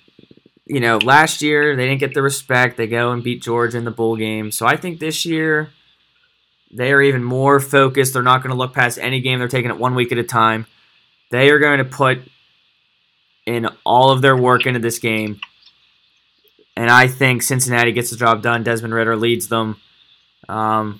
you 0.73 0.79
know 0.79 0.97
last 0.97 1.41
year 1.41 1.75
they 1.75 1.87
didn't 1.87 1.99
get 1.99 2.13
the 2.13 2.21
respect. 2.21 2.77
They 2.77 2.87
go 2.87 3.11
and 3.11 3.23
beat 3.23 3.41
Georgia 3.41 3.77
in 3.77 3.83
the 3.83 3.91
bowl 3.91 4.15
game. 4.15 4.51
So 4.51 4.65
I 4.65 4.75
think 4.75 4.99
this 4.99 5.25
year 5.25 5.71
they 6.71 6.91
are 6.91 7.01
even 7.01 7.23
more 7.23 7.59
focused. 7.59 8.13
They're 8.13 8.23
not 8.23 8.41
going 8.41 8.51
to 8.51 8.57
look 8.57 8.73
past 8.73 8.97
any 8.99 9.21
game. 9.21 9.39
They're 9.39 9.47
taking 9.47 9.69
it 9.69 9.77
one 9.77 9.93
week 9.93 10.11
at 10.11 10.17
a 10.17 10.23
time. 10.23 10.65
They 11.29 11.49
are 11.49 11.59
going 11.59 11.77
to 11.77 11.85
put 11.85 12.19
in 13.45 13.67
all 13.85 14.11
of 14.11 14.21
their 14.21 14.35
work 14.35 14.65
into 14.65 14.79
this 14.79 14.99
game. 14.99 15.39
And 16.75 16.89
I 16.89 17.07
think 17.07 17.43
Cincinnati 17.43 17.91
gets 17.91 18.09
the 18.09 18.17
job 18.17 18.41
done. 18.41 18.63
Desmond 18.63 18.93
Ridder 18.93 19.15
leads 19.15 19.47
them. 19.47 19.79
Um, 20.49 20.99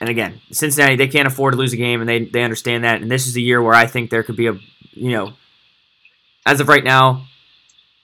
and 0.00 0.08
again, 0.08 0.40
Cincinnati, 0.52 0.96
they 0.96 1.08
can't 1.08 1.26
afford 1.26 1.54
to 1.54 1.58
lose 1.58 1.72
a 1.72 1.76
game, 1.76 2.00
and 2.00 2.08
they, 2.08 2.24
they 2.24 2.44
understand 2.44 2.84
that. 2.84 3.02
And 3.02 3.10
this 3.10 3.26
is 3.26 3.36
a 3.36 3.40
year 3.40 3.60
where 3.60 3.74
I 3.74 3.86
think 3.86 4.10
there 4.10 4.22
could 4.22 4.36
be 4.36 4.46
a, 4.46 4.52
you 4.92 5.10
know, 5.10 5.32
as 6.46 6.60
of 6.60 6.68
right 6.68 6.84
now, 6.84 7.26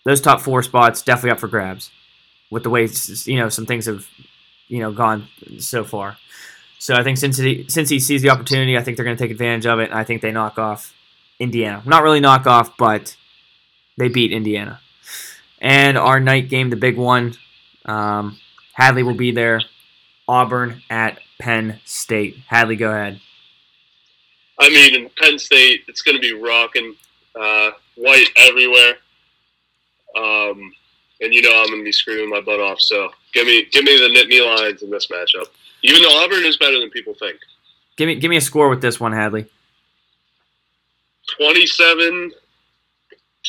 those 0.04 0.20
top 0.20 0.40
four 0.40 0.62
spots 0.62 1.02
definitely 1.02 1.32
up 1.32 1.40
for 1.40 1.48
grabs 1.48 1.90
with 2.50 2.62
the 2.62 2.70
way, 2.70 2.88
you 3.24 3.38
know, 3.38 3.48
some 3.48 3.66
things 3.66 3.86
have, 3.86 4.06
you 4.68 4.80
know, 4.80 4.92
gone 4.92 5.28
so 5.58 5.84
far. 5.84 6.16
So 6.78 6.94
I 6.94 7.02
think 7.02 7.18
since 7.18 7.36
he, 7.36 7.66
since 7.68 7.88
he 7.88 8.00
sees 8.00 8.22
the 8.22 8.30
opportunity, 8.30 8.76
I 8.76 8.82
think 8.82 8.96
they're 8.96 9.04
going 9.04 9.16
to 9.16 9.22
take 9.22 9.30
advantage 9.30 9.66
of 9.66 9.78
it, 9.80 9.92
I 9.92 10.04
think 10.04 10.22
they 10.22 10.32
knock 10.32 10.58
off 10.58 10.94
Indiana. 11.38 11.82
Not 11.84 12.02
really 12.02 12.20
knock 12.20 12.46
off, 12.46 12.76
but 12.76 13.16
they 13.98 14.08
beat 14.08 14.32
Indiana. 14.32 14.80
And 15.60 15.98
our 15.98 16.20
night 16.20 16.48
game, 16.48 16.70
the 16.70 16.76
big 16.76 16.96
one, 16.96 17.34
um, 17.84 18.38
Hadley 18.72 19.02
will 19.02 19.14
be 19.14 19.30
there. 19.30 19.60
Auburn 20.26 20.82
at 20.88 21.18
Penn 21.38 21.80
State. 21.84 22.38
Hadley, 22.46 22.76
go 22.76 22.90
ahead. 22.90 23.20
I 24.58 24.68
mean, 24.70 24.94
in 24.94 25.10
Penn 25.18 25.38
State, 25.38 25.84
it's 25.88 26.02
going 26.02 26.16
to 26.16 26.20
be 26.20 26.32
rocking, 26.32 26.94
uh, 27.38 27.72
white 27.96 28.28
everywhere. 28.36 28.98
Um, 30.16 30.72
and 31.20 31.34
you 31.34 31.42
know 31.42 31.60
I'm 31.60 31.66
going 31.66 31.80
to 31.80 31.84
be 31.84 31.92
screaming 31.92 32.30
my 32.30 32.40
butt 32.40 32.60
off. 32.60 32.80
So 32.80 33.10
give 33.32 33.46
me 33.46 33.66
give 33.70 33.84
me 33.84 33.96
the 33.96 34.08
Nittany 34.08 34.44
Lions 34.44 34.82
in 34.82 34.90
this 34.90 35.06
matchup. 35.08 35.46
Even 35.82 36.02
though 36.02 36.22
Auburn 36.22 36.44
is 36.44 36.56
better 36.56 36.78
than 36.78 36.90
people 36.90 37.14
think. 37.14 37.38
Give 37.96 38.06
me 38.06 38.16
give 38.16 38.30
me 38.30 38.36
a 38.36 38.40
score 38.40 38.68
with 38.68 38.82
this 38.82 38.98
one, 38.98 39.12
Hadley. 39.12 39.46
Twenty-seven 41.36 42.32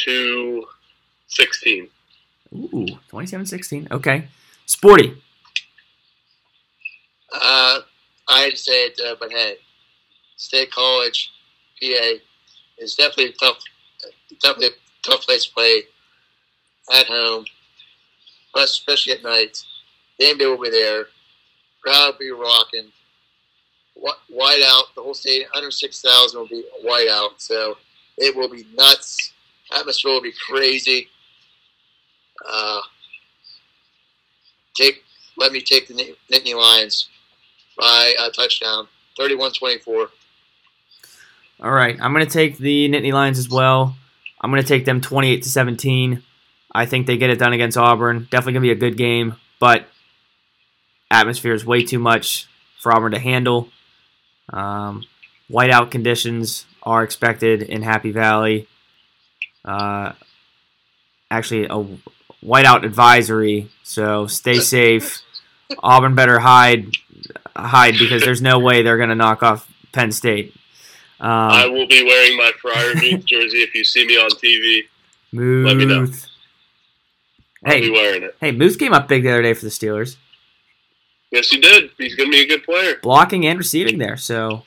to 0.06 0.66
sixteen. 1.28 1.90
Ooh, 2.54 2.86
27-16. 3.12 3.92
Okay. 3.92 4.28
Sporty. 4.66 5.16
Uh, 7.34 7.80
I 8.28 8.40
had 8.42 8.52
to 8.52 8.58
say 8.58 8.88
it, 8.88 9.00
uh, 9.06 9.16
but 9.20 9.32
hey, 9.32 9.56
State 10.36 10.72
College, 10.72 11.32
PA, 11.82 12.14
is 12.78 12.96
definitely 12.96 13.28
a 13.28 13.32
tough, 13.34 13.60
definitely 14.42 14.68
a 14.68 15.10
tough 15.10 15.22
place 15.22 15.46
to 15.46 15.54
play 15.54 15.84
at 16.94 17.08
home, 17.08 17.46
especially 18.56 19.14
at 19.14 19.24
night. 19.24 19.64
NBA 20.20 20.50
will 20.50 20.64
be 20.64 20.70
there. 20.70 21.08
Crowd 21.82 22.14
will 22.14 22.20
be 22.20 22.32
rocking. 22.32 22.92
White 24.30 24.64
out. 24.66 24.86
The 24.96 25.02
whole 25.02 25.14
stadium, 25.14 25.50
under 25.56 25.72
6,000 25.72 26.40
will 26.40 26.48
be 26.48 26.64
white 26.82 27.08
out. 27.10 27.42
So 27.42 27.78
it 28.18 28.36
will 28.36 28.50
be 28.50 28.66
nuts. 28.76 29.34
Atmosphere 29.74 30.12
will 30.12 30.22
be 30.22 30.34
crazy. 30.48 31.08
Uh, 32.48 32.82
take 34.76 35.04
let 35.38 35.52
me 35.52 35.62
take 35.62 35.88
the 35.88 36.16
Nittany 36.32 36.56
Lions 36.56 37.10
by 37.78 38.14
a 38.20 38.30
touchdown, 38.30 38.88
31-24. 39.20 40.08
All 41.64 41.72
right, 41.72 41.98
I'm 42.02 42.14
going 42.14 42.26
to 42.26 42.32
take 42.32 42.58
the 42.58 42.90
Nittany 42.90 43.14
Lions 43.14 43.40
as 43.40 43.50
well. 43.50 43.96
I'm 44.40 44.52
going 44.52 44.62
to 44.62 44.68
take 44.68 44.86
them 44.86 45.02
28 45.02 45.44
to 45.44 45.50
17. 45.50 46.24
I 46.72 46.86
think 46.86 47.08
they 47.08 47.18
get 47.18 47.30
it 47.30 47.40
done 47.40 47.54
against 47.54 47.78
Auburn. 47.78 48.28
Definitely 48.32 48.54
going 48.54 48.64
to 48.64 48.68
be 48.68 48.72
a 48.72 48.90
good 48.90 48.98
game, 48.98 49.36
but 49.60 49.86
atmosphere 51.10 51.54
is 51.54 51.66
way 51.66 51.84
too 51.84 52.00
much 52.00 52.48
for 52.80 52.94
Auburn 52.96 53.12
to 53.12 53.20
handle. 53.20 53.70
Um, 54.52 55.04
whiteout 55.50 55.92
conditions 55.92 56.66
are 56.84 57.04
expected 57.04 57.62
in 57.62 57.82
Happy 57.82 58.12
Valley. 58.12 58.68
Uh, 59.64 60.14
actually, 61.30 61.66
a 61.66 61.86
whiteout 62.44 62.84
advisory, 62.84 63.70
so 63.84 64.28
stay 64.28 64.60
safe. 64.60 65.22
Auburn 65.84 66.16
better 66.16 66.40
hide 66.40 66.88
hide 67.56 67.98
because 68.00 68.24
there's 68.24 68.42
no 68.42 68.60
way 68.60 68.82
they're 68.82 68.98
going 68.98 69.10
to 69.10 69.16
knock 69.16 69.44
off 69.44 69.72
Penn 69.92 70.12
State. 70.12 70.54
Um, 71.20 71.30
I 71.30 71.68
will 71.68 71.88
be 71.88 72.04
wearing 72.04 72.36
my 72.38 72.52
Friar 72.60 72.94
Freiermuth 72.94 73.26
jersey 73.26 73.58
if 73.58 73.76
you 73.76 73.84
see 73.84 74.06
me 74.06 74.18
on 74.18 74.32
TV. 74.32 74.88
Let 75.34 75.78
me 75.78 75.86
know. 75.86 76.08
Hey, 77.64 77.82
be 77.82 77.92
wearing 77.92 78.24
it. 78.24 78.36
Hey, 78.40 78.52
Muth 78.52 78.80
came 78.80 78.94
up 78.94 79.08
big 79.08 79.24
the 79.24 79.32
other 79.32 79.42
day 79.42 79.54
for 79.54 79.66
the 79.66 79.72
Steelers. 79.72 80.18
Yes, 81.32 81.48
he 81.48 81.60
did. 81.60 81.92
He's 81.98 82.16
going 82.16 82.32
to 82.32 82.36
be 82.38 82.42
a 82.44 82.48
good 82.48 82.64
player. 82.64 82.96
Blocking 83.02 83.46
and 83.46 83.58
receiving 83.58 84.00
there, 84.00 84.18
so 84.18 84.64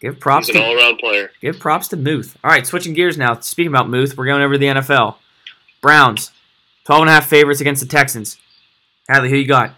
give 0.00 0.18
props 0.18 0.46
He's 0.48 0.56
an 0.56 0.62
to 0.62 0.68
all-around 0.68 0.98
player. 0.98 1.30
give 1.40 1.60
props 1.60 1.88
to 1.88 1.96
Muth. 1.96 2.36
All 2.42 2.50
right, 2.50 2.66
switching 2.66 2.94
gears 2.94 3.16
now. 3.18 3.38
Speaking 3.40 3.70
about 3.72 3.88
Muth, 3.88 4.16
we're 4.16 4.26
going 4.26 4.42
over 4.42 4.54
to 4.54 4.58
the 4.58 4.66
NFL. 4.66 5.16
Browns, 5.80 6.32
12 6.86 7.02
and 7.02 7.10
a 7.10 7.12
half 7.12 7.26
favorites 7.28 7.60
against 7.60 7.82
the 7.82 7.88
Texans. 7.88 8.38
Hadley, 9.08 9.30
who 9.30 9.36
you 9.36 9.46
got? 9.46 9.74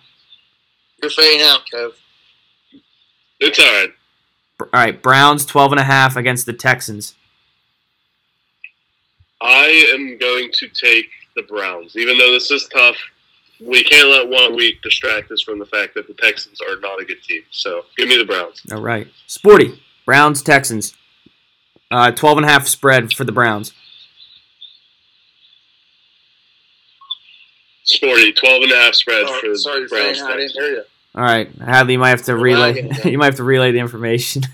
You're 1.02 1.10
fading 1.10 1.42
out, 1.46 1.60
Kev. 1.72 1.92
It's 3.40 3.58
all 3.58 3.64
right. 3.64 3.90
All 4.60 4.68
right, 4.72 5.02
Browns 5.02 5.44
12 5.46 5.72
and 5.72 5.80
a 5.80 5.84
half 5.84 6.16
against 6.16 6.46
the 6.46 6.52
Texans. 6.52 7.14
I 9.40 9.90
am 9.94 10.18
going 10.18 10.50
to 10.52 10.68
take 10.68 11.06
the 11.36 11.42
Browns, 11.42 11.96
even 11.96 12.18
though 12.18 12.32
this 12.32 12.50
is 12.50 12.68
tough. 12.72 12.96
We 13.62 13.84
can't 13.84 14.08
let 14.08 14.26
one 14.28 14.56
week 14.56 14.80
distract 14.80 15.30
us 15.30 15.42
from 15.42 15.58
the 15.58 15.66
fact 15.66 15.92
that 15.94 16.06
the 16.06 16.14
Texans 16.14 16.60
are 16.62 16.80
not 16.80 17.00
a 17.00 17.04
good 17.04 17.22
team. 17.22 17.42
So 17.50 17.84
give 17.98 18.08
me 18.08 18.16
the 18.16 18.24
Browns. 18.24 18.62
All 18.72 18.80
right. 18.80 19.06
Sporty, 19.26 19.78
Browns, 20.06 20.42
Texans. 20.42 20.94
Uh, 21.90 22.10
12 22.10 22.38
and 22.38 22.46
a 22.46 22.48
half 22.48 22.66
spread 22.66 23.12
for 23.12 23.24
the 23.24 23.32
Browns. 23.32 23.74
Sporty, 27.84 28.32
12 28.32 28.62
and 28.62 28.72
a 28.72 28.76
half 28.76 28.94
spread 28.94 29.24
Oh, 29.26 29.40
for 29.40 29.48
the 29.48 29.58
sorry, 29.58 29.80
you're 29.80 29.88
Browns. 29.88 30.18
fading 30.18 30.22
out. 30.22 30.30
I 30.32 30.36
didn't 30.36 30.52
hear 30.52 30.68
you. 30.70 30.82
All 31.16 31.22
right, 31.24 31.50
Hadley, 31.56 31.94
you 31.94 31.98
might 31.98 32.10
have 32.10 32.22
to 32.22 32.36
relay. 32.36 32.88
you 33.04 33.18
might 33.18 33.24
have 33.26 33.36
to 33.36 33.44
relay 33.44 33.72
the 33.72 33.80
information. 33.80 34.42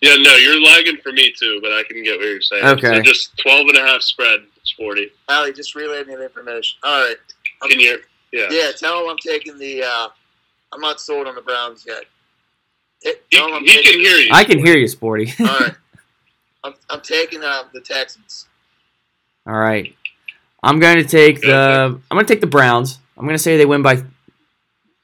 Yeah, 0.00 0.14
no, 0.20 0.36
you're 0.36 0.62
lagging 0.62 0.98
for 1.02 1.12
me 1.12 1.32
too, 1.36 1.58
but 1.60 1.72
I 1.72 1.82
can 1.82 2.02
get 2.04 2.18
what 2.18 2.26
you're 2.26 2.40
saying. 2.40 2.64
Okay. 2.64 2.96
So 2.96 3.02
just 3.02 3.36
12 3.38 3.68
and 3.68 3.76
a 3.78 3.80
half 3.80 4.02
spread, 4.02 4.40
Sporty. 4.62 5.10
Allie, 5.28 5.52
just 5.52 5.74
relay 5.74 6.04
me 6.04 6.14
the 6.14 6.24
information. 6.24 6.78
All 6.84 7.06
right. 7.06 7.16
Can 7.62 7.80
you? 7.80 7.98
Yeah. 8.32 8.46
Yeah, 8.50 8.70
tell 8.76 9.02
him 9.02 9.10
I'm 9.10 9.16
taking 9.18 9.58
the. 9.58 9.82
Uh, 9.82 10.08
I'm 10.72 10.80
not 10.80 11.00
sold 11.00 11.26
on 11.26 11.34
the 11.34 11.40
Browns 11.40 11.84
yet. 11.86 12.04
It, 13.02 13.24
He, 13.30 13.38
tell 13.38 13.48
he 13.60 13.66
taking, 13.66 13.92
can 13.92 14.00
hear 14.00 14.16
you. 14.18 14.30
I 14.32 14.44
can 14.44 14.58
hear 14.58 14.76
you, 14.76 14.86
Sporty. 14.86 15.32
All 15.40 15.46
right. 15.46 15.74
I'm, 16.64 16.74
I'm 16.90 17.00
taking 17.00 17.42
uh, 17.42 17.64
the 17.72 17.80
Texans. 17.80 18.46
All 19.46 19.56
right. 19.56 19.94
I'm 20.62 20.80
going 20.80 20.96
to 20.96 21.04
take 21.04 21.40
the 21.40 22.00
I'm 22.10 22.16
going 22.16 22.26
to 22.26 22.32
take 22.32 22.40
the 22.40 22.46
Browns. 22.46 22.98
I'm 23.16 23.24
going 23.24 23.36
to 23.36 23.42
say 23.42 23.56
they 23.56 23.66
win 23.66 23.82
by 23.82 24.02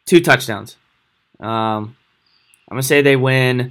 two 0.06 0.20
touchdowns. 0.20 0.76
Um, 1.40 1.96
I'm 2.68 2.76
going 2.76 2.82
to 2.82 2.86
say 2.86 3.02
they 3.02 3.16
win 3.16 3.70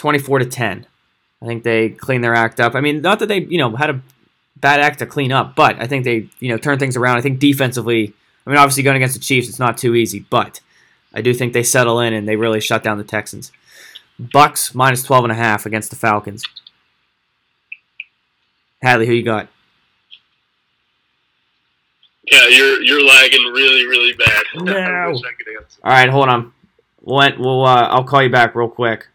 24 0.00 0.40
to 0.40 0.46
10. 0.46 0.86
I 1.42 1.46
think 1.46 1.62
they 1.62 1.90
clean 1.90 2.22
their 2.22 2.34
act 2.34 2.58
up. 2.58 2.74
I 2.74 2.80
mean, 2.80 3.02
not 3.02 3.18
that 3.18 3.26
they, 3.26 3.40
you 3.40 3.58
know, 3.58 3.76
had 3.76 3.90
a 3.90 4.00
bad 4.56 4.80
act 4.80 4.98
to 5.00 5.06
clean 5.06 5.30
up, 5.30 5.54
but 5.54 5.80
I 5.80 5.86
think 5.86 6.04
they, 6.04 6.28
you 6.40 6.48
know, 6.48 6.56
turn 6.56 6.78
things 6.78 6.96
around. 6.96 7.18
I 7.18 7.20
think 7.20 7.38
defensively, 7.38 8.14
I 8.46 8.50
mean, 8.50 8.58
obviously 8.58 8.82
going 8.82 8.96
against 8.96 9.14
the 9.14 9.20
Chiefs, 9.20 9.48
it's 9.48 9.58
not 9.58 9.76
too 9.78 9.94
easy, 9.94 10.20
but 10.30 10.60
I 11.14 11.20
do 11.20 11.34
think 11.34 11.52
they 11.52 11.62
settle 11.62 12.00
in 12.00 12.14
and 12.14 12.26
they 12.26 12.36
really 12.36 12.60
shut 12.60 12.82
down 12.82 12.98
the 12.98 13.04
Texans. 13.04 13.52
Bucs 14.20 14.74
minus 14.74 15.02
12 15.02 15.24
and 15.24 15.32
a 15.32 15.36
half 15.36 15.66
against 15.66 15.90
the 15.90 15.96
Falcons. 15.96 16.44
Hadley, 18.82 19.06
who 19.06 19.12
you 19.12 19.22
got? 19.22 19.48
Yeah, 22.30 22.46
you're 22.48 22.82
you're 22.82 23.04
lagging 23.04 23.44
really, 23.52 23.86
really 23.86 24.12
bad. 24.14 24.42
No. 24.54 24.72
I 24.72 25.08
wish 25.08 25.18
I 25.18 25.32
could 25.36 25.56
answer. 25.60 25.80
All 25.82 25.92
right, 25.92 26.08
hold 26.08 26.28
on. 26.28 26.52
We'll, 27.02 27.30
we'll 27.38 27.66
uh, 27.66 27.88
I'll 27.88 28.04
call 28.04 28.22
you 28.22 28.30
back 28.30 28.54
real 28.54 28.68
quick. 28.68 29.08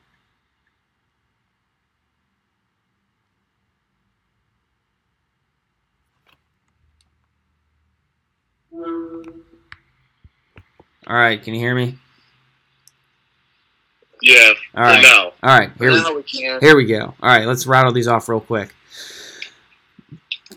All 11.07 11.15
right, 11.15 11.41
can 11.41 11.53
you 11.53 11.59
hear 11.59 11.75
me? 11.75 11.97
Yeah. 14.21 14.53
All 14.75 14.83
right. 14.83 14.95
For 14.95 15.01
now. 15.01 15.23
All 15.43 15.59
right, 15.59 15.71
here 15.77 15.91
we, 15.91 15.97
now 16.01 16.15
we 16.15 16.23
can. 16.23 16.59
here 16.61 16.75
we 16.75 16.85
go. 16.85 17.13
All 17.21 17.29
right, 17.29 17.45
let's 17.45 17.67
rattle 17.67 17.91
these 17.91 18.07
off 18.07 18.27
real 18.27 18.39
quick. 18.39 18.73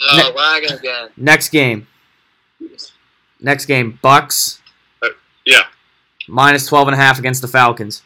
Oh, 0.01 0.32
lagging 0.36 0.72
again. 0.78 1.09
Next 1.16 1.49
game. 1.51 1.86
Next 3.40 3.66
game, 3.66 3.99
Bucs 4.03 4.59
Yeah. 5.44 5.62
minus 6.28 6.66
12 6.66 6.88
and 6.88 6.94
a 6.94 6.99
half 6.99 7.18
against 7.18 7.40
the 7.42 7.49
Falcons. 7.49 8.03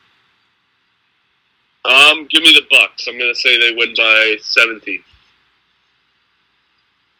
Um, 1.84 2.26
give 2.30 2.42
me 2.42 2.52
the 2.52 2.62
Bucs. 2.74 3.08
I'm 3.08 3.18
going 3.18 3.32
to 3.32 3.40
say 3.40 3.58
they 3.58 3.74
win 3.74 3.94
by 3.96 4.36
17. 4.40 5.02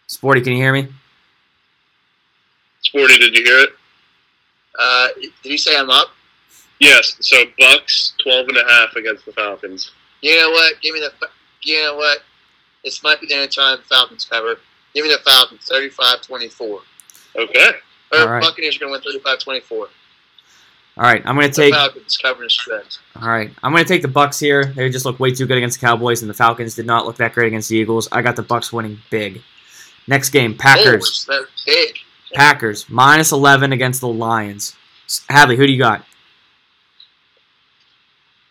Sporty, 0.07 0.41
can 0.43 0.53
you 0.53 0.59
hear 0.59 0.73
me? 0.73 0.89
Sporty, 2.83 3.19
did 3.19 3.37
you 3.37 3.45
hear 3.45 3.59
it? 3.61 3.71
Uh, 4.79 5.09
did 5.21 5.33
you 5.45 5.59
say 5.59 5.77
I'm 5.77 5.91
up? 5.91 6.09
Yes. 6.81 7.17
So 7.21 7.45
Bucs 7.61 8.13
12 8.23 8.49
and 8.49 8.57
a 8.59 8.65
half 8.69 8.97
against 8.97 9.25
the 9.27 9.33
Falcons. 9.33 9.93
You 10.21 10.41
know 10.41 10.51
what? 10.51 10.81
Give 10.81 10.95
me 10.95 11.01
the. 11.01 11.13
You 11.63 11.83
know 11.83 11.97
what? 11.97 12.19
This 12.85 13.03
might 13.05 13.21
be 13.21 13.29
the 13.29 13.35
only 13.35 13.49
time 13.49 13.79
Falcons 13.89 14.25
cover. 14.25 14.57
Give 14.95 15.05
me 15.05 15.13
the 15.13 15.19
Falcons, 15.25 15.69
35-24. 15.73 16.81
Okay. 17.37 17.71
Or 18.13 18.19
All 18.19 18.29
right. 18.29 18.43
Buccaneers 18.43 18.77
are 18.77 18.81
going 18.81 19.01
to 19.01 19.09
win 19.15 19.23
35-24. 19.23 19.71
All 20.99 21.05
right, 21.05 21.23
I'm 21.25 21.37
going 21.37 21.51
to 21.51 21.57
The 21.57 21.63
take. 21.63 21.75
Falcons 21.75 22.19
covering 22.19 22.47
the 22.47 22.51
spread. 22.51 22.85
All 23.17 23.29
right, 23.29 23.51
I'm 23.63 23.73
going 23.73 23.83
to 23.83 23.89
take 23.89 24.03
the 24.03 24.09
Bucs 24.09 24.39
here. 24.39 24.67
They 24.67 24.91
just 24.91 25.07
look 25.07 25.19
way 25.19 25.31
too 25.33 25.47
good 25.47 25.57
against 25.57 25.81
the 25.81 25.87
Cowboys, 25.87 26.21
and 26.21 26.29
the 26.29 26.35
Falcons 26.35 26.75
did 26.75 26.85
not 26.85 27.07
look 27.07 27.17
that 27.17 27.33
great 27.33 27.47
against 27.47 27.71
the 27.71 27.77
Eagles. 27.77 28.09
I 28.13 28.21
got 28.21 28.37
the 28.37 28.43
Bucs 28.43 28.73
winning 28.75 28.99
big. 29.09 29.41
Next 30.07 30.31
game, 30.31 30.55
Packers. 30.59 31.27
Oh, 31.31 31.39
that's 31.41 31.65
big. 31.65 31.97
Packers 32.35 32.89
minus 32.89 33.33
11 33.33 33.73
against 33.73 34.01
the 34.01 34.09
Lions. 34.09 34.77
Hadley, 35.29 35.57
who 35.57 35.67
do 35.67 35.73
you 35.73 35.79
got? 35.79 36.05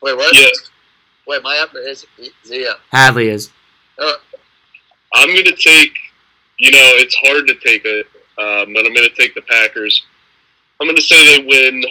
Wait, 0.01 0.15
what? 0.15 0.35
Yeah. 0.35 0.47
Wait, 1.27 1.43
my 1.43 1.57
up? 1.59 1.69
Is 1.75 2.05
he 2.43 2.67
up? 2.67 2.79
Hadley 2.91 3.29
is. 3.29 3.51
Oh, 3.99 4.15
I'm 5.13 5.27
going 5.27 5.45
to 5.45 5.55
take, 5.55 5.93
you 6.57 6.71
know, 6.71 6.77
it's 6.95 7.15
hard 7.15 7.47
to 7.47 7.55
take 7.55 7.85
it, 7.85 8.07
um, 8.37 8.73
but 8.73 8.85
I'm 8.85 8.93
going 8.93 9.07
to 9.07 9.15
take 9.15 9.35
the 9.35 9.41
Packers. 9.43 10.03
I'm 10.79 10.87
going 10.87 10.95
to 10.95 11.01
say 11.01 11.37
they 11.37 11.45
win 11.45 11.83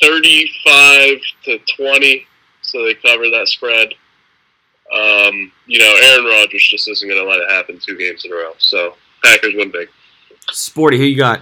35 0.00 1.18
to 1.44 1.58
20, 1.76 2.26
so 2.62 2.84
they 2.84 2.94
cover 2.94 3.28
that 3.30 3.48
spread. 3.48 3.88
Um, 4.92 5.52
you 5.66 5.78
know, 5.78 5.96
Aaron 6.02 6.24
Rodgers 6.24 6.66
just 6.66 6.88
isn't 6.88 7.08
going 7.08 7.20
to 7.20 7.28
let 7.28 7.40
it 7.40 7.50
happen 7.50 7.78
two 7.78 7.98
games 7.98 8.24
in 8.24 8.32
a 8.32 8.36
row. 8.36 8.52
So 8.58 8.94
Packers 9.22 9.54
win 9.54 9.70
big. 9.70 9.88
Sporty, 10.50 10.98
who 10.98 11.04
you 11.04 11.16
got? 11.16 11.40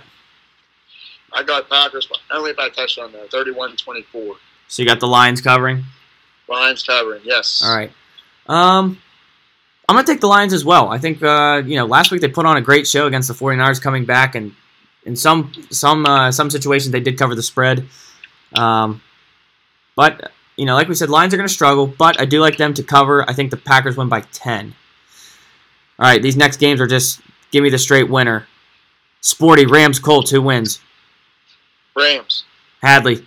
I 1.33 1.43
got 1.43 1.69
Packers 1.69 2.07
but 2.07 2.19
only 2.31 2.53
by 2.53 2.67
a 2.67 2.71
touchdown 2.71 3.13
though, 3.13 3.27
31-24. 3.27 4.37
So 4.69 4.83
you 4.83 4.89
got 4.89 5.01
the 5.01 5.07
Lions 5.07 5.41
covering. 5.41 5.85
Lions 6.49 6.83
covering, 6.83 7.23
yes. 7.25 7.63
All 7.65 7.77
right. 7.77 7.91
Um, 8.49 8.99
I'm 9.89 9.95
going 9.95 10.05
to 10.05 10.13
take 10.13 10.21
the 10.21 10.27
Lions 10.27 10.53
as 10.53 10.65
well. 10.65 10.89
I 10.89 10.99
think, 10.99 11.23
uh, 11.23 11.63
you 11.65 11.77
know, 11.77 11.87
last 11.87 12.11
week 12.11 12.21
they 12.21 12.29
put 12.29 12.47
on 12.47 12.57
a 12.57 12.61
great 12.61 12.87
show 12.87 13.07
against 13.07 13.29
the 13.29 13.35
49ers 13.35 13.81
coming 13.81 14.05
back, 14.05 14.35
and 14.35 14.55
in 15.05 15.15
some 15.15 15.53
some 15.71 16.07
uh, 16.07 16.33
some 16.33 16.51
situations 16.51 16.91
they 16.91 17.01
did 17.01 17.19
cover 17.19 17.35
the 17.35 17.43
spread. 17.43 17.87
Um, 18.55 19.01
but, 19.95 20.33
you 20.57 20.67
know, 20.67 20.75
like 20.75 20.89
we 20.89 20.95
said, 20.95 21.09
Lions 21.09 21.35
are 21.35 21.37
going 21.37 21.49
to 21.49 21.53
struggle, 21.53 21.87
but 21.87 22.21
I 22.21 22.25
do 22.25 22.41
like 22.41 22.57
them 22.57 22.75
to 22.75 22.83
cover. 22.83 23.29
I 23.29 23.33
think 23.33 23.51
the 23.51 23.57
Packers 23.57 23.97
win 23.97 24.09
by 24.09 24.21
10. 24.21 24.75
All 25.99 26.07
right, 26.07 26.21
these 26.21 26.37
next 26.37 26.59
games 26.59 26.81
are 26.81 26.87
just 26.87 27.21
give 27.57 27.63
me 27.63 27.71
the 27.71 27.79
straight 27.79 28.11
winner. 28.11 28.47
Sporty, 29.23 29.65
Rams, 29.65 29.99
Colts, 29.99 30.31
who 30.31 30.43
wins? 30.43 30.81
Rams. 31.97 32.45
Hadley, 32.83 33.27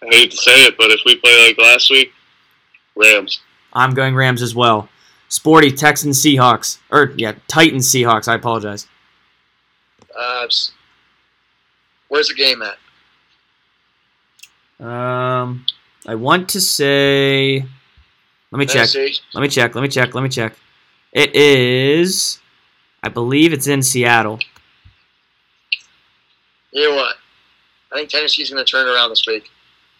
I 0.00 0.06
hate 0.06 0.30
to 0.30 0.36
say 0.36 0.66
it, 0.66 0.76
but 0.78 0.90
if 0.90 1.00
we 1.04 1.16
play 1.16 1.48
like 1.48 1.58
last 1.58 1.90
week, 1.90 2.12
Rams. 2.94 3.40
I'm 3.72 3.92
going 3.92 4.14
Rams 4.14 4.40
as 4.40 4.54
well. 4.54 4.88
Sporty, 5.28 5.72
Texans, 5.72 6.22
Seahawks. 6.22 6.78
Or, 6.92 7.12
yeah, 7.16 7.32
Titans, 7.48 7.90
Seahawks. 7.90 8.28
I 8.28 8.36
apologize. 8.36 8.86
Uh, 10.16 10.46
where's 12.06 12.28
the 12.28 12.34
game 12.34 12.62
at? 12.62 12.78
Um, 14.86 15.66
I 16.06 16.14
want 16.14 16.50
to 16.50 16.60
say. 16.60 17.64
Let 18.52 18.58
me 18.58 18.66
check. 18.66 18.88
Let 19.34 19.40
me 19.40 19.48
check. 19.48 19.74
Let 19.74 19.82
me 19.82 19.88
check. 19.88 20.14
Let 20.14 20.22
me 20.22 20.28
check. 20.28 20.54
It 21.12 21.34
is. 21.34 22.38
I 23.04 23.10
believe 23.10 23.52
it's 23.52 23.66
in 23.66 23.82
Seattle. 23.82 24.38
You 26.72 26.88
know 26.88 26.96
what? 26.96 27.16
I 27.92 27.96
think 27.96 28.08
Tennessee's 28.08 28.50
going 28.50 28.64
to 28.64 28.68
turn 28.68 28.86
around 28.86 29.10
this 29.10 29.26
week. 29.26 29.50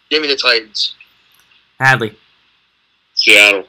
Give 0.09 0.23
me 0.23 0.27
the 0.27 0.35
Titans. 0.35 0.95
Hadley. 1.79 2.17
Seattle. 3.13 3.65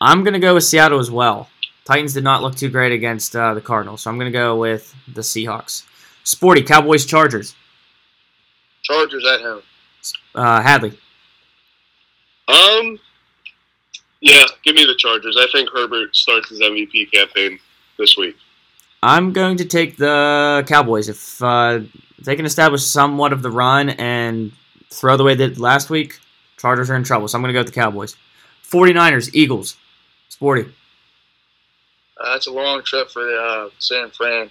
I'm 0.00 0.24
going 0.24 0.34
to 0.34 0.40
go 0.40 0.54
with 0.54 0.64
Seattle 0.64 0.98
as 0.98 1.08
well. 1.08 1.50
Titans 1.84 2.14
did 2.14 2.24
not 2.24 2.42
look 2.42 2.56
too 2.56 2.68
great 2.68 2.90
against 2.90 3.36
uh, 3.36 3.54
the 3.54 3.60
Cardinals, 3.60 4.02
so 4.02 4.10
I'm 4.10 4.18
going 4.18 4.30
to 4.30 4.36
go 4.36 4.56
with 4.56 4.92
the 5.06 5.20
Seahawks. 5.20 5.84
Sporty, 6.24 6.62
Cowboys, 6.62 7.06
Chargers. 7.06 7.54
Chargers 8.82 9.24
at 9.24 9.40
home. 9.40 9.62
Uh, 10.34 10.60
Hadley. 10.60 10.98
Um, 12.48 12.98
yeah, 14.22 14.44
give 14.62 14.76
me 14.76 14.84
the 14.84 14.94
Chargers. 14.96 15.36
I 15.36 15.46
think 15.50 15.68
Herbert 15.70 16.14
starts 16.14 16.48
his 16.48 16.60
MVP 16.60 17.10
campaign 17.12 17.58
this 17.98 18.16
week. 18.16 18.36
I'm 19.02 19.32
going 19.32 19.56
to 19.56 19.64
take 19.64 19.96
the 19.96 20.64
Cowboys. 20.68 21.08
If, 21.08 21.42
uh, 21.42 21.80
they 22.20 22.36
can 22.36 22.46
establish 22.46 22.84
somewhat 22.84 23.32
of 23.32 23.42
the 23.42 23.50
run 23.50 23.90
and 23.90 24.52
throw 24.90 25.16
the 25.16 25.24
way 25.24 25.34
they 25.34 25.48
did 25.48 25.58
last 25.58 25.90
week, 25.90 26.20
Chargers 26.56 26.88
are 26.88 26.94
in 26.94 27.02
trouble. 27.02 27.26
So 27.26 27.36
I'm 27.36 27.42
going 27.42 27.48
to 27.48 27.52
go 27.52 27.64
with 27.64 27.74
the 27.74 27.80
Cowboys. 27.80 28.16
49ers, 28.62 29.30
Eagles. 29.34 29.76
Sporty. 30.28 30.72
Uh, 32.16 32.32
that's 32.32 32.46
a 32.46 32.52
long 32.52 32.84
trip 32.84 33.10
for 33.10 33.28
uh, 33.28 33.70
San 33.80 34.10
Fran 34.10 34.48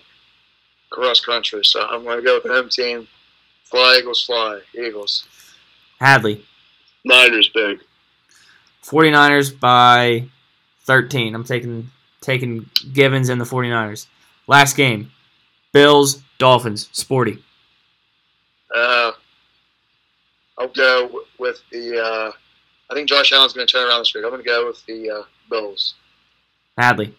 cross 0.90 1.22
country, 1.22 1.64
so 1.64 1.80
I'm 1.80 2.04
going 2.04 2.18
to 2.18 2.24
go 2.24 2.36
with 2.36 2.44
the 2.44 2.50
home 2.50 2.68
team. 2.68 3.08
Fly, 3.64 4.00
Eagles, 4.00 4.26
fly. 4.26 4.60
Eagles. 4.78 5.26
Hadley. 5.98 6.44
Niners 7.06 7.50
big. 7.54 7.80
49ers 8.84 9.58
by 9.60 10.26
13. 10.84 11.36
I'm 11.36 11.44
taking 11.44 11.90
taking 12.22 12.70
Givens 12.94 13.30
and 13.30 13.40
the 13.42 13.46
49ers. 13.46 14.08
Last 14.48 14.76
game. 14.76 15.12
Bills, 15.72 16.22
Dolphins. 16.38 16.90
Sporty. 16.92 17.44
Uh, 18.76 19.12
I'll 20.58 20.68
go 20.70 21.22
with 21.38 21.62
the. 21.72 21.98
Uh, 22.02 22.32
I 22.90 22.94
think 22.94 23.08
Josh 23.08 23.32
Allen's 23.32 23.54
going 23.54 23.66
to 23.66 23.72
turn 23.72 23.88
around 23.88 24.04
the 24.06 24.12
week. 24.16 24.26
I'm 24.26 24.32
going 24.32 24.44
to 24.44 24.48
go 24.48 24.68
with 24.68 24.86
the 24.86 25.10
uh, 25.10 25.24
Bills. 25.50 25.96
Hadley. 26.78 27.16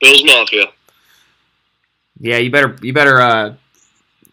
Bills 0.00 0.24
Mafia. 0.24 0.66
Yeah, 2.20 2.38
you 2.38 2.50
better 2.50 2.76
you 2.82 2.92
better 2.92 3.20
uh 3.20 3.54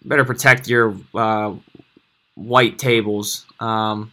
better 0.05 0.23
protect 0.25 0.67
your 0.67 0.95
uh 1.13 1.53
white 2.35 2.77
tables. 2.77 3.45
Um 3.59 4.05
'cause 4.05 4.11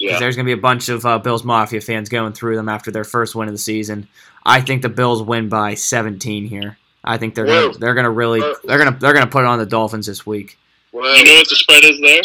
Yeah. 0.00 0.18
there's 0.18 0.34
going 0.36 0.46
to 0.46 0.48
be 0.48 0.58
a 0.58 0.62
bunch 0.62 0.88
of 0.88 1.04
uh, 1.04 1.18
Bills 1.18 1.44
Mafia 1.44 1.80
fans 1.80 2.08
going 2.08 2.32
through 2.32 2.56
them 2.56 2.68
after 2.68 2.90
their 2.90 3.04
first 3.04 3.34
win 3.34 3.48
of 3.48 3.54
the 3.54 3.58
season. 3.58 4.08
I 4.44 4.60
think 4.62 4.82
the 4.82 4.88
Bills 4.88 5.22
win 5.22 5.48
by 5.48 5.74
17 5.74 6.46
here. 6.46 6.78
I 7.04 7.18
think 7.18 7.34
they're 7.34 7.46
Whoa. 7.46 7.68
gonna, 7.68 7.78
they're 7.78 7.94
going 7.94 8.04
to 8.04 8.10
really 8.10 8.40
they're 8.64 8.78
going 8.78 8.92
to 8.92 8.98
they're 8.98 9.12
going 9.12 9.24
to 9.24 9.30
put 9.30 9.40
it 9.40 9.46
on 9.46 9.58
the 9.58 9.66
Dolphins 9.66 10.06
this 10.06 10.26
week. 10.26 10.58
Well, 10.92 11.16
You 11.16 11.24
know 11.24 11.34
what 11.34 11.48
the 11.48 11.54
spread 11.56 11.84
is 11.84 12.00
there? 12.00 12.22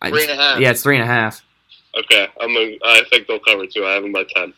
I- 0.00 0.10
Three 0.10 0.22
and 0.24 0.32
a 0.32 0.36
half. 0.36 0.60
Yeah, 0.60 0.70
it's 0.70 0.82
three 0.82 0.96
and 0.96 1.02
a 1.04 1.06
half. 1.06 1.42
Okay, 1.98 2.28
I'm. 2.40 2.50
A, 2.56 2.78
I 2.84 3.02
think 3.10 3.26
they'll 3.26 3.40
cover 3.40 3.66
too. 3.66 3.84
I 3.84 3.94
have 3.94 4.02
them 4.02 4.12
by 4.12 4.24
ten. 4.34 4.52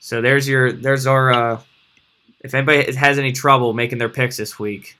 So 0.00 0.20
there's 0.20 0.48
your 0.48 0.72
there's 0.72 1.06
our 1.06 1.30
uh, 1.32 1.60
if 2.40 2.54
anybody 2.54 2.92
has 2.96 3.18
any 3.18 3.32
trouble 3.32 3.72
making 3.74 3.98
their 3.98 4.08
picks 4.08 4.36
this 4.36 4.58
week, 4.58 4.96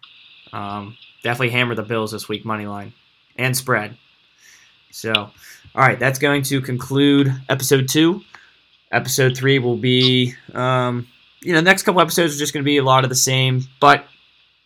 um, 0.52 0.96
definitely 1.22 1.50
hammer 1.50 1.74
the 1.74 1.82
Bills 1.82 2.12
this 2.12 2.28
week 2.28 2.44
money 2.44 2.66
line 2.66 2.92
and 3.36 3.56
spread. 3.56 3.96
So 4.90 5.30
all 5.74 5.82
right, 5.82 5.98
that's 5.98 6.18
going 6.18 6.42
to 6.44 6.60
conclude 6.60 7.32
episode 7.48 7.88
two. 7.88 8.22
Episode 8.90 9.36
three 9.36 9.58
will 9.60 9.76
be 9.76 10.34
um, 10.52 11.06
you 11.42 11.52
know 11.52 11.60
next 11.60 11.84
couple 11.84 12.00
episodes 12.00 12.34
are 12.34 12.38
just 12.38 12.52
going 12.52 12.64
to 12.64 12.68
be 12.68 12.78
a 12.78 12.82
lot 12.82 13.04
of 13.04 13.10
the 13.10 13.16
same, 13.16 13.62
but 13.80 14.04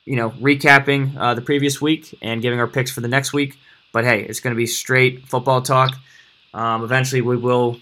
you 0.06 0.16
know 0.16 0.30
recapping 0.30 1.16
uh, 1.16 1.34
the 1.34 1.42
previous 1.42 1.80
week 1.80 2.16
and 2.22 2.40
giving 2.40 2.58
our 2.58 2.66
picks 2.66 2.90
for 2.90 3.00
the 3.02 3.08
next 3.08 3.32
week. 3.32 3.58
But 3.92 4.04
hey, 4.04 4.22
it's 4.22 4.40
going 4.40 4.54
to 4.54 4.58
be 4.58 4.66
straight 4.66 5.28
football 5.28 5.60
talk. 5.60 5.94
Um, 6.54 6.84
eventually, 6.84 7.20
we 7.20 7.36
will 7.36 7.80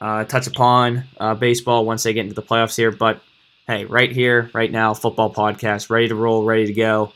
uh, 0.00 0.24
touch 0.24 0.46
upon 0.46 1.04
uh, 1.18 1.34
baseball 1.34 1.84
once 1.84 2.02
they 2.02 2.14
get 2.14 2.22
into 2.22 2.34
the 2.34 2.42
playoffs 2.42 2.76
here. 2.76 2.90
But 2.90 3.20
hey, 3.66 3.84
right 3.84 4.10
here, 4.10 4.50
right 4.54 4.72
now, 4.72 4.94
football 4.94 5.32
podcast, 5.32 5.90
ready 5.90 6.08
to 6.08 6.14
roll, 6.14 6.44
ready 6.44 6.66
to 6.66 6.72
go. 6.72 7.12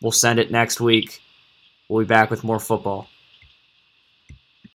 We'll 0.00 0.12
send 0.12 0.38
it 0.38 0.50
next 0.50 0.80
week. 0.80 1.20
We'll 1.88 2.04
be 2.04 2.08
back 2.08 2.30
with 2.30 2.44
more 2.44 2.58
football. 2.58 3.08